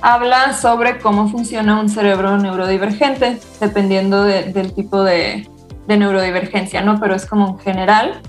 habla 0.03 0.51
sobre 0.51 0.99
cómo 0.99 1.29
funciona 1.29 1.79
un 1.79 1.87
cerebro 1.87 2.37
neurodivergente, 2.37 3.39
dependiendo 3.61 4.23
del 4.23 4.73
tipo 4.73 5.01
de, 5.01 5.49
neurodivergencia, 5.87 6.81
¿no? 6.81 6.99
Pero 6.99 7.15
es 7.15 7.25
como 7.25 7.47
en 7.47 7.59
general. 7.59 8.21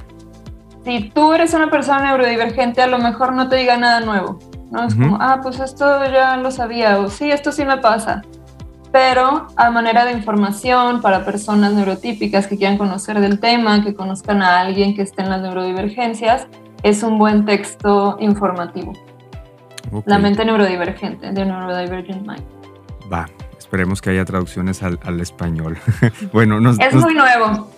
Si 0.85 1.11
tú 1.11 1.33
eres 1.33 1.53
una 1.53 1.71
persona 1.71 2.05
neurodivergente, 2.05 2.81
a 2.81 2.87
lo 2.87 2.99
mejor 2.99 3.33
no 3.33 3.49
te 3.49 3.57
diga 3.57 3.77
nada 3.77 4.01
nuevo, 4.01 4.39
¿no? 4.71 4.85
Es 4.85 4.95
como, 4.95 5.19
ah, 5.21 5.41
pues 5.43 5.59
esto 5.59 5.85
ya 6.13 6.37
lo 6.37 6.53
sabía, 6.53 7.01
o 7.01 7.11
sí, 7.11 7.33
esto 7.33 7.51
sí 7.51 7.65
me 7.65 7.79
pasa. 7.79 8.23
Pero 8.93 9.49
a 9.57 9.71
manera 9.71 10.05
de 10.05 10.13
información 10.13 11.01
para 11.01 11.25
personas 11.25 11.73
neurotípicas 11.73 12.47
que 12.47 12.57
quieran 12.57 12.79
conocer 12.79 13.19
del 13.19 13.41
tema, 13.41 13.83
que 13.83 13.95
conozcan 13.95 14.43
a 14.43 14.61
alguien 14.61 14.95
que 14.95 15.03
esté 15.03 15.23
en 15.23 15.31
las 15.31 15.43
neurodivergencias, 15.43 16.47
es 16.85 17.03
un 17.03 17.19
buen 17.19 17.45
texto 17.45 18.17
informativo. 18.21 18.93
La 20.07 20.19
mente 20.19 20.45
neurodivergente, 20.45 21.33
de 21.33 21.45
Neurodivergent 21.45 22.27
Mind. 22.27 22.43
Va, 23.13 23.29
esperemos 23.59 24.01
que 24.01 24.11
haya 24.11 24.25
traducciones 24.25 24.83
al, 24.83 25.21
español. 25.21 25.79
bueno, 26.33 26.59
es 26.71 26.95
muy 26.95 27.15
nuevo. 27.15 27.71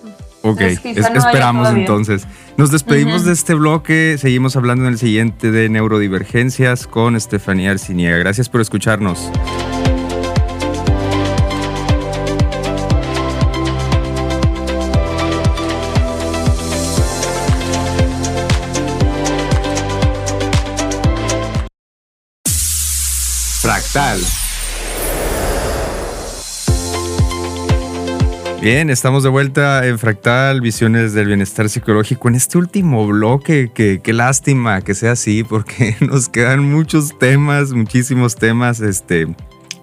Ok, 0.43 0.61
esperamos 0.61 1.71
entonces. 1.71 2.27
Nos 2.57 2.71
despedimos 2.71 3.25
de 3.25 3.33
este 3.33 3.55
bloque, 3.55 4.17
seguimos 4.19 4.57
hablando 4.57 4.85
en 4.85 4.93
el 4.93 4.99
siguiente 4.99 5.51
de 5.51 5.69
neurodivergencias 5.69 6.87
con 6.87 7.17
Estefanía 7.17 7.73
Arciniega. 7.73 8.17
Gracias 8.19 8.49
por 8.49 8.61
escucharnos. 8.61 9.31
Bien, 28.61 28.91
estamos 28.91 29.23
de 29.23 29.31
vuelta 29.31 29.87
en 29.87 29.99
Fractal, 29.99 30.61
Visiones 30.61 31.15
del 31.15 31.29
Bienestar 31.29 31.71
Psicológico. 31.71 32.29
En 32.29 32.35
este 32.35 32.59
último 32.59 33.07
bloque, 33.07 33.71
que 33.73 34.01
qué 34.03 34.13
lástima 34.13 34.83
que 34.83 34.95
sea 34.95 35.13
así, 35.13 35.45
porque 35.45 35.97
nos 36.07 36.29
quedan 36.29 36.71
muchos 36.71 37.19
temas, 37.19 37.73
muchísimos 37.73 38.37
temas, 38.37 38.81
este, 38.81 39.35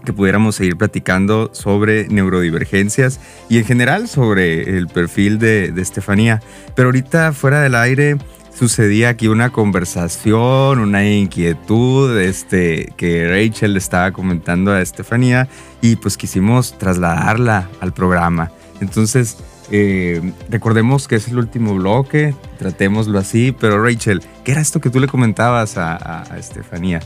que 0.05 0.13
pudiéramos 0.13 0.57
seguir 0.57 0.77
platicando 0.77 1.49
sobre 1.51 2.07
neurodivergencias 2.07 3.19
y 3.49 3.57
en 3.57 3.65
general 3.65 4.07
sobre 4.07 4.77
el 4.77 4.89
perfil 4.89 5.39
de, 5.39 5.71
de 5.71 5.81
Estefanía. 5.81 6.39
Pero 6.75 6.89
ahorita 6.89 7.33
fuera 7.33 7.61
del 7.61 7.73
aire 7.73 8.17
sucedía 8.53 9.09
aquí 9.09 9.27
una 9.27 9.51
conversación, 9.51 10.79
una 10.79 11.05
inquietud 11.05 12.19
este, 12.19 12.93
que 12.97 13.27
Rachel 13.27 13.77
estaba 13.77 14.11
comentando 14.11 14.71
a 14.71 14.81
Estefanía 14.81 15.47
y 15.81 15.95
pues 15.95 16.17
quisimos 16.17 16.77
trasladarla 16.77 17.69
al 17.81 17.93
programa. 17.93 18.51
Entonces, 18.79 19.37
eh, 19.71 20.33
recordemos 20.49 21.07
que 21.07 21.15
es 21.15 21.27
el 21.27 21.37
último 21.37 21.73
bloque, 21.75 22.35
tratémoslo 22.59 23.19
así, 23.19 23.55
pero 23.57 23.83
Rachel, 23.83 24.21
¿qué 24.43 24.51
era 24.51 24.61
esto 24.61 24.79
que 24.79 24.89
tú 24.89 24.99
le 24.99 25.07
comentabas 25.07 25.77
a, 25.77 26.23
Estefanía? 26.37 26.99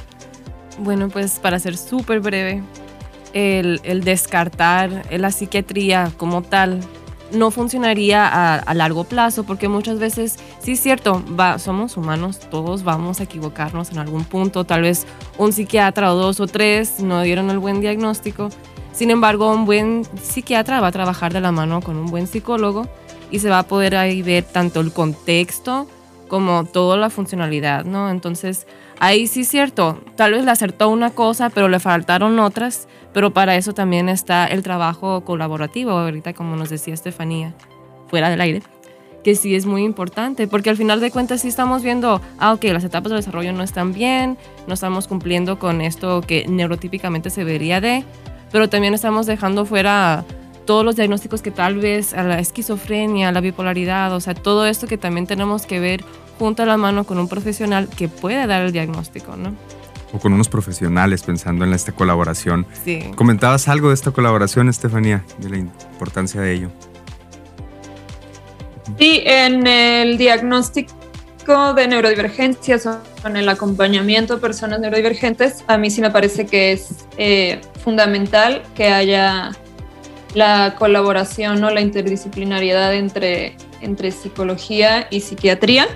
Bueno, 0.80 1.10
pues 1.10 1.40
para 1.40 1.60
ser 1.60 1.78
súper 1.78 2.20
breve, 2.20 2.62
el, 3.34 3.80
el 3.84 4.04
descartar 4.04 5.04
la 5.12 5.32
psiquiatría 5.32 6.12
como 6.18 6.42
tal 6.42 6.82
no 7.32 7.52
funcionaría 7.52 8.60
a, 8.60 8.74
largo 8.74 9.04
plazo, 9.04 9.44
porque 9.44 9.68
muchas 9.68 10.00
veces, 10.00 10.38
sí 10.60 10.74
es 10.74 10.80
cierto, 10.80 11.24
somos 11.58 11.98
humanos, 11.98 12.40
todos 12.40 12.84
vamos 12.84 13.20
a 13.20 13.24
equivocarnos 13.24 13.92
en 13.92 14.00
algún 14.00 14.24
punto, 14.24 14.64
tal 14.64 14.84
vez 14.84 15.06
un 15.38 15.54
psiquiatra 15.54 16.14
o 16.14 16.16
dos 16.16 16.40
o 16.40 16.48
tres 16.48 17.00
no 17.00 17.22
dieron 17.22 17.50
el 17.50 17.60
buen 17.60 17.82
diagnóstico, 17.82 18.50
sin 18.98 19.12
embargo, 19.12 19.52
un 19.52 19.66
buen 19.66 20.08
psiquiatra 20.20 20.82
va 20.82 20.88
a 20.88 20.92
trabajar 20.92 21.32
de 21.32 21.40
la 21.40 21.52
mano 21.52 21.82
con 21.82 21.98
un 21.98 22.08
buen 22.08 22.26
psicólogo 22.26 22.88
y 23.30 23.38
se 23.38 23.48
va 23.48 23.60
a 23.60 23.68
poder 23.68 23.96
ahí 23.96 24.24
ver 24.24 24.44
tanto 24.44 24.80
el 24.80 24.92
contexto 24.92 25.88
como 26.28 26.66
toda 26.66 26.98
la 26.98 27.12
funcionalidad, 27.12 27.86
¿no? 27.86 28.10
Entonces, 28.10 28.66
ahí 29.00 29.28
sí 29.28 29.42
es 29.42 29.48
cierto, 29.48 30.02
tal 30.16 30.34
vez 30.34 30.46
le 30.46 30.52
acertó 30.52 30.90
una 30.90 31.12
cosa, 31.12 31.50
pero 31.50 31.68
le 31.68 31.80
faltaron 31.80 32.40
otras, 32.40 32.88
pero 33.14 33.34
para 33.34 33.56
eso 33.56 33.74
también 33.74 34.10
está 34.10 34.46
el 34.46 34.64
trabajo 34.64 35.24
colaborativo, 35.24 35.92
ahorita 35.92 36.34
como 36.34 36.56
nos 36.56 36.70
decía 36.70 36.94
Estefanía, 36.94 37.54
fuera 38.08 38.30
del 38.30 38.42
aire, 38.42 38.62
que 39.24 39.36
sí 39.36 39.56
es 39.56 39.66
muy 39.66 39.84
importante, 39.84 40.48
porque 40.48 40.70
al 40.70 40.78
final 40.78 41.00
de 41.00 41.12
cuentas 41.12 41.42
sí 41.42 41.48
estamos 41.48 41.84
viendo, 41.84 42.22
ah, 42.40 42.54
ok, 42.54 42.64
las 42.66 42.84
etapas 42.84 43.10
de 43.12 43.18
desarrollo 43.18 43.54
no 43.54 43.64
están 43.64 43.94
bien, 43.94 44.38
no 44.68 44.74
estamos 44.74 45.08
cumpliendo 45.08 45.60
con 45.60 45.82
esto 45.82 46.22
que 46.22 46.46
neurotípicamente 46.48 47.30
se 47.30 47.44
debería 47.44 47.82
de, 47.82 48.04
pero 48.52 48.70
también 48.70 48.94
estamos 48.94 49.26
dejando 49.26 49.66
fuera 49.66 50.24
todos 50.66 50.86
los 50.86 50.96
diagnósticos 50.96 51.42
que 51.42 51.50
tal 51.50 51.76
vez 51.76 52.14
a 52.14 52.24
la 52.24 52.40
esquizofrenia, 52.40 53.30
a 53.30 53.32
la 53.32 53.42
bipolaridad, 53.42 54.14
o 54.14 54.20
sea, 54.20 54.34
todo 54.36 54.66
esto 54.66 54.86
que 54.86 54.98
también 54.98 55.26
tenemos 55.26 55.66
que 55.66 55.80
ver 55.80 56.04
junto 56.38 56.64
a 56.64 56.66
la 56.66 56.78
mano 56.78 57.04
con 57.04 57.18
un 57.20 57.28
profesional 57.28 57.88
que 57.90 58.08
puede 58.08 58.48
dar 58.48 58.62
el 58.62 58.72
diagnóstico, 58.72 59.36
¿no? 59.36 59.56
O 60.14 60.20
con 60.20 60.34
unos 60.34 60.48
profesionales 60.48 61.24
pensando 61.24 61.66
en 61.66 61.74
esta 61.74 61.92
colaboración. 61.92 62.66
Sí. 62.86 63.12
¿Comentabas 63.16 63.68
algo 63.68 63.90
de 63.90 63.96
esta 63.96 64.12
colaboración, 64.12 64.70
Estefanía, 64.70 65.26
de 65.40 65.50
la 65.50 65.58
importancia 65.58 66.40
de 66.40 66.54
ello? 66.54 66.72
Sí, 68.98 69.22
en 69.26 69.68
el 69.68 70.18
diagnóstico 70.18 70.94
de 71.76 71.88
neurodivergencias 71.88 72.86
o 72.86 73.00
en 73.26 73.38
el 73.38 73.48
acompañamiento 73.50 74.36
a 74.36 74.38
personas 74.40 74.80
neurodivergentes, 74.80 75.64
a 75.68 75.78
mí 75.78 75.90
sí 75.90 76.02
me 76.02 76.10
parece 76.10 76.46
que 76.46 76.72
es 76.72 77.06
eh, 77.18 77.62
fundamental 77.84 78.64
que 78.76 78.88
haya 78.88 79.52
la 80.34 80.76
colaboración 80.78 81.64
o 81.64 81.70
la 81.70 81.82
interdisciplinariedad 81.82 82.94
entre, 82.94 83.56
entre 83.82 84.12
psicología 84.12 85.08
y 85.10 85.22
psiquiatría. 85.22 85.88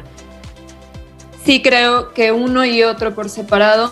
Sí 1.45 1.61
creo 1.61 2.13
que 2.13 2.31
uno 2.31 2.65
y 2.65 2.83
otro 2.83 3.13
por 3.15 3.29
separado 3.29 3.91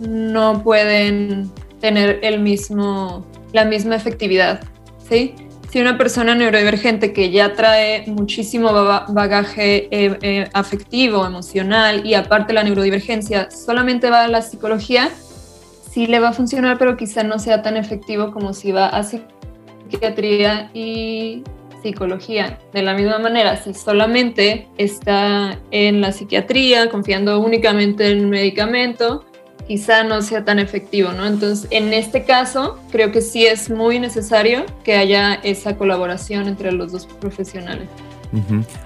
no 0.00 0.62
pueden 0.62 1.50
tener 1.80 2.20
el 2.22 2.40
mismo, 2.40 3.26
la 3.52 3.64
misma 3.64 3.96
efectividad, 3.96 4.62
¿sí? 5.08 5.34
si 5.74 5.80
una 5.80 5.98
persona 5.98 6.36
neurodivergente 6.36 7.12
que 7.12 7.32
ya 7.32 7.54
trae 7.54 8.04
muchísimo 8.06 8.72
bagaje 8.72 9.88
eh, 9.90 10.16
eh, 10.22 10.48
afectivo, 10.52 11.26
emocional 11.26 12.06
y 12.06 12.14
aparte 12.14 12.52
la 12.52 12.62
neurodivergencia 12.62 13.50
solamente 13.50 14.08
va 14.08 14.22
a 14.22 14.28
la 14.28 14.40
psicología, 14.40 15.10
sí 15.90 16.06
le 16.06 16.20
va 16.20 16.28
a 16.28 16.32
funcionar, 16.32 16.78
pero 16.78 16.96
quizá 16.96 17.24
no 17.24 17.40
sea 17.40 17.62
tan 17.62 17.76
efectivo 17.76 18.30
como 18.30 18.52
si 18.52 18.70
va 18.70 18.86
a 18.86 19.02
psiquiatría 19.02 20.70
y 20.72 21.42
psicología. 21.84 22.58
De 22.72 22.82
la 22.82 22.94
misma 22.94 23.18
manera, 23.18 23.56
si 23.62 23.74
solamente 23.74 24.66
está 24.78 25.58
en 25.70 26.00
la 26.00 26.10
psiquiatría, 26.10 26.88
confiando 26.88 27.38
únicamente 27.38 28.10
en 28.10 28.18
el 28.18 28.26
medicamento, 28.26 29.24
quizá 29.68 30.02
no 30.02 30.22
sea 30.22 30.44
tan 30.44 30.58
efectivo, 30.58 31.12
¿no? 31.12 31.26
Entonces, 31.26 31.68
en 31.70 31.92
este 31.92 32.24
caso, 32.24 32.78
creo 32.90 33.12
que 33.12 33.20
sí 33.20 33.46
es 33.46 33.70
muy 33.70 33.98
necesario 33.98 34.64
que 34.82 34.96
haya 34.96 35.34
esa 35.34 35.76
colaboración 35.76 36.48
entre 36.48 36.72
los 36.72 36.90
dos 36.90 37.06
profesionales. 37.06 37.88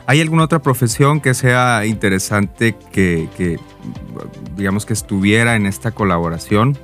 ¿Hay 0.05 0.21
alguna 0.21 0.45
otra 0.45 0.59
profesión 0.59 1.21
que 1.21 1.33
sea 1.33 1.87
interesante 1.87 2.75
que, 2.93 3.59
digamos, 4.57 4.85
que 4.85 4.93
estuviera 4.93 5.57
en 5.57 5.65
esta 5.65 5.93
colaboración? 5.93 6.77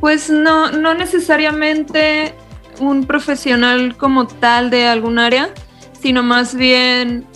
Pues 0.00 0.30
no, 0.30 0.70
no 0.70 0.94
necesariamente 0.94 2.34
un 2.78 3.06
profesional 3.06 3.96
como 3.96 4.26
tal 4.26 4.70
de 4.70 4.86
algún 4.86 5.18
área, 5.18 5.50
sino 6.00 6.22
más 6.22 6.54
bien 6.54 7.26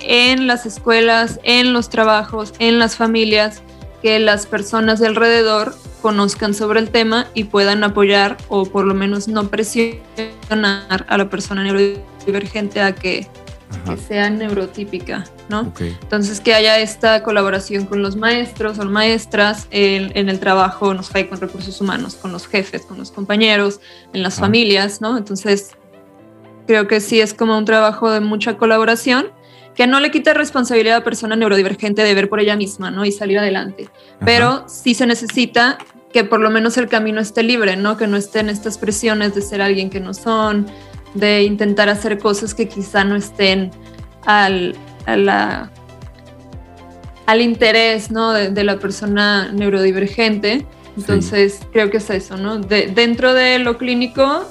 en 0.00 0.46
las 0.46 0.66
escuelas, 0.66 1.38
en 1.44 1.72
los 1.72 1.88
trabajos, 1.88 2.52
en 2.58 2.78
las 2.78 2.96
familias, 2.96 3.62
que 4.02 4.18
las 4.18 4.46
personas 4.46 4.98
de 4.98 5.06
alrededor 5.06 5.74
conozcan 6.02 6.54
sobre 6.54 6.80
el 6.80 6.90
tema 6.90 7.28
y 7.34 7.44
puedan 7.44 7.84
apoyar 7.84 8.36
o 8.48 8.64
por 8.64 8.84
lo 8.84 8.94
menos 8.94 9.28
no 9.28 9.48
presionar 9.48 11.06
a 11.08 11.16
la 11.16 11.30
persona 11.30 11.62
neurodivergente 11.62 12.80
a 12.80 12.94
que, 12.94 13.28
sea 14.08 14.30
neurotípica, 14.30 15.24
¿no? 15.48 15.72
Entonces 15.78 16.40
que 16.40 16.54
haya 16.54 16.78
esta 16.78 17.22
colaboración 17.22 17.86
con 17.86 18.02
los 18.02 18.16
maestros 18.16 18.78
o 18.78 18.84
maestras 18.84 19.66
en, 19.70 20.28
el 20.28 20.38
trabajo, 20.40 20.94
no 20.94 21.02
sé, 21.02 21.28
con 21.28 21.40
recursos 21.40 21.80
humanos, 21.80 22.14
con 22.14 22.32
los 22.32 22.46
jefes, 22.46 22.82
con 22.82 22.98
los 22.98 23.10
compañeros, 23.10 23.80
en 24.12 24.22
las 24.22 24.38
familias, 24.38 25.00
¿no? 25.00 25.16
Entonces 25.16 25.72
creo 26.66 26.86
que 26.86 27.00
sí 27.00 27.20
es 27.20 27.34
como 27.34 27.58
un 27.58 27.64
trabajo 27.64 28.10
de 28.10 28.20
mucha 28.20 28.56
colaboración 28.56 29.26
que 29.74 29.86
no 29.86 30.00
le 30.00 30.10
quita 30.10 30.34
responsabilidad 30.34 30.96
a 30.96 30.98
la 31.00 31.04
persona 31.04 31.34
neurodivergente 31.34 32.02
de 32.02 32.14
ver 32.14 32.28
por 32.28 32.40
ella 32.40 32.56
misma, 32.56 32.90
¿no? 32.90 33.04
Y 33.04 33.12
salir 33.12 33.38
adelante. 33.38 33.88
Pero 34.24 34.64
sí 34.68 34.94
se 34.94 35.06
necesita 35.06 35.78
que 36.12 36.24
por 36.24 36.40
lo 36.40 36.50
menos 36.50 36.76
el 36.76 36.88
camino 36.88 37.20
esté 37.20 37.42
libre, 37.42 37.76
¿no? 37.76 37.96
Que 37.96 38.06
no 38.06 38.16
estén 38.16 38.48
estas 38.48 38.78
presiones 38.78 39.34
de 39.34 39.40
ser 39.40 39.62
alguien 39.62 39.90
que 39.90 39.98
no 39.98 40.14
son, 40.14 40.66
de 41.14 41.42
intentar 41.42 41.88
hacer 41.88 42.18
cosas 42.18 42.54
que 42.54 42.68
quizá 42.68 43.04
no 43.04 43.16
estén 43.16 43.70
al, 44.24 44.76
al 45.06 45.70
interés, 47.40 48.10
¿no? 48.10 48.32
De, 48.32 48.64
la 48.64 48.78
persona 48.78 49.50
neurodivergente. 49.52 50.66
Entonces, 50.96 51.60
creo 51.72 51.90
que 51.90 51.96
es 51.96 52.10
eso, 52.10 52.36
¿no? 52.36 52.58
dentro 52.58 53.32
de 53.32 53.58
lo 53.58 53.78
clínico, 53.78 54.44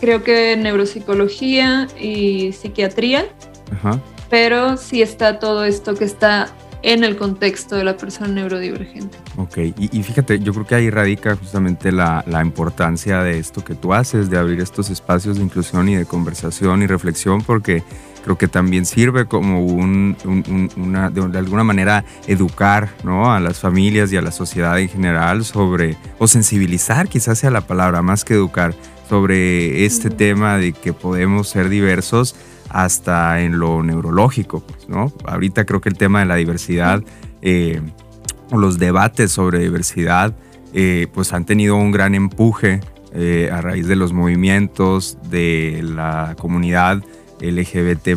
creo 0.00 0.24
que 0.24 0.56
neuropsicología 0.56 1.86
y 2.00 2.52
psiquiatría. 2.52 3.26
Ajá 3.72 4.00
pero 4.28 4.76
sí 4.76 5.02
está 5.02 5.38
todo 5.38 5.64
esto 5.64 5.94
que 5.94 6.04
está 6.04 6.48
en 6.82 7.04
el 7.04 7.16
contexto 7.16 7.76
de 7.76 7.84
la 7.84 7.96
persona 7.96 8.28
neurodivergente. 8.28 9.18
Ok, 9.36 9.58
y, 9.78 10.02
fíjate, 10.02 10.38
yo 10.38 10.52
creo 10.52 10.66
que 10.66 10.74
ahí 10.74 10.90
radica 10.90 11.36
justamente 11.36 11.92
la, 11.92 12.24
importancia 12.42 13.22
de 13.22 13.38
esto 13.38 13.64
que 13.64 13.74
tú 13.74 13.92
haces, 13.92 14.30
de 14.30 14.38
abrir 14.38 14.60
estos 14.60 14.90
espacios 14.90 15.36
de 15.36 15.42
inclusión 15.42 15.88
y 15.88 15.96
de 15.96 16.04
conversación 16.04 16.82
y 16.82 16.86
reflexión, 16.86 17.42
porque 17.42 17.82
creo 18.24 18.36
que 18.36 18.48
también 18.48 18.86
sirve 18.86 19.26
como 19.26 19.64
un, 19.64 20.16
una, 20.76 21.10
de, 21.10 21.38
alguna 21.38 21.64
manera 21.64 22.04
educar 22.26 22.90
¿no? 23.04 23.32
a 23.32 23.40
las 23.40 23.58
familias 23.58 24.12
y 24.12 24.16
a 24.16 24.22
la 24.22 24.32
sociedad 24.32 24.78
en 24.78 24.88
general 24.88 25.44
sobre, 25.44 25.96
o 26.18 26.26
sensibilizar 26.26 27.08
quizás 27.08 27.38
sea 27.38 27.50
la 27.50 27.62
palabra, 27.62 28.02
más 28.02 28.24
que 28.24 28.34
educar, 28.34 28.74
sobre 29.08 29.84
este 29.84 30.10
tema 30.10 30.58
de 30.58 30.72
que 30.72 30.92
podemos 30.92 31.48
ser 31.48 31.68
diversos 31.68 32.34
hasta 32.76 33.40
en 33.40 33.58
lo 33.58 33.82
neurológico, 33.82 34.60
pues, 34.60 34.86
¿no? 34.86 35.10
Ahorita 35.24 35.64
creo 35.64 35.80
que 35.80 35.88
el 35.88 35.96
tema 35.96 36.20
de 36.20 36.26
la 36.26 36.34
diversidad 36.34 37.02
eh, 37.40 37.80
o 38.50 38.58
los 38.58 38.78
debates 38.78 39.32
sobre 39.32 39.60
diversidad 39.60 40.36
eh, 40.74 41.06
pues 41.14 41.32
han 41.32 41.46
tenido 41.46 41.76
un 41.76 41.90
gran 41.90 42.14
empuje 42.14 42.80
eh, 43.14 43.48
a 43.50 43.62
raíz 43.62 43.86
de 43.86 43.96
los 43.96 44.12
movimientos 44.12 45.16
de 45.30 45.80
la 45.82 46.36
comunidad 46.38 47.02
LGBT+. 47.40 48.08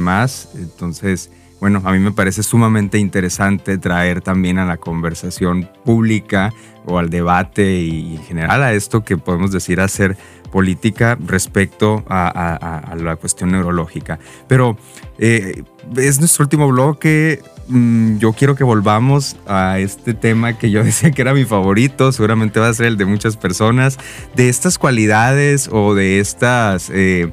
Entonces, 0.55 1.31
bueno, 1.59 1.81
a 1.83 1.91
mí 1.91 1.99
me 1.99 2.11
parece 2.11 2.41
sumamente 2.43 2.97
interesante 2.97 3.77
traer 3.77 4.21
también 4.21 4.59
a 4.59 4.65
la 4.65 4.77
conversación 4.77 5.69
pública 5.83 6.53
o 6.85 6.97
al 6.97 7.09
debate 7.09 7.81
y 7.81 8.15
en 8.15 8.23
general 8.23 8.63
a 8.63 8.73
esto 8.73 9.03
que 9.03 9.17
podemos 9.17 9.51
decir 9.51 9.81
hacer 9.81 10.17
política 10.51 11.17
respecto 11.25 12.03
a, 12.07 12.95
la 12.97 13.15
cuestión 13.17 13.51
neurológica. 13.51 14.19
Pero 14.47 14.77
eh, 15.17 15.63
es 15.97 16.19
nuestro 16.19 16.43
último 16.43 16.67
bloque. 16.67 17.41
Mm, 17.69 18.17
yo 18.17 18.33
quiero 18.33 18.55
que 18.55 18.63
volvamos 18.63 19.35
a 19.47 19.77
este 19.77 20.15
tema 20.15 20.57
que 20.57 20.71
yo 20.71 20.83
decía 20.83 21.11
que 21.11 21.21
era 21.21 21.33
mi 21.33 21.45
favorito, 21.45 22.11
seguramente 22.11 22.59
va 22.59 22.67
a 22.67 22.73
ser 22.73 22.87
el 22.87 22.97
de 22.97 23.05
muchas 23.05 23.37
personas, 23.37 23.97
de 24.35 24.49
estas 24.49 24.79
cualidades 24.79 25.69
o 25.71 25.93
de 25.93 26.19
estas, 26.19 26.89
eh, 26.91 27.31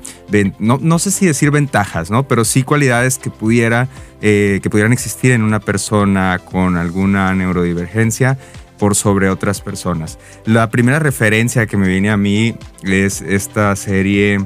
no, 0.59 0.99
sé 0.99 1.11
si 1.11 1.24
decir 1.24 1.51
ventajas, 1.51 2.11
¿no? 2.11 2.28
pero 2.28 2.45
sí 2.45 2.64
cualidades 2.64 3.18
que, 3.18 3.30
pudiera, 3.30 3.89
eh, 4.20 4.61
que 4.62 4.68
pudieran 4.68 4.93
existir 4.93 5.32
en 5.32 5.43
una 5.43 5.59
persona 5.59 6.39
con 6.39 6.76
alguna 6.76 7.34
neurodivergencia 7.34 8.37
por 8.78 8.95
sobre 8.95 9.30
otras 9.30 9.62
personas. 9.62 10.18
La 10.45 10.68
primera 10.68 10.99
referencia 10.99 11.66
que 11.66 11.78
me 11.78 11.89
viene 11.89 12.11
a 12.11 12.18
mí 12.18 12.55
es 12.82 13.22
esta 13.22 13.74
serie 13.74 14.45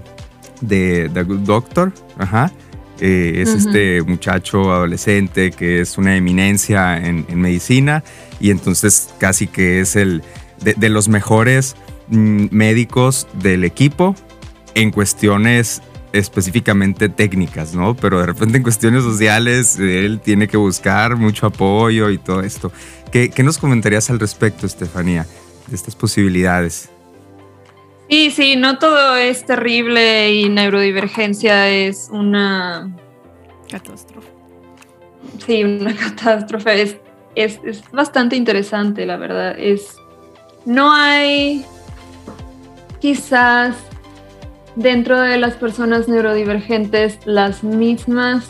de 0.61 1.11
The 1.13 1.25
Good 1.25 1.41
Doctor, 1.41 1.93
ajá. 2.17 2.53
Eh, 3.01 3.41
es 3.41 3.49
este 3.49 4.03
muchacho 4.03 4.71
adolescente 4.73 5.53
que 5.53 5.81
es 5.81 5.97
una 5.97 6.17
eminencia 6.17 6.99
en, 6.99 7.25
medicina 7.41 8.05
y 8.41 8.51
entonces 8.51 9.09
casi 9.19 9.47
que 9.47 9.81
es 9.81 9.97
el 9.97 10.23
de, 10.63 10.89
los 10.91 11.09
mejores 11.09 11.77
mm, 12.09 12.49
médicos 12.51 13.27
del 13.43 13.65
equipo 13.65 14.15
en 14.75 14.91
cuestiones 14.91 15.81
específicamente 16.13 17.09
técnicas, 17.09 17.75
¿no? 17.75 17.97
Pero 17.97 18.21
de 18.21 18.27
repente 18.27 18.59
en 18.59 18.63
cuestiones 18.63 19.03
sociales 19.03 19.79
él 19.79 20.21
tiene 20.23 20.47
que 20.47 20.59
buscar 20.59 21.17
mucho 21.17 21.47
apoyo 21.47 22.11
y 22.11 22.19
todo 22.19 22.43
esto. 22.43 22.71
¿Qué, 23.11 23.31
qué 23.31 23.43
nos 23.43 23.57
comentarías 23.57 24.11
al 24.11 24.21
respecto, 24.21 24.67
Estefanía, 24.67 25.27
de 25.69 25.75
estas 25.75 25.97
posibilidades? 25.97 26.90
Sí, 28.11 28.33
sí, 28.33 28.57
no 28.57 28.77
todo 28.79 29.15
es 29.15 29.47
terrible 29.47 30.35
y 30.35 30.49
neurodivergencia 30.49 31.69
es 31.71 32.09
una 32.11 32.91
catástrofe. 33.71 34.29
Sí, 35.47 35.63
una 35.63 35.95
catástrofe. 36.17 36.83
Es, 36.83 36.97
es, 37.37 37.61
es 37.65 37.89
bastante 37.93 38.35
interesante, 38.35 39.07
la 39.07 39.17
verdad. 39.17 39.55
Es, 39.57 39.95
no 40.65 40.93
hay 40.93 41.65
quizás 42.99 43.77
dentro 44.75 45.21
de 45.21 45.39
las 45.39 45.55
personas 45.55 46.09
neurodivergentes 46.09 47.25
las 47.27 47.63
mismas, 47.63 48.49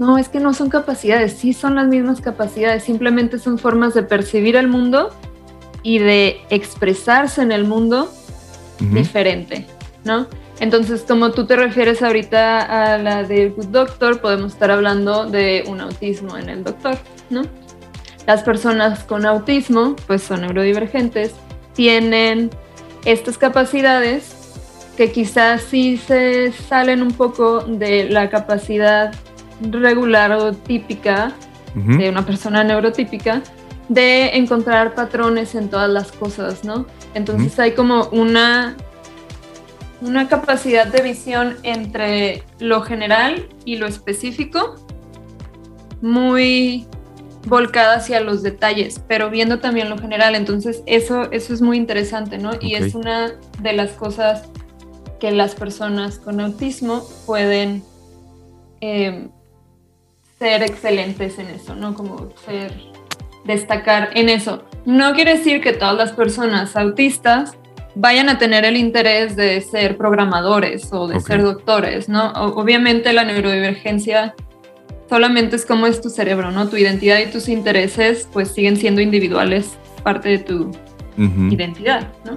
no, 0.00 0.18
es 0.18 0.28
que 0.28 0.40
no 0.40 0.52
son 0.52 0.68
capacidades, 0.68 1.34
sí 1.34 1.52
son 1.52 1.76
las 1.76 1.86
mismas 1.86 2.20
capacidades, 2.20 2.82
simplemente 2.82 3.38
son 3.38 3.56
formas 3.56 3.94
de 3.94 4.02
percibir 4.02 4.56
el 4.56 4.66
mundo 4.66 5.10
y 5.84 6.00
de 6.00 6.40
expresarse 6.50 7.40
en 7.40 7.52
el 7.52 7.64
mundo 7.66 8.10
diferente, 8.92 9.66
¿no? 10.04 10.26
Entonces, 10.60 11.04
como 11.06 11.32
tú 11.32 11.46
te 11.46 11.56
refieres 11.56 12.02
ahorita 12.02 12.94
a 12.94 12.98
la 12.98 13.24
de 13.24 13.50
Good 13.50 13.66
Doctor, 13.66 14.20
podemos 14.20 14.52
estar 14.52 14.70
hablando 14.70 15.26
de 15.26 15.64
un 15.66 15.80
autismo 15.80 16.36
en 16.36 16.48
el 16.48 16.64
doctor, 16.64 16.96
¿no? 17.30 17.42
Las 18.26 18.42
personas 18.42 19.04
con 19.04 19.26
autismo, 19.26 19.96
pues 20.06 20.22
son 20.22 20.42
neurodivergentes, 20.42 21.32
tienen 21.74 22.50
estas 23.04 23.36
capacidades 23.36 24.34
que 24.96 25.10
quizás 25.10 25.62
sí 25.62 25.96
se 25.96 26.52
salen 26.52 27.02
un 27.02 27.12
poco 27.12 27.60
de 27.60 28.08
la 28.08 28.30
capacidad 28.30 29.12
regular 29.60 30.32
o 30.32 30.52
típica 30.52 31.32
de 31.74 32.08
una 32.08 32.24
persona 32.24 32.62
neurotípica 32.62 33.42
de 33.88 34.36
encontrar 34.36 34.94
patrones 34.94 35.56
en 35.56 35.68
todas 35.68 35.90
las 35.90 36.12
cosas, 36.12 36.64
¿no? 36.64 36.86
Entonces 37.14 37.58
hay 37.58 37.72
como 37.72 38.08
una, 38.08 38.76
una 40.00 40.28
capacidad 40.28 40.86
de 40.86 41.02
visión 41.02 41.56
entre 41.62 42.42
lo 42.58 42.82
general 42.82 43.48
y 43.64 43.76
lo 43.76 43.86
específico 43.86 44.76
muy 46.02 46.86
volcada 47.46 47.96
hacia 47.96 48.20
los 48.20 48.42
detalles, 48.42 49.00
pero 49.06 49.30
viendo 49.30 49.58
también 49.58 49.88
lo 49.90 49.98
general. 49.98 50.34
Entonces 50.34 50.82
eso, 50.86 51.30
eso 51.30 51.54
es 51.54 51.62
muy 51.62 51.76
interesante, 51.76 52.38
¿no? 52.38 52.52
Y 52.60 52.74
es 52.74 52.94
una 52.94 53.32
de 53.60 53.72
las 53.72 53.92
cosas 53.92 54.48
que 55.20 55.30
las 55.30 55.54
personas 55.54 56.18
con 56.18 56.40
autismo 56.40 57.06
pueden 57.26 57.82
eh, 58.80 59.28
ser 60.38 60.62
excelentes 60.62 61.38
en 61.38 61.48
eso, 61.48 61.74
¿no? 61.74 61.94
Como 61.94 62.32
ser, 62.44 62.74
destacar 63.44 64.10
en 64.14 64.28
eso. 64.28 64.64
No 64.84 65.14
quiere 65.14 65.38
decir 65.38 65.60
que 65.60 65.72
todas 65.72 65.96
las 65.96 66.12
personas 66.12 66.76
autistas 66.76 67.56
vayan 67.94 68.28
a 68.28 68.38
tener 68.38 68.64
el 68.64 68.76
interés 68.76 69.36
de 69.36 69.60
ser 69.60 69.96
programadores 69.96 70.92
o 70.92 71.06
de 71.06 71.20
ser 71.20 71.42
doctores, 71.42 72.08
¿no? 72.08 72.32
obviamente 72.32 73.12
la 73.12 73.24
neurodivergencia 73.24 74.34
solamente 75.08 75.56
es 75.56 75.64
como 75.64 75.86
es 75.86 76.00
tu 76.00 76.10
cerebro, 76.10 76.50
¿no? 76.50 76.68
Tu 76.68 76.76
identidad 76.76 77.18
y 77.20 77.26
tus 77.26 77.48
intereses 77.48 78.28
pues 78.32 78.48
siguen 78.52 78.76
siendo 78.76 79.00
individuales, 79.00 79.78
parte 80.02 80.30
de 80.30 80.38
tu 80.38 80.72
identidad, 81.16 82.08
¿no? 82.24 82.36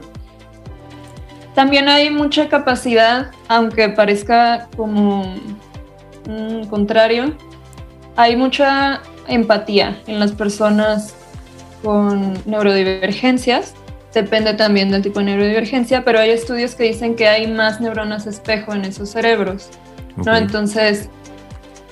También 1.55 1.89
hay 1.89 2.11
mucha 2.11 2.49
capacidad, 2.49 3.31
aunque 3.47 3.89
parezca 3.89 4.67
como 4.77 5.33
un 6.27 6.67
contrario, 6.69 7.35
hay 8.15 8.35
mucha 8.35 9.01
empatía 9.27 9.99
en 10.05 10.19
las 10.19 10.33
personas 10.33 11.15
con 11.87 12.33
neurodivergencias. 12.45 13.73
Depende 14.13 14.53
también 14.55 14.91
del 14.91 15.01
tipo 15.01 15.19
de 15.19 15.27
neurodivergencia, 15.27 16.03
pero 16.03 16.19
hay 16.19 16.31
estudios 16.31 16.75
que 16.75 16.83
dicen 16.83 17.15
que 17.15 17.29
hay 17.29 17.47
más 17.47 17.79
neuronas 17.79 18.27
espejo 18.27 18.73
en 18.73 18.83
esos 18.83 19.07
cerebros. 19.07 19.69
¿no? 20.17 20.35
Entonces, 20.35 21.09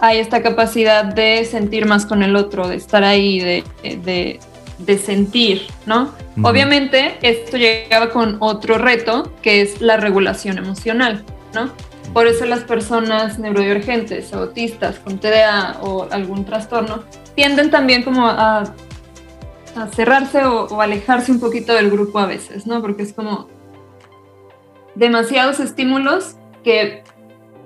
hay 0.01 0.17
esta 0.17 0.41
capacidad 0.41 1.05
de 1.05 1.45
sentir 1.45 1.85
más 1.85 2.05
con 2.05 2.23
el 2.23 2.35
otro, 2.35 2.67
de 2.67 2.75
estar 2.75 3.05
ahí, 3.05 3.39
de, 3.39 3.63
de, 3.83 4.41
de 4.79 4.97
sentir, 4.97 5.61
¿no? 5.85 6.13
Obviamente 6.43 7.17
esto 7.21 7.55
llegaba 7.55 8.09
con 8.09 8.35
otro 8.41 8.77
reto, 8.77 9.31
que 9.41 9.61
es 9.61 9.79
la 9.79 9.95
regulación 9.95 10.57
emocional, 10.57 11.23
¿no? 11.53 11.71
Por 12.11 12.27
eso 12.27 12.45
las 12.45 12.65
personas 12.65 13.39
neurodivergentes, 13.39 14.33
autistas, 14.33 14.99
con 14.99 15.19
TDA 15.19 15.77
o 15.81 16.09
algún 16.11 16.43
trastorno, 16.43 17.05
tienden 17.35 17.71
también 17.71 18.03
como 18.03 18.27
a, 18.27 18.65
a 19.75 19.87
cerrarse 19.87 20.43
o, 20.45 20.65
o, 20.65 20.81
alejarse 20.81 21.31
un 21.31 21.39
poquito 21.39 21.73
del 21.73 21.89
grupo 21.89 22.19
a 22.19 22.25
veces, 22.25 22.65
¿no? 22.65 22.81
Porque 22.81 23.03
es 23.03 23.13
como 23.13 23.47
demasiados 24.95 25.59
estímulos 25.59 26.35
que 26.63 27.03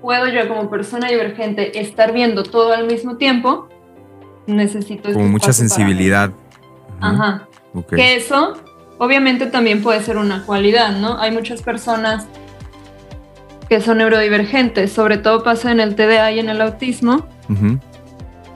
puedo 0.02 0.28
yo 0.28 0.48
como 0.48 0.70
persona 0.70 1.10
divergente 1.10 1.80
estar 1.80 2.14
viendo 2.14 2.44
todo 2.44 2.74
al 2.74 2.88
mismo 2.88 3.18
tiempo, 3.18 3.70
necesito... 4.48 5.12
Como 5.14 5.28
mucha 5.28 5.54
sensibilidad. 5.54 6.32
Ajá. 7.00 7.48
Que 7.90 8.16
eso 8.16 8.56
obviamente 9.00 9.48
también 9.48 9.82
puede 9.82 10.02
ser 10.02 10.18
una 10.18 10.46
cualidad, 10.46 10.98
¿no? 10.98 11.20
Hay 11.20 11.32
muchas 11.32 11.62
personas 11.62 12.28
que 13.68 13.82
son 13.82 14.00
neurodivergentes, 14.00 14.92
sobre 14.92 15.18
todo 15.18 15.44
pasa 15.44 15.72
en 15.72 15.80
el 15.80 15.96
TDA 15.96 16.32
y 16.32 16.40
en 16.40 16.50
el 16.50 16.62
autismo, 16.62 17.26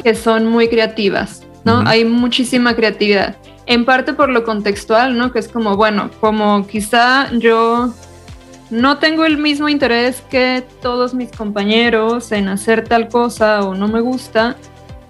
que 0.04 0.16
son 0.16 0.48
muy 0.48 0.68
creativas, 0.68 1.46
¿no? 1.64 1.84
Hay 1.86 2.06
muchísima 2.06 2.76
creatividad. 2.76 3.38
En 3.66 3.86
parte 3.86 4.14
por 4.14 4.30
lo 4.30 4.44
contextual, 4.44 5.18
¿no? 5.18 5.32
Que 5.32 5.40
es 5.40 5.48
como, 5.48 5.78
bueno, 5.78 6.12
como 6.20 6.68
quizá 6.68 7.32
yo 7.32 7.94
no 8.70 8.98
tengo 8.98 9.26
el 9.26 9.38
mismo 9.38 9.70
interés 9.70 10.22
que 10.30 10.64
todos 10.82 11.14
mis 11.14 11.32
compañeros 11.32 12.32
en 12.32 12.48
hacer 12.48 12.88
tal 12.88 13.08
cosa 13.08 13.62
o 13.62 13.76
no 13.76 13.88
me 13.88 14.02
gusta 14.02 14.58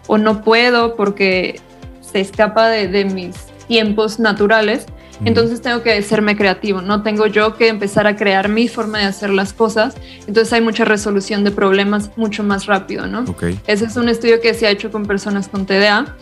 o 0.07 0.17
no 0.17 0.43
puedo 0.43 0.95
porque 0.95 1.61
se 2.01 2.19
escapa 2.19 2.67
de, 2.67 3.05
mis 3.05 3.35
tiempos 3.67 4.19
naturales, 4.19 4.85
entonces 5.23 5.61
tengo 5.61 5.81
que 5.81 6.01
serme 6.01 6.35
creativo, 6.35 6.81
no 6.81 7.01
tengo 7.01 7.27
yo 7.27 7.55
que 7.55 7.69
empezar 7.69 8.05
a 8.05 8.17
crear 8.17 8.49
mi 8.49 8.67
forma 8.67 8.99
de 8.99 9.05
hacer 9.05 9.29
las 9.29 9.53
cosas, 9.53 9.95
entonces 10.27 10.51
hay 10.51 10.59
mucha 10.61 10.83
resolución 10.83 11.45
de 11.45 11.51
problemas 11.51 12.11
mucho 12.17 12.43
más 12.43 12.65
rápido, 12.65 13.07
¿no? 13.07 13.23
Ese 13.65 13.85
es 13.85 13.95
un 13.95 14.09
estudio 14.09 14.41
que 14.41 14.53
se 14.53 14.67
ha 14.67 14.71
hecho 14.71 14.91
con 14.91 15.05
personas 15.05 15.47
con 15.47 15.65
TDA, 15.65 16.13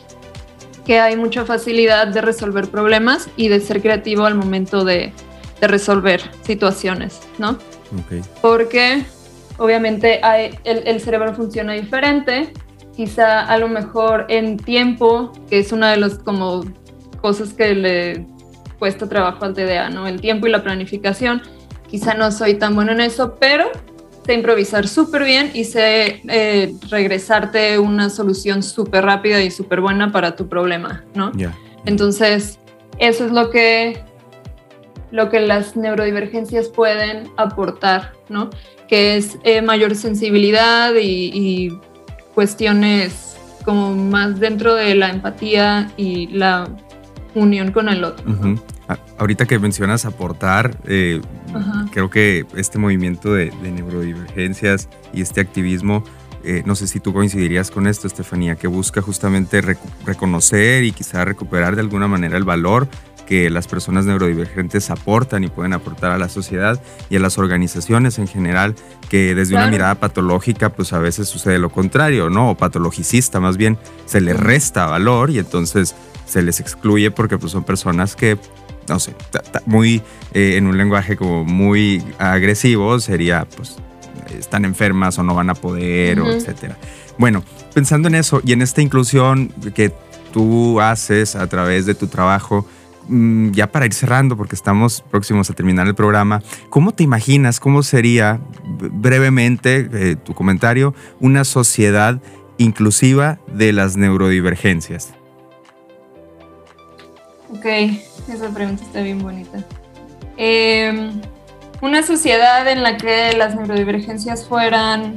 que 0.86 1.00
hay 1.00 1.16
mucha 1.16 1.46
facilidad 1.46 2.08
de 2.08 2.22
resolver 2.22 2.70
problemas 2.70 3.30
y 3.36 3.48
de 3.48 3.60
ser 3.60 3.82
creativo 3.82 4.26
al 4.26 4.36
momento 4.36 4.84
de, 4.84 5.14
resolver 5.62 6.22
situaciones, 6.42 7.20
¿no? 7.38 7.56
Porque 8.42 9.06
obviamente 9.60 10.20
el, 10.64 10.88
el 10.88 11.00
cerebro 11.00 11.36
funciona 11.36 11.74
diferente, 11.74 12.52
quizá 12.96 13.42
a 13.42 13.60
lo 13.60 13.68
mejor 13.68 14.26
en 14.30 14.58
tiempo, 14.58 15.32
que 15.52 15.60
es 15.60 15.72
una 15.72 15.92
de 15.92 15.98
las 15.98 16.18
como 16.18 16.64
cosas 17.22 17.54
que 17.54 17.76
le 17.76 18.26
cuesta 18.80 19.08
trabajo 19.08 19.46
al 19.46 19.54
TDA, 19.54 19.90
¿no? 19.90 20.08
El 20.08 20.20
tiempo 20.20 20.48
y 20.48 20.50
la 20.50 20.64
planificación. 20.64 21.44
Quizá 21.88 22.16
no 22.16 22.32
soy 22.32 22.56
tan 22.56 22.74
bueno 22.74 22.94
en 22.94 23.02
eso, 23.02 23.36
pero 23.40 23.70
sé 24.26 24.34
improvisar 24.34 24.88
súper 24.88 25.24
bien 25.24 25.52
y 25.54 25.64
sé 25.64 26.22
eh, 26.28 26.74
regresarte 26.90 27.80
una 27.80 28.10
solución 28.10 28.64
súper 28.64 29.06
rápida 29.06 29.42
y 29.42 29.52
súper 29.52 29.82
buena 29.82 30.12
para 30.12 30.36
tu 30.36 30.48
problema, 30.48 31.04
¿no? 31.16 31.32
Entonces, 31.86 32.60
eso 33.00 33.26
es 33.26 33.32
lo 33.32 33.50
que, 33.50 34.04
lo 35.12 35.30
que 35.30 35.40
las 35.40 35.76
neurodivergencias 35.76 36.70
pueden 36.70 37.30
aportar, 37.38 38.14
¿no? 38.30 38.50
Que 38.88 39.18
es 39.18 39.38
eh, 39.44 39.62
mayor 39.62 39.96
sensibilidad 39.96 40.94
y 40.96 41.70
cuestiones 42.36 43.32
como 43.64 43.96
más 43.96 44.40
dentro 44.40 44.76
de 44.76 44.96
la 44.96 45.10
empatía 45.10 45.92
y 45.98 46.28
la 46.28 46.68
unión 47.36 47.72
con 47.72 47.90
el 47.90 48.04
otro. 48.04 48.26
Ahorita 49.18 49.46
que 49.46 49.60
mencionas 49.60 50.06
aportar, 50.06 50.78
eh, 50.86 51.22
creo 51.92 52.10
que 52.10 52.46
este 52.56 52.78
movimiento 52.78 53.34
de, 53.34 53.52
neurodivergencias 53.52 54.90
y 55.14 55.22
este 55.22 55.42
activismo, 55.42 56.04
eh, 56.44 56.64
no 56.66 56.76
sé 56.76 56.88
si 56.88 57.00
tú 57.00 57.14
coincidirías 57.14 57.72
con 57.72 57.88
esto, 57.88 58.08
Estefanía, 58.08 58.56
que 58.56 58.68
busca 58.68 59.02
justamente 59.02 59.62
reconocer 60.06 60.84
y 60.84 60.92
quizá 60.92 61.24
recuperar 61.26 61.76
de 61.76 61.82
alguna 61.82 62.08
manera 62.08 62.38
el 62.38 62.44
valor 62.44 62.88
que 63.32 63.50
las 63.50 63.66
personas 63.66 64.06
neurodivergentes 64.06 64.90
aportan 64.90 65.46
y 65.46 65.48
pueden 65.48 65.72
aportar 65.72 66.12
a 66.12 66.18
la 66.18 66.28
sociedad 66.28 66.82
y 67.10 67.16
a 67.16 67.20
las 67.20 67.38
organizaciones 67.38 68.20
en 68.20 68.28
general, 68.28 68.76
que 69.10 69.36
desde 69.36 69.56
una 69.56 69.68
mirada 69.68 69.96
patológica, 69.96 70.70
pues 70.70 70.92
a 70.92 71.00
veces 71.00 71.30
sucede 71.30 71.58
lo 71.58 71.70
contrario, 71.70 72.30
¿no? 72.30 72.52
O 72.52 72.58
patologicista, 72.58 73.40
más 73.40 73.56
bien, 73.56 73.78
se 74.06 74.20
les 74.20 74.38
resta 74.38 74.86
valor 74.88 75.30
y 75.30 75.40
entonces 75.40 75.96
se 76.26 76.42
les 76.42 76.60
excluye 76.60 77.12
porque 77.12 77.38
pues 77.38 77.52
son 77.52 77.64
personas 77.64 78.16
que 78.16 78.38
no 78.92 79.00
sé, 79.00 79.16
muy 79.66 80.02
eh, 80.34 80.58
en 80.58 80.68
un 80.68 80.78
lenguaje 80.78 81.16
como 81.16 81.46
muy 81.46 82.04
agresivo, 82.20 83.00
sería 83.00 83.48
pues 83.56 83.78
están 84.38 84.66
enfermas 84.66 85.18
o 85.18 85.24
no 85.24 85.34
van 85.34 85.50
a 85.50 85.56
poder, 85.56 86.20
o 86.20 86.30
etcétera. 86.30 86.78
Bueno, 87.18 87.44
pensando 87.74 88.10
en 88.10 88.16
eso 88.16 88.42
y 88.46 88.52
en 88.52 88.62
esta 88.62 88.82
inclusión 88.82 89.50
que 89.74 89.94
tú 90.34 90.82
haces 90.82 91.36
a 91.36 91.48
través 91.48 91.86
de 91.86 91.96
tu 91.96 92.08
trabajo, 92.08 92.66
mm, 93.08 93.52
ya 93.52 93.72
para 93.72 93.86
ir 93.86 93.94
cerrando, 93.94 94.36
porque 94.36 94.56
estamos 94.56 95.04
próximos 95.10 95.50
a 95.50 95.54
terminar 95.54 95.88
el 95.88 95.96
programa, 95.96 96.42
¿cómo 96.70 96.94
te 96.94 97.04
imaginas, 97.04 97.60
cómo 97.60 97.84
sería 97.84 98.42
brevemente 98.66 99.90
eh, 99.94 100.16
tu 100.18 100.34
comentario, 100.34 100.94
una 101.20 101.46
sociedad 101.46 102.22
inclusiva 102.58 103.40
de 103.54 103.72
las 103.72 103.96
neurodivergencias? 103.96 105.14
Ok, 107.54 107.66
esa 107.66 108.50
pregunta 108.54 108.84
está 108.84 109.02
bien 109.02 109.20
bonita. 109.20 109.60
Em, 110.38 111.22
una 111.82 112.04
sociedad 112.04 112.68
en 112.68 112.82
la 112.84 112.98
que 112.98 113.34
las 113.38 113.56
neurodivergencias 113.56 114.48
fueran 114.48 115.16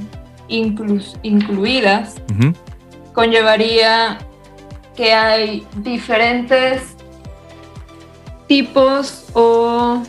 incluidas 0.49 2.16
conllevaría 3.14 4.18
que 4.95 5.12
hay 5.14 5.66
diferentes 5.76 6.97
tipos 8.47 9.24
o 9.32 10.03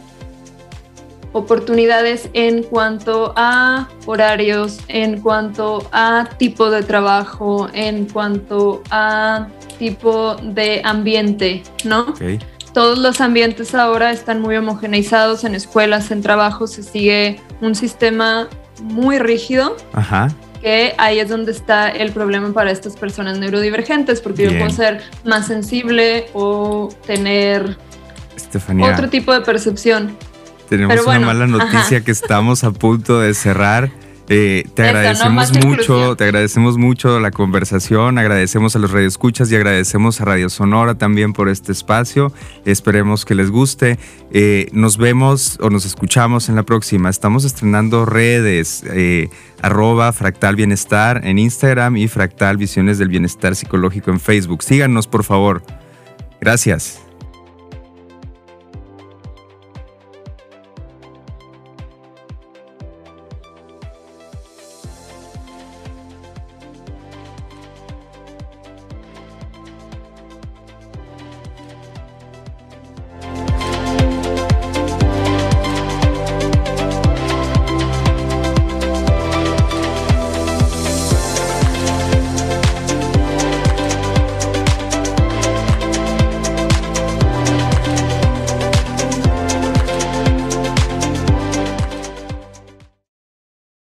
oportunidades 1.31 2.29
en 2.33 2.63
cuanto 2.63 3.33
a 3.35 3.87
horarios, 4.05 4.79
en 4.87 5.21
cuanto 5.21 5.87
a 5.91 6.29
tipo 6.37 6.69
de 6.69 6.83
trabajo, 6.83 7.69
en 7.73 8.05
cuanto 8.05 8.81
a 8.89 9.47
tipo 9.77 10.35
de 10.35 10.81
ambiente, 10.83 11.63
¿no? 11.83 12.13
Todos 12.73 12.97
los 12.97 13.21
ambientes 13.21 13.73
ahora 13.73 14.11
están 14.11 14.41
muy 14.41 14.55
homogeneizados 14.57 15.43
en 15.45 15.55
escuelas, 15.55 16.11
en 16.11 16.21
trabajo, 16.21 16.67
se 16.67 16.83
sigue 16.83 17.39
un 17.61 17.75
sistema 17.75 18.49
muy 18.81 19.19
rígido. 19.19 19.77
Ajá 19.93 20.29
que 20.65 20.95
ahí 20.97 21.19
es 21.19 21.29
donde 21.29 21.51
está 21.51 21.89
el 21.89 22.11
problema 22.11 22.51
para 22.51 22.71
estas 22.71 22.95
personas 22.95 23.37
neurodivergentes, 23.37 24.19
porque 24.19 24.45
yo 24.45 24.57
puedo 24.57 24.71
ser 24.71 25.03
más 25.23 25.45
sensible 25.45 26.25
o 26.33 26.89
tener 27.05 27.77
otro 28.81 29.07
tipo 29.09 29.31
de 29.31 29.41
percepción. 29.41 30.17
Tenemos 30.67 31.05
una 31.05 31.19
mala 31.19 31.45
noticia 31.45 32.01
que 32.01 32.09
estamos 32.09 32.63
a 32.63 32.71
punto 32.71 33.19
de 33.19 33.35
cerrar. 33.35 33.91
Eh, 34.27 34.67
te 34.73 34.83
agradecemos 34.83 35.53
mucho, 35.63 36.15
te 36.15 36.23
agradecemos 36.23 36.77
mucho 36.77 37.19
la 37.19 37.29
conversación, 37.29 38.17
agradecemos 38.17 38.75
a 38.75 38.79
los 38.79 38.91
radioescuchas 38.91 39.51
y 39.51 39.55
agradecemos 39.55 40.19
a 40.19 40.25
Radio 40.25 40.49
Sonora 40.49 40.95
también 40.95 41.33
por 41.33 41.47
este 41.47 41.71
espacio. 41.71 42.33
Esperemos 42.65 43.23
que 43.23 43.35
les 43.35 43.51
guste. 43.51 43.99
Eh, 44.31 44.67
nos 44.71 44.97
vemos 44.97 45.59
o 45.61 45.69
nos 45.69 45.85
escuchamos 45.85 46.49
en 46.49 46.55
la 46.55 46.63
próxima. 46.63 47.09
Estamos 47.09 47.45
estrenando 47.45 48.05
redes, 48.05 48.83
eh, 48.87 49.29
arroba 49.61 50.11
Fractal 50.11 50.55
Bienestar 50.55 51.21
en 51.23 51.37
Instagram 51.37 51.97
y 51.97 52.07
Fractal 52.07 52.57
Visiones 52.57 52.97
del 52.97 53.09
Bienestar 53.09 53.55
Psicológico 53.55 54.09
en 54.09 54.19
Facebook. 54.19 54.63
Síganos, 54.63 55.07
por 55.07 55.23
favor. 55.23 55.61
Gracias. 56.41 57.04